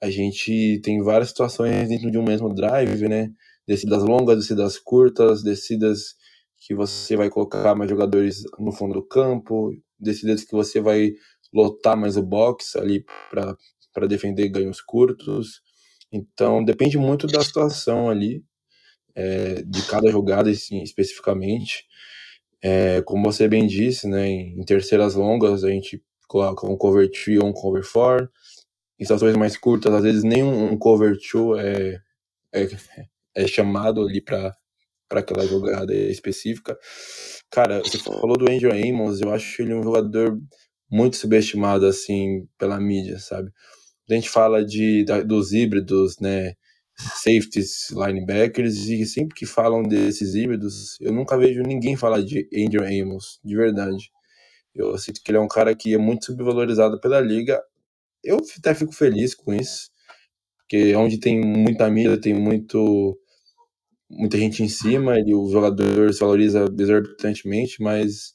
a 0.01 0.09
gente 0.09 0.81
tem 0.83 1.01
várias 1.01 1.29
situações 1.29 1.87
dentro 1.87 2.11
de 2.11 2.17
um 2.17 2.23
mesmo 2.23 2.53
drive, 2.53 3.07
né? 3.07 3.29
Descidas 3.65 4.03
longas, 4.03 4.37
descidas 4.37 4.77
curtas, 4.77 5.43
descidas 5.43 6.15
que 6.59 6.75
você 6.75 7.15
vai 7.15 7.29
colocar 7.29 7.73
mais 7.73 7.89
jogadores 7.89 8.43
no 8.59 8.73
fundo 8.73 8.95
do 8.95 9.07
campo, 9.07 9.71
descidas 9.97 10.43
que 10.43 10.51
você 10.51 10.81
vai 10.81 11.13
lotar 11.53 11.95
mais 11.97 12.17
o 12.17 12.23
box 12.23 12.77
ali 12.77 13.05
para 13.29 14.07
defender 14.07 14.49
ganhos 14.49 14.81
curtos. 14.81 15.61
Então, 16.11 16.65
depende 16.65 16.97
muito 16.97 17.27
da 17.27 17.41
situação 17.41 18.09
ali, 18.09 18.43
é, 19.15 19.61
de 19.63 19.83
cada 19.87 20.11
jogada 20.11 20.49
assim, 20.49 20.83
especificamente. 20.83 21.86
É, 22.61 23.01
como 23.03 23.31
você 23.31 23.47
bem 23.47 23.67
disse, 23.67 24.07
né, 24.07 24.27
em 24.27 24.63
terceiras 24.63 25.15
longas 25.15 25.63
a 25.63 25.69
gente 25.69 26.01
coloca 26.27 26.67
um 26.67 26.75
cover 26.75 27.09
3 27.09 27.39
ou 27.39 27.47
um 27.49 27.53
cover 27.53 27.83
4. 27.89 28.29
Em 28.99 29.03
situações 29.03 29.37
mais 29.37 29.55
curtas, 29.55 29.93
às 29.93 30.03
vezes 30.03 30.23
nem 30.23 30.43
um 30.43 30.77
cover 30.77 31.15
2 31.33 31.59
é, 31.63 32.01
é, 32.53 32.67
é 33.35 33.47
chamado 33.47 34.01
ali 34.01 34.21
para 34.21 34.55
aquela 35.11 35.45
jogada 35.45 35.93
específica. 35.93 36.77
Cara, 37.51 37.79
você 37.79 37.97
falou 37.99 38.37
do 38.37 38.51
Andrew 38.51 38.71
Amos, 38.71 39.21
eu 39.21 39.31
acho 39.31 39.61
ele 39.61 39.73
um 39.73 39.83
jogador 39.83 40.37
muito 40.89 41.17
subestimado 41.17 41.85
assim 41.85 42.47
pela 42.57 42.79
mídia, 42.79 43.19
sabe? 43.19 43.51
A 44.09 44.13
gente 44.13 44.29
fala 44.29 44.65
de, 44.65 45.03
dos 45.25 45.53
híbridos, 45.53 46.17
né? 46.19 46.53
Safeties, 46.97 47.89
linebackers, 47.91 48.87
e 48.87 49.05
sempre 49.05 49.35
que 49.35 49.45
falam 49.45 49.83
desses 49.83 50.35
híbridos, 50.35 50.97
eu 50.99 51.13
nunca 51.13 51.37
vejo 51.37 51.61
ninguém 51.63 51.95
falar 51.95 52.21
de 52.21 52.47
Andrew 52.55 52.83
Amos, 52.83 53.39
de 53.43 53.55
verdade. 53.55 54.11
Eu 54.75 54.97
sinto 54.97 55.21
que 55.23 55.31
ele 55.31 55.37
é 55.37 55.41
um 55.41 55.47
cara 55.47 55.75
que 55.75 55.93
é 55.93 55.97
muito 55.97 56.25
subvalorizado 56.25 56.99
pela 56.99 57.19
liga. 57.21 57.61
Eu 58.23 58.37
até 58.57 58.73
fico 58.75 58.93
feliz 58.93 59.35
com 59.35 59.53
isso, 59.53 59.89
porque 60.59 60.95
onde 60.95 61.19
tem 61.19 61.39
muita 61.41 61.89
mídia, 61.89 62.19
tem 62.19 62.33
muito 62.33 63.17
muita 64.09 64.37
gente 64.37 64.63
em 64.63 64.69
cima, 64.69 65.19
e 65.19 65.33
o 65.33 65.49
jogador 65.49 66.13
se 66.13 66.19
valoriza 66.21 66.65
exorbitantemente, 66.79 67.81
mas 67.81 68.33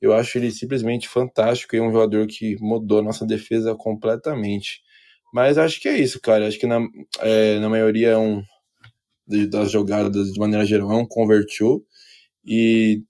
eu 0.00 0.12
acho 0.14 0.38
ele 0.38 0.50
simplesmente 0.50 1.08
fantástico 1.08 1.74
e 1.74 1.78
é 1.78 1.82
um 1.82 1.92
jogador 1.92 2.26
que 2.26 2.56
mudou 2.60 3.02
nossa 3.02 3.26
defesa 3.26 3.74
completamente. 3.74 4.80
Mas 5.32 5.58
acho 5.58 5.80
que 5.80 5.88
é 5.88 5.98
isso, 5.98 6.20
cara. 6.20 6.46
Acho 6.46 6.58
que 6.58 6.66
na, 6.66 6.80
é, 7.20 7.58
na 7.58 7.68
maioria 7.68 8.10
é 8.10 8.18
um, 8.18 8.42
das 9.50 9.70
jogadas, 9.70 10.32
de 10.32 10.38
maneira 10.38 10.64
geral, 10.64 10.90
é 10.92 10.96
um 10.96 11.06
convertiu. 11.06 11.84
E, 12.44 13.02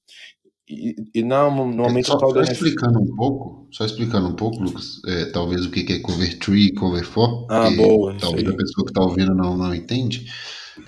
e, 0.68 0.96
e 1.14 1.22
não, 1.22 1.50
normalmente 1.50 2.08
só, 2.08 2.18
só 2.18 2.40
explicando 2.40 3.00
um 3.00 3.14
pouco, 3.14 3.68
só 3.70 3.84
explicando 3.84 4.28
um 4.28 4.34
pouco, 4.34 4.60
Lucas, 4.62 5.00
é, 5.06 5.26
talvez 5.26 5.64
o 5.64 5.70
que 5.70 5.92
é 5.92 6.00
cover 6.00 6.38
3 6.38 6.74
cover 6.74 7.08
4, 7.08 7.46
ah, 7.50 7.70
boa, 7.70 8.16
talvez 8.18 8.48
a 8.48 8.56
pessoa 8.56 8.84
que 8.84 8.90
está 8.90 9.00
ouvindo 9.00 9.34
não, 9.34 9.56
não 9.56 9.74
entende. 9.74 10.26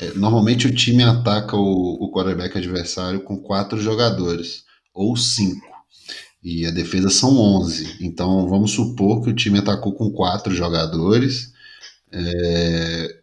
É, 0.00 0.12
normalmente 0.14 0.66
o 0.66 0.74
time 0.74 1.02
ataca 1.02 1.56
o, 1.56 2.04
o 2.04 2.10
quarterback 2.12 2.58
adversário 2.58 3.20
com 3.20 3.40
quatro 3.40 3.80
jogadores, 3.80 4.64
ou 4.92 5.16
cinco 5.16 5.69
e 6.42 6.64
a 6.66 6.70
defesa 6.70 7.10
são 7.10 7.36
11. 7.38 7.98
Então 8.00 8.48
vamos 8.48 8.72
supor 8.72 9.22
que 9.22 9.30
o 9.30 9.34
time 9.34 9.58
atacou 9.58 9.92
com 9.92 10.10
quatro 10.10 10.54
jogadores 10.54 11.52
é, 12.12 13.20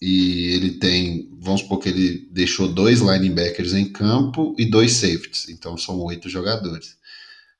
e 0.00 0.46
ele 0.54 0.70
tem, 0.72 1.28
vamos 1.40 1.62
supor 1.62 1.78
que 1.78 1.88
ele 1.88 2.28
deixou 2.30 2.68
dois 2.68 3.00
linebackers 3.00 3.74
em 3.74 3.90
campo 3.90 4.54
e 4.58 4.64
dois 4.64 4.92
safeties, 4.92 5.48
então 5.48 5.76
são 5.76 5.98
oito 6.00 6.28
jogadores. 6.28 6.96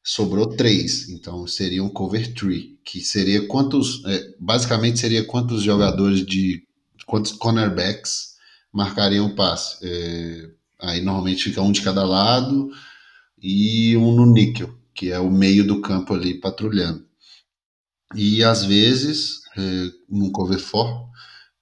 Sobrou 0.04 0.48
três, 0.56 1.08
então 1.08 1.46
seria 1.46 1.84
um 1.84 1.88
cover 1.88 2.34
three, 2.34 2.78
que 2.84 3.00
seria 3.00 3.46
quantos, 3.46 4.04
é, 4.04 4.34
basicamente 4.40 4.98
seria 4.98 5.24
quantos 5.24 5.62
jogadores 5.62 6.26
de, 6.26 6.64
quantos 7.06 7.32
cornerbacks 7.32 8.32
marcariam 8.72 9.26
o 9.26 9.34
passe. 9.36 9.78
É, 9.82 10.50
aí 10.80 11.00
normalmente 11.00 11.44
fica 11.44 11.62
um 11.62 11.70
de 11.70 11.82
cada 11.82 12.04
lado 12.04 12.70
e 13.40 13.96
um 13.96 14.12
no 14.16 14.26
níquel 14.26 14.81
que 14.94 15.10
é 15.10 15.18
o 15.18 15.30
meio 15.30 15.66
do 15.66 15.80
campo 15.80 16.14
ali 16.14 16.40
patrulhando. 16.40 17.06
E 18.14 18.44
às 18.44 18.64
vezes, 18.64 19.40
é, 19.56 19.90
no 20.08 20.30
cover 20.32 20.62
4, 20.62 21.12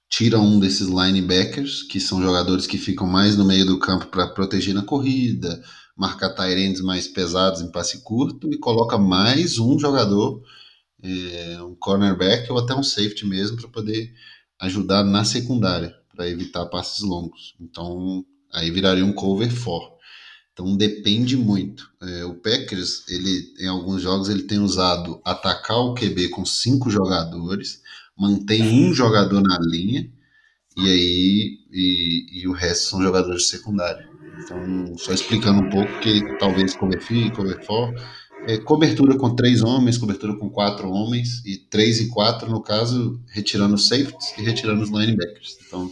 tira 0.08 0.40
um 0.40 0.58
desses 0.58 0.88
linebackers, 0.88 1.84
que 1.84 2.00
são 2.00 2.20
jogadores 2.20 2.66
que 2.66 2.76
ficam 2.76 3.06
mais 3.06 3.36
no 3.36 3.44
meio 3.44 3.64
do 3.64 3.78
campo 3.78 4.06
para 4.06 4.26
proteger 4.26 4.74
na 4.74 4.82
corrida, 4.82 5.62
marcar 5.96 6.30
tight 6.34 6.82
mais 6.82 7.06
pesados 7.06 7.60
em 7.60 7.70
passe 7.70 8.02
curto, 8.02 8.52
e 8.52 8.58
coloca 8.58 8.98
mais 8.98 9.58
um 9.58 9.78
jogador, 9.78 10.42
é, 11.02 11.62
um 11.62 11.74
cornerback 11.76 12.50
ou 12.50 12.58
até 12.58 12.74
um 12.74 12.82
safety 12.82 13.24
mesmo, 13.26 13.56
para 13.56 13.68
poder 13.68 14.12
ajudar 14.58 15.04
na 15.04 15.24
secundária, 15.24 15.94
para 16.14 16.28
evitar 16.28 16.66
passes 16.66 17.00
longos. 17.02 17.54
Então, 17.60 18.24
aí 18.52 18.70
viraria 18.70 19.04
um 19.04 19.12
cover 19.12 19.48
4. 19.48 19.99
Então 20.60 20.76
depende 20.76 21.38
muito. 21.38 21.90
É, 22.02 22.24
o 22.26 22.34
Packers, 22.34 23.08
ele 23.08 23.54
em 23.58 23.66
alguns 23.66 24.02
jogos 24.02 24.28
ele 24.28 24.42
tem 24.42 24.58
usado 24.58 25.18
atacar 25.24 25.78
o 25.78 25.94
QB 25.94 26.28
com 26.28 26.44
cinco 26.44 26.90
jogadores, 26.90 27.80
mantém 28.16 28.62
um 28.62 28.92
jogador 28.92 29.40
na 29.40 29.58
linha 29.58 30.06
e 30.76 30.86
aí 30.86 31.58
e, 31.72 32.42
e 32.42 32.48
o 32.48 32.52
resto 32.52 32.90
são 32.90 33.02
jogadores 33.02 33.48
secundários. 33.48 34.06
Então 34.44 34.98
só 34.98 35.14
explicando 35.14 35.62
um 35.62 35.70
pouco 35.70 35.98
que 36.00 36.36
talvez 36.38 36.74
cover 36.74 37.00
free, 37.00 37.30
cover 37.30 37.64
for, 37.64 37.94
é, 38.46 38.58
cobertura 38.58 39.16
com 39.16 39.34
três 39.34 39.62
homens, 39.62 39.96
cobertura 39.96 40.36
com 40.36 40.50
quatro 40.50 40.90
homens 40.90 41.42
e 41.46 41.56
três 41.56 42.00
e 42.00 42.08
quatro 42.08 42.50
no 42.50 42.62
caso 42.62 43.18
retirando 43.28 43.76
os 43.76 43.88
safeties 43.88 44.36
e 44.36 44.42
retirando 44.42 44.82
os 44.82 44.90
linebackers. 44.90 45.56
Então 45.66 45.90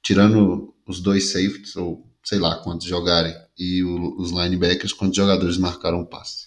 tirando 0.00 0.72
os 0.86 1.00
dois 1.00 1.32
safeties 1.32 1.74
ou 1.74 2.06
sei 2.22 2.38
lá 2.38 2.56
quantos 2.62 2.86
jogarem 2.86 3.34
e 3.58 3.82
o, 3.82 4.16
os 4.18 4.30
linebackers, 4.30 4.92
quantos 4.92 5.16
jogadores 5.16 5.56
marcaram 5.56 6.00
o 6.00 6.06
passe. 6.06 6.46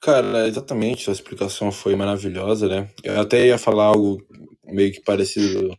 Cara, 0.00 0.48
exatamente, 0.48 1.04
sua 1.04 1.12
explicação 1.12 1.70
foi 1.70 1.94
maravilhosa, 1.94 2.66
né? 2.68 2.88
Eu 3.04 3.20
até 3.20 3.46
ia 3.46 3.58
falar 3.58 3.84
algo 3.84 4.18
meio 4.64 4.92
que 4.92 5.00
parecido 5.02 5.76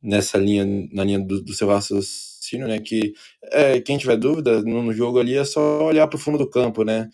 nessa 0.00 0.38
linha, 0.38 0.64
na 0.92 1.02
linha 1.02 1.18
do, 1.18 1.42
do 1.42 1.52
seu 1.54 1.68
raciocínio, 1.68 2.68
né? 2.68 2.78
Que 2.78 3.12
é, 3.50 3.80
quem 3.80 3.98
tiver 3.98 4.16
dúvida 4.16 4.62
no, 4.62 4.92
jogo 4.92 5.18
ali 5.18 5.34
é 5.36 5.44
só 5.44 5.84
olhar 5.84 6.06
para 6.06 6.16
o 6.16 6.20
fundo 6.20 6.38
do 6.38 6.48
campo, 6.48 6.84
né? 6.84 7.08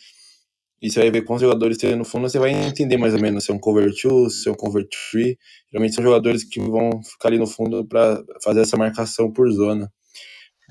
E 0.83 0.91
você 0.91 1.01
vai 1.01 1.11
ver 1.11 1.23
quantos 1.23 1.43
jogadores 1.43 1.79
tem 1.79 1.97
no 1.97 2.05
fundo, 2.05 2.29
você 2.29 2.39
vai 2.39 2.51
entender 2.53 2.97
mais 2.97 3.14
ou 3.14 3.21
menos 3.21 3.45
se 3.45 3.51
é 3.51 3.55
um 3.55 3.59
cover 3.59 3.91
2, 4.03 4.43
se 4.43 4.49
é 4.49 4.53
um 4.53 4.55
cover 4.55 4.87
3. 5.12 5.37
Geralmente 5.71 5.95
são 5.95 6.05
jogadores 6.05 6.45
que 6.45 6.61
vão 6.61 7.03
ficar 7.03 7.29
ali 7.29 7.39
no 7.39 7.47
fundo 7.47 7.87
para 7.87 8.23
fazer 8.43 8.61
essa 8.62 8.77
marcação 8.77 9.33
por 9.33 9.51
zona. 9.51 9.91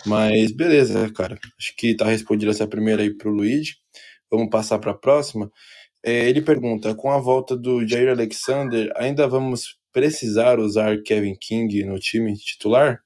Mas 0.06 0.52
beleza, 0.52 1.10
cara. 1.12 1.38
Acho 1.58 1.76
que 1.76 1.96
tá 1.96 2.06
respondida 2.06 2.52
essa 2.52 2.68
primeira 2.68 3.02
aí 3.02 3.14
pro 3.14 3.32
Luigi. 3.32 3.76
Vamos 4.32 4.50
passar 4.50 4.80
para 4.80 4.92
a 4.92 4.98
próxima. 4.98 5.52
É, 6.04 6.30
ele 6.30 6.42
pergunta: 6.42 6.96
com 6.96 7.12
a 7.12 7.20
volta 7.20 7.56
do 7.58 7.88
Jair 7.88 8.10
Alexander, 8.10 8.92
ainda 8.96 9.28
vamos 9.28 9.78
precisar 9.92 10.60
usar 10.60 11.02
Kevin 11.04 11.36
King 11.36 11.84
no 11.84 12.00
time 12.00 12.36
titular? 12.38 13.02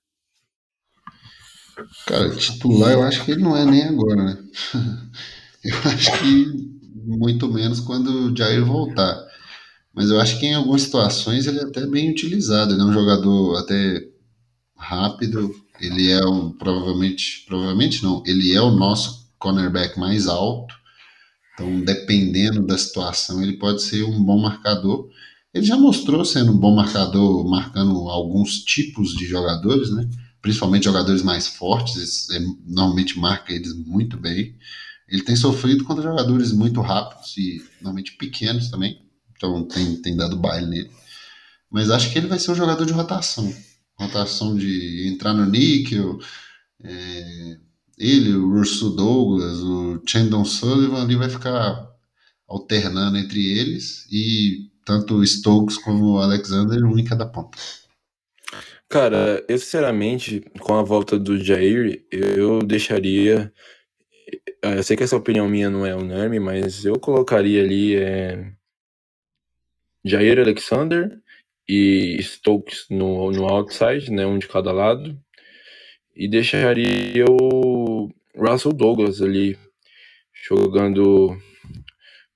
Cara, 2.05 2.29
titular 2.35 2.91
eu 2.91 3.03
acho 3.03 3.25
que 3.25 3.31
ele 3.31 3.41
não 3.41 3.57
é 3.57 3.65
nem 3.65 3.83
agora, 3.83 4.23
né? 4.23 4.37
Eu 5.63 5.77
acho 5.85 6.19
que 6.19 6.73
muito 7.05 7.51
menos 7.51 7.79
quando 7.79 8.09
o 8.09 8.35
Jair 8.35 8.65
voltar. 8.65 9.25
Mas 9.93 10.09
eu 10.09 10.19
acho 10.19 10.39
que 10.39 10.45
em 10.45 10.55
algumas 10.55 10.81
situações 10.81 11.47
ele 11.47 11.59
é 11.59 11.63
até 11.63 11.85
bem 11.85 12.09
utilizado. 12.09 12.73
Ele 12.73 12.81
é 12.81 12.85
um 12.85 12.93
jogador 12.93 13.57
até 13.57 14.05
rápido. 14.75 15.55
Ele 15.79 16.11
é 16.11 16.25
um, 16.25 16.51
provavelmente, 16.51 17.43
provavelmente 17.47 18.03
não, 18.03 18.23
ele 18.25 18.53
é 18.53 18.61
o 18.61 18.71
nosso 18.71 19.29
cornerback 19.39 19.99
mais 19.99 20.27
alto. 20.27 20.73
Então, 21.53 21.81
dependendo 21.81 22.65
da 22.65 22.77
situação, 22.77 23.41
ele 23.41 23.57
pode 23.57 23.81
ser 23.81 24.03
um 24.03 24.23
bom 24.23 24.39
marcador. 24.39 25.09
Ele 25.53 25.65
já 25.65 25.77
mostrou 25.77 26.25
sendo 26.25 26.51
um 26.51 26.57
bom 26.57 26.75
marcador, 26.75 27.47
marcando 27.47 28.09
alguns 28.09 28.63
tipos 28.63 29.15
de 29.15 29.25
jogadores, 29.25 29.91
né? 29.91 30.09
Principalmente 30.41 30.85
jogadores 30.85 31.21
mais 31.21 31.47
fortes, 31.47 32.29
é, 32.31 32.39
normalmente 32.65 33.19
marca 33.19 33.53
eles 33.53 33.73
muito 33.73 34.17
bem. 34.17 34.55
Ele 35.07 35.23
tem 35.23 35.35
sofrido 35.35 35.83
contra 35.83 36.03
jogadores 36.03 36.51
muito 36.51 36.81
rápidos 36.81 37.37
e 37.37 37.63
normalmente 37.81 38.17
pequenos 38.17 38.69
também, 38.69 38.99
então 39.35 39.63
tem, 39.67 40.01
tem 40.01 40.15
dado 40.15 40.37
baile 40.37 40.67
nele. 40.67 40.91
Mas 41.69 41.89
acho 41.89 42.11
que 42.11 42.17
ele 42.17 42.27
vai 42.27 42.39
ser 42.39 42.51
um 42.51 42.55
jogador 42.55 42.85
de 42.85 42.93
rotação 42.93 43.53
rotação 43.95 44.55
de 44.55 45.07
entrar 45.07 45.33
no 45.33 45.45
níquel. 45.45 46.19
É, 46.83 47.57
ele, 47.97 48.35
o 48.35 48.49
Urso 48.49 48.89
Douglas, 48.91 49.59
o 49.61 50.01
Chandon 50.07 50.43
Sullivan 50.43 51.03
ali 51.03 51.15
vai 51.15 51.29
ficar 51.29 51.89
alternando 52.47 53.17
entre 53.17 53.57
eles 53.57 54.05
e 54.11 54.69
tanto 54.85 55.15
o 55.15 55.25
Stokes 55.25 55.77
como 55.77 56.13
o 56.13 56.17
Alexander, 56.19 56.83
um 56.83 56.97
em 56.97 57.05
cada 57.05 57.25
ponta. 57.25 57.57
Cara, 58.89 59.43
eu 59.47 59.57
sinceramente, 59.57 60.41
com 60.59 60.75
a 60.75 60.83
volta 60.83 61.17
do 61.17 61.43
Jair, 61.43 62.05
eu 62.11 62.59
deixaria. 62.61 63.51
Eu 64.61 64.83
sei 64.83 64.95
que 64.95 65.03
essa 65.03 65.17
opinião 65.17 65.49
minha 65.49 65.69
não 65.69 65.85
é 65.85 65.95
unânime, 65.95 66.39
mas 66.39 66.85
eu 66.85 66.99
colocaria 66.99 67.63
ali 67.63 67.95
é, 67.95 68.53
Jair 70.05 70.39
Alexander 70.39 71.22
e 71.67 72.17
Stokes 72.21 72.85
no, 72.89 73.31
no 73.31 73.45
outside, 73.47 74.11
né, 74.11 74.25
um 74.25 74.37
de 74.37 74.47
cada 74.47 74.71
lado, 74.71 75.17
e 76.15 76.27
deixaria 76.27 77.25
o 77.29 78.09
Russell 78.35 78.73
Douglas 78.73 79.21
ali 79.21 79.57
jogando 80.47 81.37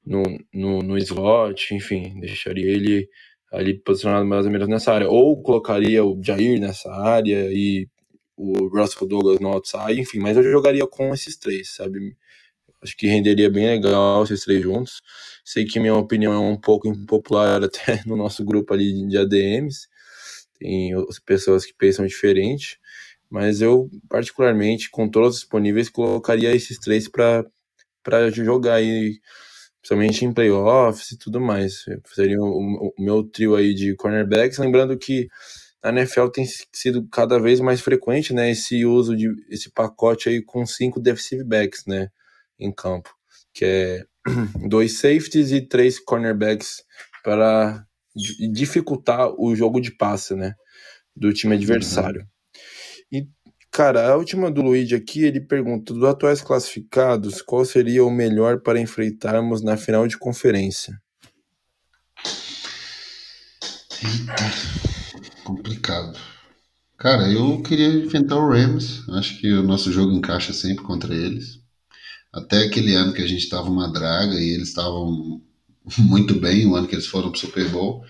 no, 0.06 0.24
no, 0.54 0.80
no 0.80 0.98
slot, 0.98 1.76
enfim, 1.76 2.20
deixaria 2.20 2.66
ele 2.72 3.10
ali 3.52 3.74
posicionado 3.80 4.26
mais 4.26 4.46
ou 4.46 4.52
menos 4.52 4.68
nessa 4.68 4.94
área, 4.94 5.10
ou 5.10 5.42
colocaria 5.42 6.04
o 6.04 6.22
Jair 6.24 6.60
nessa 6.60 6.92
área 6.92 7.50
e 7.52 7.88
o 8.36 8.68
Russell 8.68 9.08
Douglas 9.08 9.40
no 9.40 9.50
outside, 9.50 10.00
enfim, 10.00 10.20
mas 10.20 10.38
eu 10.38 10.44
jogaria 10.44 10.86
com 10.88 11.14
esses 11.14 11.38
três, 11.38 11.76
sabe? 11.76 12.16
Acho 12.82 12.96
que 12.96 13.08
renderia 13.08 13.50
bem 13.50 13.66
legal 13.66 14.24
esses 14.24 14.44
três 14.44 14.62
juntos. 14.62 15.02
Sei 15.48 15.64
que 15.64 15.80
minha 15.80 15.96
opinião 15.96 16.34
é 16.34 16.40
um 16.40 16.58
pouco 16.58 16.90
impopular 16.90 17.64
até 17.64 18.02
no 18.06 18.18
nosso 18.18 18.44
grupo 18.44 18.74
ali 18.74 19.08
de 19.08 19.18
ADMs. 19.18 19.88
Tem 20.60 20.92
pessoas 21.26 21.66
que 21.66 21.74
pensam 21.74 22.06
diferente, 22.06 22.78
mas 23.30 23.62
eu, 23.62 23.90
particularmente, 24.10 24.90
com 24.90 25.08
todos 25.08 25.36
disponíveis, 25.38 25.88
colocaria 25.88 26.54
esses 26.54 26.78
três 26.78 27.08
para 27.08 27.46
jogar 28.34 28.74
aí, 28.76 29.22
principalmente 29.80 30.26
em 30.26 30.34
playoffs 30.34 31.12
e 31.12 31.18
tudo 31.18 31.40
mais. 31.40 31.86
Seria 32.14 32.42
o, 32.42 32.90
o 32.90 32.94
meu 33.02 33.24
trio 33.24 33.56
aí 33.56 33.74
de 33.74 33.96
cornerbacks. 33.96 34.58
Lembrando 34.58 34.98
que 34.98 35.30
na 35.82 35.92
NFL 35.92 36.28
tem 36.28 36.46
sido 36.74 37.08
cada 37.08 37.40
vez 37.40 37.62
mais 37.62 37.80
frequente, 37.80 38.34
né, 38.34 38.52
esse 38.52 38.84
uso 38.86 39.16
de 39.16 39.30
esse 39.50 39.72
pacote 39.72 40.28
aí 40.28 40.42
com 40.44 40.66
cinco 40.66 41.00
defensive 41.00 41.46
backs, 41.46 41.86
né, 41.86 42.10
em 42.60 42.70
campo, 42.70 43.16
que 43.58 43.66
é 43.66 44.04
dois 44.70 45.00
safeties 45.00 45.52
e 45.52 45.62
três 45.62 46.00
cornerbacks 46.00 46.84
para 47.24 47.84
dificultar 48.54 49.30
o 49.38 49.56
jogo 49.56 49.82
de 49.82 49.92
passe, 49.92 50.36
né, 50.36 50.54
do 51.16 51.34
time 51.34 51.56
adversário. 51.56 52.22
Uhum. 52.22 53.20
E 53.20 53.28
cara, 53.72 54.12
a 54.12 54.16
última 54.16 54.52
do 54.52 54.62
Luigi 54.62 54.94
aqui, 54.94 55.24
ele 55.24 55.42
pergunta: 55.42 55.92
dos 55.92 56.04
atuais 56.04 56.42
classificados, 56.42 57.42
qual 57.42 57.66
seria 57.66 58.06
o 58.06 58.12
melhor 58.12 58.62
para 58.62 58.80
enfrentarmos 58.80 59.64
na 59.64 59.76
final 59.76 60.08
de 60.08 60.18
conferência? 60.18 60.94
Eita, 64.04 65.44
complicado. 65.44 66.20
Cara, 66.96 67.32
eu 67.32 67.62
queria 67.64 67.88
enfrentar 67.88 68.36
o 68.36 68.50
Rams. 68.50 69.08
Acho 69.10 69.40
que 69.40 69.52
o 69.52 69.64
nosso 69.64 69.92
jogo 69.92 70.12
encaixa 70.12 70.54
sempre 70.54 70.84
contra 70.84 71.14
eles. 71.14 71.67
Até 72.38 72.64
aquele 72.64 72.94
ano 72.94 73.14
que 73.14 73.22
a 73.22 73.28
gente 73.28 73.44
estava 73.44 73.70
uma 73.70 73.92
draga 73.92 74.36
e 74.36 74.50
eles 74.52 74.70
estavam 74.70 75.42
muito 75.98 76.36
bem, 76.36 76.68
o 76.68 76.76
ano 76.76 76.88
que 76.88 76.96
eles 76.96 77.08
foram 77.08 77.32
pro 77.32 77.40
Super 77.40 77.68
Bowl. 77.70 78.04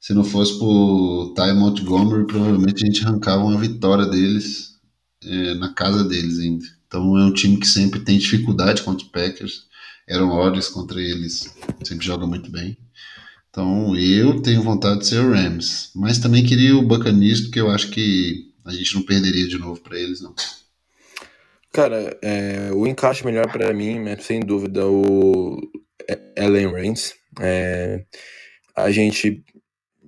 Se 0.00 0.12
não 0.12 0.24
fosse 0.24 0.58
por 0.58 1.32
Ty 1.34 1.54
Montgomery, 1.54 2.26
provavelmente 2.26 2.82
a 2.82 2.86
gente 2.86 3.04
arrancava 3.04 3.44
uma 3.44 3.58
vitória 3.58 4.06
deles 4.06 4.74
é, 5.22 5.54
na 5.54 5.72
casa 5.72 6.04
deles 6.04 6.38
ainda. 6.38 6.64
Então 6.86 7.16
é 7.18 7.24
um 7.24 7.32
time 7.32 7.56
que 7.56 7.66
sempre 7.66 8.00
tem 8.00 8.18
dificuldade 8.18 8.82
contra 8.82 9.04
os 9.04 9.10
Packers. 9.10 9.64
Aaron 10.10 10.28
Rodgers 10.28 10.68
contra 10.68 11.00
eles 11.00 11.54
sempre 11.82 12.04
joga 12.04 12.26
muito 12.26 12.50
bem. 12.50 12.76
Então 13.48 13.96
eu 13.96 14.42
tenho 14.42 14.62
vontade 14.62 15.00
de 15.00 15.06
ser 15.06 15.20
o 15.20 15.30
Rams, 15.30 15.90
mas 15.94 16.18
também 16.18 16.44
queria 16.44 16.76
o 16.76 16.82
Buccaneers 16.82 17.42
porque 17.42 17.60
eu 17.60 17.70
acho 17.70 17.90
que 17.90 18.52
a 18.64 18.72
gente 18.72 18.94
não 18.94 19.02
perderia 19.02 19.46
de 19.46 19.58
novo 19.58 19.80
para 19.80 19.98
eles 19.98 20.20
não. 20.20 20.34
Cara, 21.74 22.16
é, 22.22 22.70
o 22.72 22.86
encaixe 22.86 23.26
melhor 23.26 23.50
para 23.50 23.74
mim 23.74 24.08
é 24.08 24.16
sem 24.16 24.38
dúvida 24.38 24.86
o 24.86 25.58
Ellen 26.36 26.72
Reigns. 26.72 27.16
É, 27.40 28.04
a 28.76 28.92
gente 28.92 29.42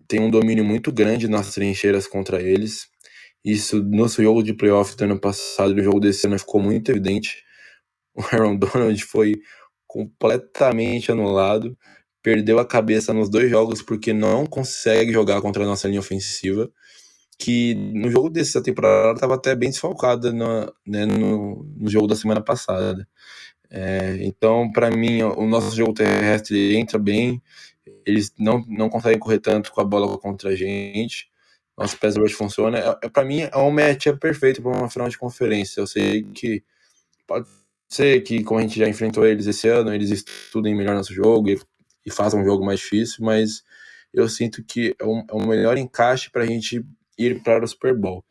tem 0.06 0.20
um 0.20 0.30
domínio 0.30 0.64
muito 0.64 0.92
grande 0.92 1.26
nas 1.26 1.52
trincheiras 1.52 2.06
contra 2.06 2.40
eles. 2.40 2.86
Isso 3.44 3.82
no 3.82 4.06
jogo 4.06 4.44
de 4.44 4.54
playoff 4.54 4.96
do 4.96 5.02
ano 5.06 5.18
passado 5.18 5.72
e 5.72 5.74
no 5.74 5.82
jogo 5.82 5.98
desse 5.98 6.24
ano 6.28 6.38
ficou 6.38 6.62
muito 6.62 6.92
evidente. 6.92 7.42
O 8.14 8.22
Aaron 8.22 8.54
Donald 8.58 9.04
foi 9.04 9.34
completamente 9.88 11.10
anulado, 11.10 11.76
perdeu 12.22 12.60
a 12.60 12.64
cabeça 12.64 13.12
nos 13.12 13.28
dois 13.28 13.50
jogos 13.50 13.82
porque 13.82 14.12
não 14.12 14.46
consegue 14.46 15.12
jogar 15.12 15.42
contra 15.42 15.64
a 15.64 15.66
nossa 15.66 15.88
linha 15.88 15.98
ofensiva 15.98 16.70
que 17.38 17.74
no 17.74 18.10
jogo 18.10 18.30
dessa 18.30 18.62
temporada 18.62 19.12
estava 19.14 19.34
até 19.34 19.54
bem 19.54 19.70
desfalcada 19.70 20.32
no, 20.32 20.72
né, 20.86 21.04
no, 21.04 21.64
no, 21.76 21.88
jogo 21.88 22.06
da 22.06 22.16
semana 22.16 22.40
passada. 22.40 23.06
É, 23.70 24.18
então, 24.20 24.70
para 24.72 24.90
mim, 24.90 25.22
o 25.22 25.46
nosso 25.46 25.74
jogo 25.76 25.92
terrestre 25.92 26.76
entra 26.76 26.98
bem, 26.98 27.42
eles 28.06 28.32
não, 28.38 28.64
não 28.68 28.88
conseguem 28.88 29.18
correr 29.18 29.40
tanto 29.40 29.72
com 29.72 29.80
a 29.80 29.84
bola 29.84 30.18
contra 30.18 30.50
a 30.50 30.56
gente. 30.56 31.28
Nosso 31.76 31.98
pass 31.98 32.16
rush 32.16 32.32
funciona. 32.32 32.78
É, 32.78 33.06
é 33.06 33.08
para 33.08 33.24
mim, 33.24 33.40
é 33.40 33.56
um 33.58 33.70
match 33.70 34.06
perfeito 34.20 34.62
para 34.62 34.70
uma 34.70 34.88
final 34.88 35.08
de 35.08 35.18
conferência. 35.18 35.80
Eu 35.80 35.86
sei 35.86 36.22
que 36.22 36.64
pode 37.26 37.46
ser 37.88 38.22
que, 38.22 38.42
como 38.42 38.60
a 38.60 38.62
gente 38.62 38.78
já 38.78 38.88
enfrentou 38.88 39.26
eles 39.26 39.46
esse 39.46 39.68
ano, 39.68 39.92
eles 39.92 40.10
estudem 40.10 40.74
melhor 40.74 40.94
nosso 40.94 41.12
jogo 41.12 41.50
e, 41.50 41.60
e 42.04 42.10
façam 42.10 42.40
um 42.40 42.44
jogo 42.44 42.64
mais 42.64 42.80
difícil, 42.80 43.24
mas 43.24 43.62
eu 44.12 44.28
sinto 44.28 44.64
que 44.64 44.94
é 44.98 45.04
um, 45.04 45.24
é 45.30 45.34
um 45.34 45.46
melhor 45.46 45.76
encaixe 45.76 46.30
para 46.30 46.44
a 46.44 46.46
gente 46.46 46.84
ir 47.18 47.42
para 47.42 47.64
o 47.64 47.68
Super 47.68 47.94
Bowl. 47.94 48.24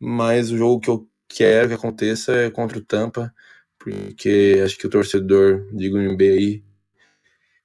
Mas 0.00 0.50
o 0.50 0.56
jogo 0.56 0.80
que 0.80 0.90
eu 0.90 1.08
quero 1.28 1.68
que 1.68 1.74
aconteça 1.74 2.32
é 2.34 2.50
contra 2.50 2.78
o 2.78 2.84
Tampa, 2.84 3.32
porque 3.78 4.60
acho 4.64 4.78
que 4.78 4.86
o 4.86 4.90
torcedor 4.90 5.66
de 5.72 5.90
Green 5.90 6.16
Bay 6.16 6.30
aí 6.30 6.64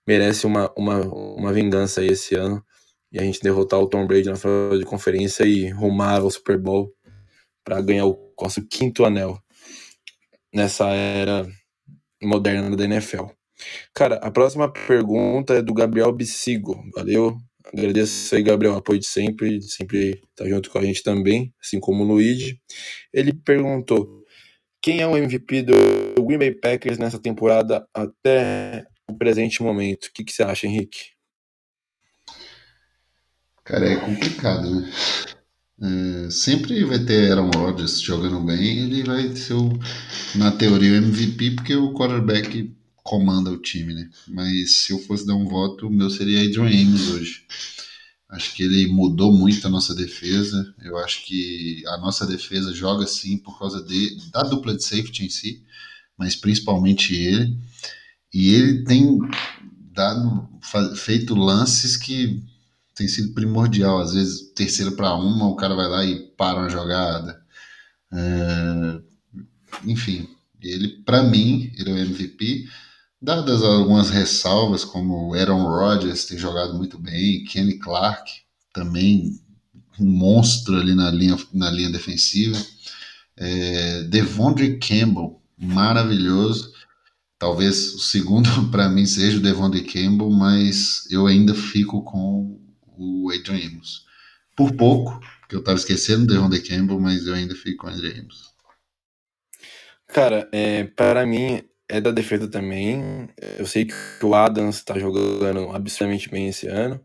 merece 0.07 0.45
uma, 0.45 0.71
uma, 0.78 1.01
uma 1.01 1.53
vingança 1.53 2.01
aí 2.01 2.07
esse 2.07 2.36
ano 2.36 2.63
e 3.11 3.19
a 3.19 3.23
gente 3.23 3.41
derrotar 3.41 3.80
o 3.80 3.88
Tom 3.88 4.05
Brady 4.07 4.30
na 4.30 4.36
final 4.36 4.78
de 4.78 4.86
conferência 4.86 5.43
e 5.45 5.69
rumar 5.69 6.21
ao 6.21 6.32
Super 6.32 6.57
Bowl 6.57 6.93
para 7.63 7.82
ganhar 7.82 8.05
o 8.05 8.34
nosso 8.39 8.65
quinto 8.67 9.05
anel 9.05 9.38
nessa 10.53 10.88
era 10.88 11.47
moderna 12.21 12.75
da 12.75 12.86
NFL. 12.86 13.25
Cara, 13.93 14.15
a 14.17 14.32
próxima 14.32 14.71
pergunta 14.71 15.55
é 15.55 15.61
do 15.61 15.73
Gabriel 15.73 16.11
Bicigo. 16.11 16.82
Valeu, 16.95 17.38
Agradeço 17.74 18.34
aí, 18.36 18.43
Gabriel, 18.43 18.74
o 18.74 18.78
apoio 18.78 18.99
de 18.99 19.05
sempre, 19.05 19.59
de 19.59 19.72
sempre 19.72 20.22
tá 20.36 20.47
junto 20.47 20.70
com 20.70 20.78
a 20.78 20.84
gente 20.84 21.03
também, 21.03 21.53
assim 21.61 21.80
como 21.80 22.03
o 22.03 22.07
Luigi. 22.07 22.59
Ele 23.13 23.34
perguntou: 23.34 24.24
quem 24.82 25.01
é 25.01 25.07
o 25.07 25.18
MVP 25.18 25.63
do 25.63 26.24
Green 26.24 26.38
Bay 26.38 26.51
Packers 26.51 26.97
nessa 26.97 27.20
temporada 27.20 27.86
até 27.93 28.86
o 29.07 29.18
presente 29.18 29.61
momento? 29.61 30.05
O 30.05 30.13
que, 30.13 30.24
que 30.24 30.32
você 30.32 30.43
acha, 30.43 30.68
Henrique? 30.68 31.11
Cara, 33.63 33.91
é 33.91 33.95
complicado, 33.97 34.70
né? 34.70 34.89
É, 35.80 36.30
sempre 36.32 36.84
vai 36.86 36.99
ter 36.99 37.32
Aaron 37.32 37.51
Rodgers 37.53 38.01
jogando 38.01 38.39
bem, 38.39 38.80
ele 38.80 39.03
vai 39.03 39.36
ser, 39.36 39.53
o, 39.53 39.78
na 40.36 40.51
teoria, 40.51 40.93
o 40.93 40.95
MVP, 40.95 41.51
porque 41.51 41.76
o 41.76 41.93
quarterback 41.93 42.74
comanda 43.07 43.49
o 43.49 43.57
time, 43.57 43.93
né? 43.93 44.09
Mas 44.27 44.77
se 44.77 44.91
eu 44.91 44.99
fosse 44.99 45.25
dar 45.25 45.35
um 45.35 45.47
voto, 45.47 45.87
o 45.87 45.89
meu 45.89 46.09
seria 46.09 46.41
Adrian 46.43 46.87
Amos 46.87 47.09
hoje. 47.09 47.45
Acho 48.29 48.53
que 48.53 48.63
ele 48.63 48.87
mudou 48.87 49.31
muito 49.31 49.65
a 49.65 49.69
nossa 49.69 49.95
defesa. 49.95 50.75
Eu 50.83 50.97
acho 50.97 51.25
que 51.25 51.81
a 51.87 51.97
nossa 51.97 52.27
defesa 52.27 52.73
joga 52.73 53.07
sim 53.07 53.37
por 53.37 53.57
causa 53.57 53.81
de, 53.81 54.17
da 54.31 54.43
dupla 54.43 54.75
de 54.75 54.83
safety 54.83 55.25
em 55.25 55.29
si. 55.29 55.63
mas 56.17 56.35
principalmente 56.35 57.15
ele. 57.15 57.57
E 58.33 58.53
ele 58.53 58.83
tem 58.83 59.19
dado, 59.93 60.49
feito 60.97 61.33
lances 61.33 61.95
que 61.95 62.43
tem 62.93 63.07
sido 63.07 63.33
primordial. 63.33 63.99
Às 63.99 64.13
vezes, 64.13 64.51
terceiro 64.53 64.91
para 64.91 65.15
uma, 65.15 65.47
o 65.47 65.55
cara 65.55 65.75
vai 65.75 65.87
lá 65.87 66.05
e 66.05 66.19
para 66.35 66.59
uma 66.59 66.69
jogada. 66.69 67.41
É, 68.11 69.01
enfim, 69.85 70.27
ele, 70.61 70.89
para 71.05 71.23
mim, 71.23 71.71
ele 71.77 71.91
é 71.91 71.93
o 71.93 71.97
MVP. 71.97 72.67
Dadas 73.20 73.63
algumas 73.63 74.09
ressalvas, 74.11 74.86
como 74.86 75.34
Aaron 75.34 75.63
Rodgers 75.63 76.26
tem 76.26 76.38
jogado 76.38 76.76
muito 76.76 76.99
bem, 76.99 77.43
Kenny 77.45 77.80
Clark 77.80 78.32
também 78.72 79.41
um 79.99 80.05
monstro 80.05 80.78
ali 80.78 80.93
na 80.93 81.09
linha, 81.09 81.36
na 81.51 81.72
linha 81.72 81.89
defensiva. 81.89 82.57
É, 83.36 84.03
Devondre 84.03 84.78
Campbell, 84.78 85.41
maravilhoso. 85.57 86.74
Talvez 87.39 87.93
o 87.95 87.99
segundo 87.99 88.49
para 88.70 88.89
mim 88.89 89.05
seja 89.05 89.38
o 89.38 89.41
Devondre 89.41 89.82
Campbell, 89.82 90.30
mas 90.30 91.09
eu 91.11 91.26
ainda 91.26 91.55
fico 91.55 92.03
com 92.03 92.59
o 92.97 93.32
Adrian 93.32 93.68
Amos. 93.68 94.05
Por 94.55 94.74
pouco, 94.74 95.20
que 95.49 95.55
eu 95.55 95.59
estava 95.59 95.78
esquecendo 95.78 96.24
o 96.24 96.28
Devondre 96.28 96.61
Campbell, 96.61 96.99
mas 96.99 97.26
eu 97.26 97.34
ainda 97.34 97.55
fico 97.55 97.86
com 97.86 97.88
o 97.88 97.89
Adrian 97.93 98.22
Amos. 98.22 98.47
Cara, 100.07 100.47
é, 100.51 100.84
para 100.84 101.26
mim 101.26 101.63
é 101.89 102.01
da 102.01 102.11
defesa 102.11 102.49
também. 102.49 103.29
Eu 103.57 103.65
sei 103.65 103.85
que 103.85 103.93
o 104.25 104.33
Adams 104.35 104.77
está 104.77 104.97
jogando 104.99 105.69
absurdamente 105.71 106.29
bem 106.29 106.47
esse 106.49 106.67
ano. 106.67 106.99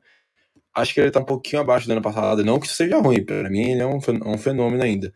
Acho 0.74 0.94
que 0.94 1.00
ele 1.00 1.10
tá 1.10 1.20
um 1.20 1.24
pouquinho 1.24 1.62
abaixo 1.62 1.86
do 1.86 1.92
ano 1.92 2.02
passado. 2.02 2.44
Não 2.44 2.58
que 2.58 2.66
isso 2.66 2.76
seja 2.76 2.98
ruim, 2.98 3.24
para 3.24 3.50
mim 3.50 3.72
ele 3.72 3.82
é 3.82 3.86
um, 3.86 3.98
um 4.26 4.38
fenômeno 4.38 4.82
ainda. 4.82 5.12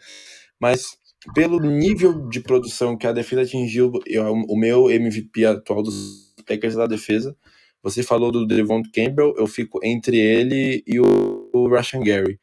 Mas 0.60 0.98
pelo 1.34 1.60
nível 1.60 2.28
de 2.28 2.40
produção 2.40 2.96
que 2.96 3.06
a 3.06 3.12
defesa 3.12 3.42
atingiu, 3.42 3.92
eu, 4.06 4.32
o 4.32 4.56
meu 4.56 4.90
MVP 4.90 5.44
atual 5.44 5.82
dos 5.82 6.34
Packers 6.46 6.74
é 6.74 6.78
da 6.78 6.86
defesa. 6.86 7.36
Você 7.82 8.02
falou 8.02 8.30
do 8.30 8.46
Devon 8.46 8.82
Campbell, 8.94 9.34
eu 9.36 9.46
fico 9.46 9.80
entre 9.82 10.18
ele 10.18 10.82
e 10.86 11.00
o, 11.00 11.50
o 11.52 11.68
Russian 11.68 12.02
Gary. 12.02 12.38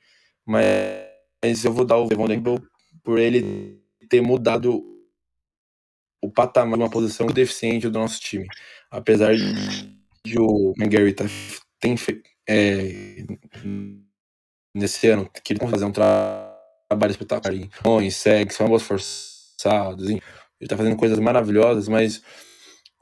Mas 0.45 1.63
eu 1.63 1.71
vou 1.71 1.85
dar 1.85 1.97
o 1.97 2.07
Devon 2.07 2.27
Campbell 2.27 2.61
por 3.03 3.19
ele 3.19 3.79
ter 4.09 4.21
mudado 4.21 4.92
o 6.23 6.31
patamar 6.31 6.77
de 6.77 6.83
uma 6.83 6.89
posição 6.89 7.27
deficiente 7.27 7.89
do 7.89 7.99
nosso 7.99 8.19
time. 8.21 8.47
Apesar 8.89 9.35
de 9.35 10.39
o 10.39 10.73
Gary 10.77 11.13
tá, 11.13 11.25
tem 11.79 11.95
é, 12.47 13.25
nesse 14.73 15.07
ano 15.09 15.29
que 15.43 15.51
ele 15.51 15.59
vai 15.59 15.69
fazer 15.69 15.83
um 15.83 15.91
trabalho 15.91 17.11
espetacular 17.11 17.69
em 18.01 18.09
segue, 18.09 18.53
são 18.53 18.79
forçados, 18.79 20.09
ele 20.09 20.21
tá 20.69 20.77
fazendo 20.77 20.95
coisas 20.95 21.19
maravilhosas, 21.19 21.89
mas 21.89 22.21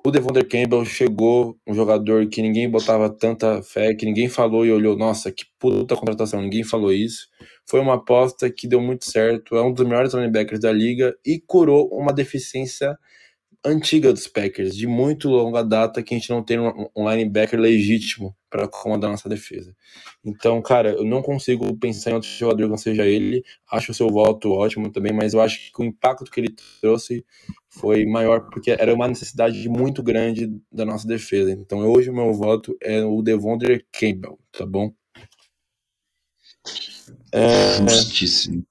o 0.04 0.12
Devonder 0.12 0.48
Campbell 0.48 0.84
chegou, 0.86 1.58
um 1.68 1.74
jogador 1.74 2.28
que 2.28 2.42
ninguém 2.42 2.70
botava 2.70 3.10
tanta 3.10 3.62
fé, 3.62 3.94
que 3.94 4.06
ninguém 4.06 4.28
falou 4.28 4.66
e 4.66 4.72
olhou, 4.72 4.98
nossa, 4.98 5.32
que 5.32 5.46
puta 5.60 5.96
contratação, 5.96 6.42
ninguém 6.42 6.64
falou 6.64 6.92
isso. 6.92 7.28
Foi 7.70 7.80
uma 7.80 7.96
aposta 7.96 8.50
que 8.50 8.68
deu 8.68 8.82
muito 8.82 9.06
certo, 9.06 9.56
é 9.56 9.62
um 9.64 9.72
dos 9.72 9.86
melhores 9.86 10.14
linebackers 10.14 10.60
da 10.60 10.72
liga 10.72 11.16
e 11.26 11.40
curou 11.40 11.88
uma 11.92 12.12
deficiência 12.12 12.98
antiga 13.64 14.12
dos 14.12 14.28
Packers, 14.28 14.76
de 14.76 14.88
muito 14.88 15.30
longa 15.30 15.64
data, 15.64 16.02
que 16.02 16.14
a 16.14 16.18
gente 16.18 16.30
não 16.30 16.44
tem 16.44 16.60
um, 16.60 17.10
linebacker 17.10 17.60
legítimo 17.60 18.36
para 18.50 18.68
comandar 18.68 19.10
nossa 19.10 19.30
defesa. 19.30 19.76
Então, 20.26 20.62
cara, 20.62 20.92
eu 20.92 21.06
não 21.06 21.22
consigo 21.22 21.76
pensar 21.78 22.12
em 22.12 22.14
outro 22.16 22.30
jogador 22.30 22.64
que 22.64 22.70
não 22.70 22.78
seja 22.78 23.06
ele. 23.06 23.44
Acho 23.72 23.92
o 23.92 23.96
seu 23.96 24.10
voto 24.10 24.52
ótimo 24.52 24.92
também, 24.92 25.14
mas 25.14 25.34
eu 25.34 25.42
acho 25.42 25.72
que 25.72 25.82
o 25.82 25.86
impacto 25.86 26.30
que 26.30 26.40
ele 26.40 26.56
trouxe 26.82 27.26
foi 27.70 28.06
maior, 28.06 28.50
porque 28.50 28.72
era 28.72 28.94
uma 28.94 29.08
necessidade 29.08 29.68
muito 29.70 30.04
grande 30.04 30.52
da 30.72 30.84
nossa 30.84 31.08
defesa. 31.08 31.52
Então, 31.52 31.80
hoje 31.80 32.10
o 32.10 32.16
meu 32.16 32.34
voto 32.34 32.76
é 32.82 33.04
o 33.04 33.22
Devondre 33.22 33.86
Campbell, 33.92 34.40
tá 34.52 34.66
bom? 34.66 34.94
É, 37.32 37.78
Justíssimo. 37.88 38.66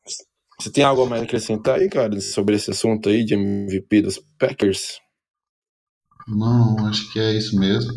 Você 0.60 0.70
tem 0.70 0.84
algo 0.84 1.02
a 1.02 1.06
mais 1.06 1.22
a 1.22 1.24
acrescentar 1.24 1.78
aí, 1.78 1.88
cara, 1.88 2.20
sobre 2.20 2.54
esse 2.54 2.70
assunto 2.70 3.08
aí 3.08 3.24
de 3.24 3.32
MVP 3.32 4.02
dos 4.02 4.20
Packers? 4.38 5.00
Não, 6.28 6.76
acho 6.86 7.10
que 7.10 7.18
é 7.18 7.32
isso 7.32 7.58
mesmo. 7.58 7.92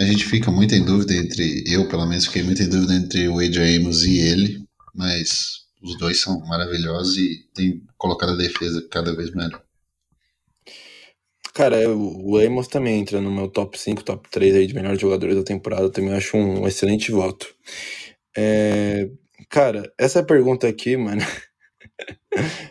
A 0.00 0.04
gente 0.04 0.24
fica 0.24 0.50
muito 0.50 0.74
em 0.74 0.82
dúvida 0.82 1.14
entre. 1.14 1.62
Eu, 1.66 1.86
pelo 1.86 2.06
menos, 2.06 2.24
fiquei 2.24 2.42
muito 2.42 2.62
em 2.62 2.68
dúvida 2.68 2.94
entre 2.94 3.28
o 3.28 3.38
Adrian 3.38 3.80
Amos 3.80 4.02
e 4.02 4.18
ele, 4.18 4.64
mas 4.94 5.64
os 5.82 5.98
dois 5.98 6.20
são 6.20 6.40
maravilhosos 6.46 7.18
e 7.18 7.46
tem 7.54 7.82
colocado 7.98 8.32
a 8.32 8.36
defesa 8.36 8.86
cada 8.90 9.14
vez 9.14 9.30
melhor. 9.34 9.62
Cara, 11.52 11.88
o 11.88 12.38
Amos 12.38 12.66
também 12.66 12.98
entra 12.98 13.20
no 13.20 13.30
meu 13.30 13.46
top 13.48 13.78
5, 13.78 14.02
top 14.02 14.28
3 14.30 14.56
aí 14.56 14.66
de 14.66 14.74
melhores 14.74 14.98
jogadores 14.98 15.36
da 15.36 15.44
temporada. 15.44 15.82
Eu 15.82 15.90
também 15.90 16.14
acho 16.14 16.36
um 16.36 16.66
excelente 16.66 17.12
voto. 17.12 17.54
É... 18.34 19.08
Cara, 19.50 19.92
essa 19.98 20.24
pergunta 20.24 20.66
aqui, 20.66 20.96
mano. 20.96 21.20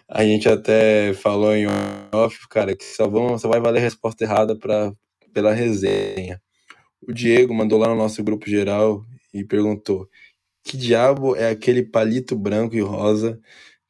A 0.07 0.24
gente 0.24 0.47
até 0.47 1.13
falou 1.13 1.53
em 1.55 1.65
off, 2.13 2.47
cara, 2.49 2.76
que 2.76 2.84
só, 2.84 3.07
vão, 3.07 3.38
só 3.38 3.47
vai 3.49 3.59
valer 3.59 3.80
a 3.80 3.82
resposta 3.82 4.24
errada 4.24 4.55
pra, 4.57 4.93
pela 5.34 5.53
resenha. 5.53 6.41
O 7.01 7.13
Diego 7.13 7.53
mandou 7.53 7.80
lá 7.80 7.89
no 7.89 7.95
nosso 7.95 8.24
grupo 8.24 8.49
geral 8.49 9.03
e 9.34 9.43
perguntou: 9.43 10.09
que 10.63 10.78
diabo 10.78 11.36
é 11.36 11.49
aquele 11.49 11.84
palito 11.84 12.38
branco 12.38 12.76
e 12.76 12.82
rosa 12.82 13.39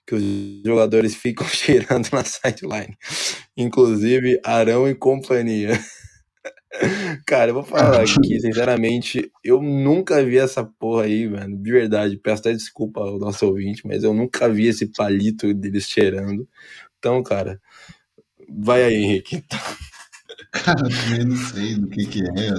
que 0.07 0.15
os 0.15 0.23
jogadores 0.65 1.15
ficam 1.15 1.47
cheirando 1.49 2.09
na 2.11 2.23
sideline? 2.25 2.97
Inclusive 3.57 4.39
Arão 4.45 4.89
e 4.89 4.95
companhia. 4.95 5.79
Cara, 7.25 7.51
eu 7.51 7.55
vou 7.55 7.63
falar 7.63 8.01
aqui, 8.01 8.39
sinceramente, 8.39 9.31
eu 9.43 9.61
nunca 9.61 10.23
vi 10.23 10.37
essa 10.37 10.63
porra 10.63 11.03
aí, 11.03 11.29
mano. 11.29 11.57
De 11.57 11.71
verdade, 11.71 12.17
peço 12.17 12.41
até 12.41 12.53
desculpa 12.53 13.01
ao 13.01 13.19
nosso 13.19 13.45
ouvinte, 13.45 13.85
mas 13.85 14.03
eu 14.03 14.13
nunca 14.13 14.49
vi 14.49 14.67
esse 14.67 14.87
palito 14.87 15.53
deles 15.53 15.87
cheirando. 15.87 16.47
Então, 16.97 17.21
cara, 17.21 17.61
vai 18.49 18.83
aí, 18.83 18.95
Henrique. 18.95 19.43
Cara, 20.51 20.81
eu 20.81 20.89
também 20.89 21.25
não 21.25 21.35
sei 21.35 21.75
do 21.75 21.87
que 21.87 22.05
que 22.05 22.21
é. 22.21 22.53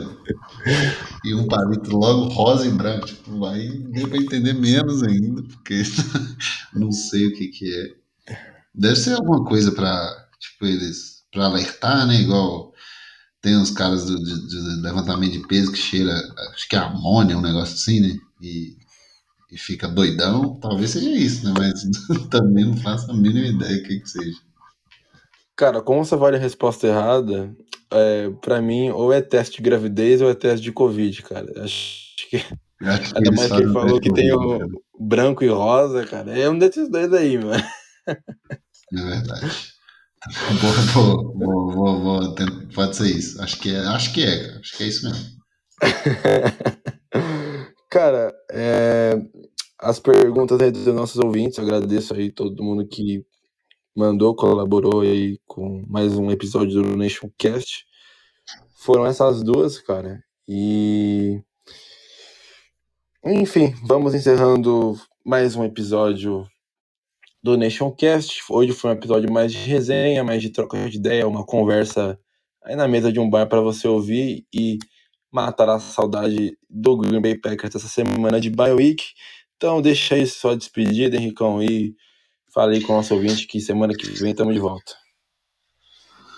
E 1.24 1.32
um 1.32 1.46
palito 1.46 1.96
logo 1.96 2.28
rosa 2.28 2.66
e 2.66 2.70
branco, 2.70 3.06
tipo, 3.06 3.44
aí 3.46 3.70
deu 3.70 4.08
pra 4.08 4.18
entender 4.18 4.52
menos 4.52 5.02
ainda, 5.04 5.42
porque 5.44 5.82
não 6.74 6.90
sei 6.90 7.28
o 7.28 7.34
que 7.34 7.48
que 7.48 7.72
é. 7.72 8.34
Deve 8.74 8.96
ser 8.96 9.14
alguma 9.14 9.44
coisa 9.44 9.70
pra, 9.70 10.26
tipo, 10.40 10.66
eles, 10.66 11.22
pra 11.32 11.46
alertar, 11.46 12.06
né, 12.08 12.20
igual 12.20 12.73
tem 13.44 13.58
uns 13.58 13.70
caras 13.70 14.06
do, 14.06 14.16
de, 14.16 14.48
de, 14.48 14.80
levantamento 14.80 15.32
de 15.32 15.46
peso 15.46 15.70
que 15.70 15.76
cheira, 15.76 16.14
acho 16.54 16.66
que 16.66 16.74
é 16.74 16.78
amônia, 16.78 17.36
um 17.36 17.42
negócio 17.42 17.74
assim, 17.74 18.00
né? 18.00 18.16
E, 18.40 18.74
e 19.52 19.58
fica 19.58 19.86
doidão. 19.86 20.58
Talvez 20.58 20.92
seja 20.92 21.10
isso, 21.10 21.44
né? 21.44 21.52
Mas 21.58 21.84
também 22.30 22.64
não 22.64 22.76
faço 22.78 23.10
a 23.10 23.14
mínima 23.14 23.46
ideia 23.46 23.76
do 23.76 23.86
que, 23.86 24.00
que 24.00 24.08
seja. 24.08 24.38
Cara, 25.54 25.82
como 25.82 26.02
você 26.02 26.16
vale 26.16 26.38
a 26.38 26.40
resposta 26.40 26.86
errada, 26.86 27.54
é, 27.92 28.30
pra 28.40 28.62
mim, 28.62 28.88
ou 28.88 29.12
é 29.12 29.20
teste 29.20 29.58
de 29.58 29.62
gravidez 29.62 30.22
ou 30.22 30.30
é 30.30 30.34
teste 30.34 30.64
de 30.64 30.72
Covid, 30.72 31.22
cara. 31.22 31.52
Acho 31.62 32.30
que. 32.30 32.36
Acho 32.82 33.12
que 33.12 33.18
Ainda 33.18 33.30
mais 33.30 33.52
que 33.52 33.58
ele 33.58 33.72
falou 33.74 34.00
que 34.00 34.12
tem 34.12 34.32
o 34.32 34.82
branco 34.98 35.44
e 35.44 35.48
rosa, 35.48 36.06
cara. 36.06 36.36
É 36.36 36.48
um 36.48 36.58
desses 36.58 36.90
dois 36.90 37.12
aí, 37.12 37.36
mano. 37.36 37.62
É 38.08 39.02
verdade. 39.02 39.73
Vou, 40.94 41.34
vou, 41.34 42.00
vou, 42.00 42.34
pode 42.74 42.96
ser 42.96 43.08
isso. 43.08 43.42
Acho 43.42 43.60
que 43.60 43.74
é, 43.74 43.78
acho 43.78 44.12
que 44.12 44.24
é, 44.24 44.58
acho 44.58 44.76
que 44.76 44.82
é 44.82 44.86
isso 44.86 45.06
mesmo. 45.06 45.34
Cara, 47.90 48.32
é, 48.50 49.20
as 49.78 50.00
perguntas 50.00 50.60
aí 50.60 50.70
dos 50.70 50.86
nossos 50.86 51.18
ouvintes, 51.18 51.58
agradeço 51.58 52.14
aí 52.14 52.32
todo 52.32 52.62
mundo 52.62 52.86
que 52.86 53.24
mandou, 53.94 54.34
colaborou 54.34 55.02
aí 55.02 55.38
com 55.46 55.84
mais 55.86 56.16
um 56.16 56.30
episódio 56.30 56.82
do 56.82 56.96
Nation 56.96 57.28
Cast. 57.38 57.84
Foram 58.78 59.06
essas 59.06 59.42
duas, 59.42 59.78
cara. 59.78 60.22
E 60.48 61.40
enfim, 63.24 63.74
vamos 63.86 64.14
encerrando 64.14 64.98
mais 65.24 65.54
um 65.54 65.64
episódio 65.64 66.46
do 67.44 67.58
Nationcast. 67.58 68.42
Hoje 68.48 68.72
foi 68.72 68.90
um 68.90 68.94
episódio 68.94 69.30
mais 69.30 69.52
de 69.52 69.58
resenha, 69.58 70.24
mais 70.24 70.40
de 70.40 70.48
troca 70.48 70.88
de 70.88 70.96
ideia, 70.96 71.28
uma 71.28 71.44
conversa 71.44 72.18
aí 72.64 72.74
na 72.74 72.88
mesa 72.88 73.12
de 73.12 73.20
um 73.20 73.28
bar 73.28 73.46
para 73.46 73.60
você 73.60 73.86
ouvir 73.86 74.46
e 74.50 74.78
matar 75.30 75.68
a 75.68 75.78
saudade 75.78 76.56
do 76.70 76.96
Green 76.96 77.20
Bay 77.20 77.38
Packers 77.38 77.74
essa 77.74 77.86
semana 77.86 78.40
de 78.40 78.48
bye 78.48 78.72
week. 78.72 79.04
Então 79.58 79.82
deixa 79.82 80.14
aí 80.14 80.26
só 80.26 80.54
despedida, 80.54 81.16
Henricão, 81.16 81.62
e 81.62 81.94
falei 82.50 82.80
com 82.80 82.94
o 82.94 82.96
nosso 82.96 83.12
ouvinte 83.12 83.46
que 83.46 83.60
semana 83.60 83.92
que 83.94 84.06
vem 84.06 84.30
estamos 84.30 84.54
de 84.54 84.60
volta. 84.60 84.94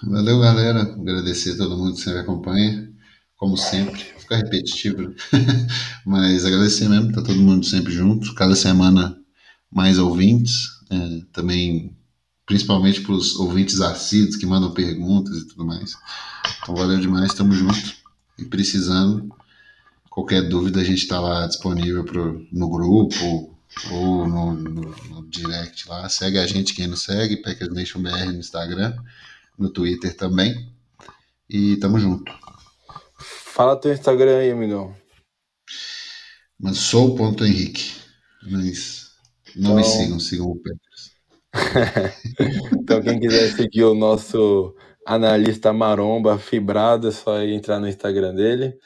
Valeu, 0.03 0.41
galera. 0.41 0.81
Agradecer 0.81 1.53
a 1.53 1.59
todo 1.59 1.79
mundo 1.79 1.95
que 1.95 2.01
sempre 2.01 2.19
acompanha. 2.19 2.93
Como 3.37 3.57
sempre, 3.57 4.03
ficar 4.03 4.39
repetitivo, 4.39 5.15
mas 6.05 6.45
agradecer 6.45 6.89
mesmo, 6.89 7.13
tá 7.13 7.23
todo 7.23 7.37
mundo 7.37 7.65
sempre 7.65 7.93
junto. 7.93 8.35
Cada 8.35 8.57
semana 8.57 9.17
mais 9.71 9.99
ouvintes. 9.99 10.76
É, 10.91 11.24
também 11.32 11.97
principalmente 12.47 13.01
para 13.01 13.12
os 13.12 13.34
ouvintes 13.37 13.80
assíduos 13.80 14.37
que 14.37 14.47
mandam 14.47 14.72
perguntas 14.72 15.37
e 15.37 15.49
tudo 15.49 15.66
mais. 15.66 15.95
Então 16.62 16.76
valeu 16.76 17.01
demais, 17.01 17.26
estamos 17.26 17.57
juntos. 17.57 17.97
E 18.39 18.45
precisando, 18.45 19.34
qualquer 20.09 20.49
dúvida 20.49 20.80
a 20.80 20.84
gente 20.84 20.99
está 20.99 21.20
lá 21.20 21.47
disponível 21.47 22.05
pro, 22.05 22.47
no 22.53 22.70
grupo 22.70 23.57
ou 23.91 24.28
no, 24.28 24.55
no, 24.55 24.80
no, 25.11 25.28
direct 25.28 25.89
lá. 25.89 26.09
Segue 26.09 26.39
a 26.39 26.47
gente 26.47 26.74
quem 26.74 26.87
não 26.87 26.97
segue, 26.97 27.43
Packers 27.43 27.72
Nation 27.72 28.01
BR 28.01 28.26
no 28.26 28.39
Instagram, 28.39 28.97
no 29.59 29.68
Twitter 29.68 30.16
também. 30.16 30.72
E 31.49 31.76
tamo 31.76 31.99
junto. 31.99 32.32
Fala 33.18 33.80
teu 33.80 33.93
Instagram 33.93 34.39
aí, 34.39 34.51
amigão. 34.51 34.95
Mas 36.59 36.78
sou 36.78 37.12
o 37.12 37.16
ponto 37.16 37.45
Henrique. 37.45 37.93
Mas 38.43 39.06
não 39.57 39.71
então... 39.71 39.77
me 39.77 39.85
sigam, 39.85 40.21
sigam 40.21 40.51
o 40.51 40.57
Packers. 40.57 41.17
então 42.79 43.03
quem 43.03 43.19
quiser 43.19 43.51
seguir 43.53 43.85
o 43.85 43.95
nosso 43.95 44.75
analista 45.07 45.73
maromba 45.73 46.39
fibrado, 46.39 47.09
é 47.09 47.13
só 47.13 47.41
entrar 47.43 47.81
no 47.81 47.89
Instagram 47.89 48.35
dele. 48.35 48.77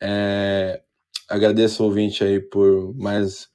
É, 0.00 0.80
agradeço 1.28 1.82
o 1.82 1.86
ouvinte 1.86 2.24
aí 2.24 2.40
por 2.40 2.94
mais 2.96 3.48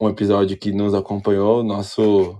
um 0.00 0.08
episódio 0.08 0.56
que 0.56 0.72
nos 0.72 0.94
acompanhou. 0.94 1.62
Nosso, 1.62 2.36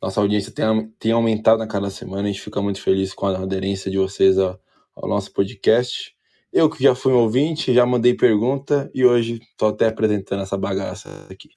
nossa 0.00 0.20
audiência 0.20 0.52
tem, 0.52 0.64
tem 0.98 1.12
aumentado 1.12 1.62
a 1.62 1.66
cada 1.66 1.90
semana. 1.90 2.22
A 2.22 2.26
gente 2.26 2.42
fica 2.42 2.62
muito 2.62 2.80
feliz 2.80 3.12
com 3.12 3.26
a 3.26 3.38
aderência 3.38 3.90
de 3.90 3.98
vocês 3.98 4.38
ao, 4.38 4.60
ao 4.94 5.08
nosso 5.08 5.32
podcast. 5.32 6.14
Eu 6.52 6.70
que 6.70 6.82
já 6.82 6.94
fui 6.94 7.12
um 7.12 7.18
ouvinte, 7.18 7.74
já 7.74 7.84
mandei 7.84 8.14
pergunta 8.14 8.90
e 8.94 9.04
hoje 9.04 9.40
estou 9.50 9.68
até 9.68 9.88
apresentando 9.88 10.42
essa 10.42 10.56
bagaça 10.56 11.26
aqui. 11.30 11.50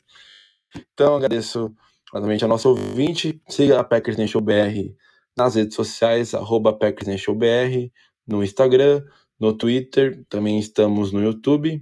Então 0.94 1.16
agradeço 1.16 1.74
novamente 2.14 2.44
ao 2.44 2.50
nosso 2.50 2.70
ouvinte. 2.70 3.42
Siga 3.48 3.80
a 3.80 3.84
Packers 3.84 4.18
Nation 4.18 4.42
BR 4.42 4.94
nas 5.38 5.56
redes 5.56 5.76
sociais, 5.76 6.34
arroba 6.34 6.74
Packers 6.74 7.08
Nation 7.08 7.34
BR, 7.34 7.92
no 8.28 8.44
Instagram, 8.44 9.04
no 9.40 9.54
Twitter, 9.54 10.26
também 10.28 10.60
estamos 10.60 11.12
no 11.12 11.22
YouTube 11.24 11.82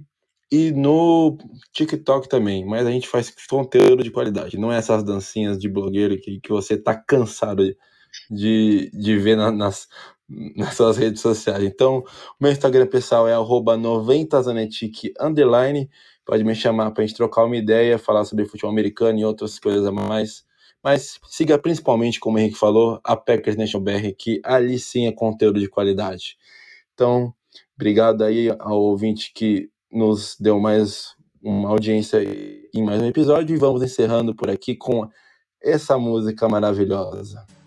e 0.50 0.70
no 0.70 1.36
TikTok 1.72 2.28
também, 2.28 2.64
mas 2.64 2.86
a 2.86 2.90
gente 2.90 3.08
faz 3.08 3.34
conteúdo 3.48 4.02
de 4.02 4.10
qualidade, 4.10 4.56
não 4.56 4.72
é 4.72 4.78
essas 4.78 5.02
dancinhas 5.02 5.58
de 5.58 5.68
blogueiro 5.68 6.18
que, 6.18 6.40
que 6.40 6.48
você 6.48 6.76
tá 6.76 6.94
cansado 6.94 7.64
de, 8.30 8.90
de 8.94 9.18
ver 9.18 9.36
na, 9.36 9.50
nas, 9.50 9.88
nas 10.56 10.74
suas 10.74 10.96
redes 10.96 11.20
sociais. 11.20 11.62
Então, 11.62 11.98
o 11.98 12.04
meu 12.40 12.50
Instagram 12.52 12.86
pessoal 12.86 13.28
é 13.28 13.34
90zanetic 13.34 15.12
underline, 15.20 15.90
pode 16.28 16.44
me 16.44 16.54
chamar 16.54 16.90
para 16.90 17.02
a 17.02 17.06
gente 17.06 17.16
trocar 17.16 17.46
uma 17.46 17.56
ideia, 17.56 17.98
falar 17.98 18.22
sobre 18.26 18.44
futebol 18.44 18.70
americano 18.70 19.18
e 19.18 19.24
outras 19.24 19.58
coisas 19.58 19.86
a 19.86 19.90
mais. 19.90 20.44
Mas 20.84 21.18
siga 21.26 21.58
principalmente, 21.58 22.20
como 22.20 22.36
o 22.36 22.38
Henrique 22.38 22.58
falou, 22.58 23.00
a 23.02 23.16
Packers 23.16 23.56
Nation 23.56 23.80
BR, 23.80 24.12
que 24.16 24.38
ali 24.44 24.78
sim 24.78 25.06
é 25.06 25.12
conteúdo 25.12 25.58
de 25.58 25.70
qualidade. 25.70 26.36
Então, 26.92 27.32
obrigado 27.74 28.22
aí 28.24 28.54
ao 28.58 28.78
ouvinte 28.78 29.32
que 29.34 29.70
nos 29.90 30.36
deu 30.38 30.60
mais 30.60 31.16
uma 31.42 31.70
audiência 31.70 32.18
em 32.74 32.84
mais 32.84 33.00
um 33.00 33.06
episódio 33.06 33.56
e 33.56 33.58
vamos 33.58 33.82
encerrando 33.82 34.34
por 34.34 34.50
aqui 34.50 34.76
com 34.76 35.08
essa 35.62 35.96
música 35.96 36.46
maravilhosa. 36.46 37.57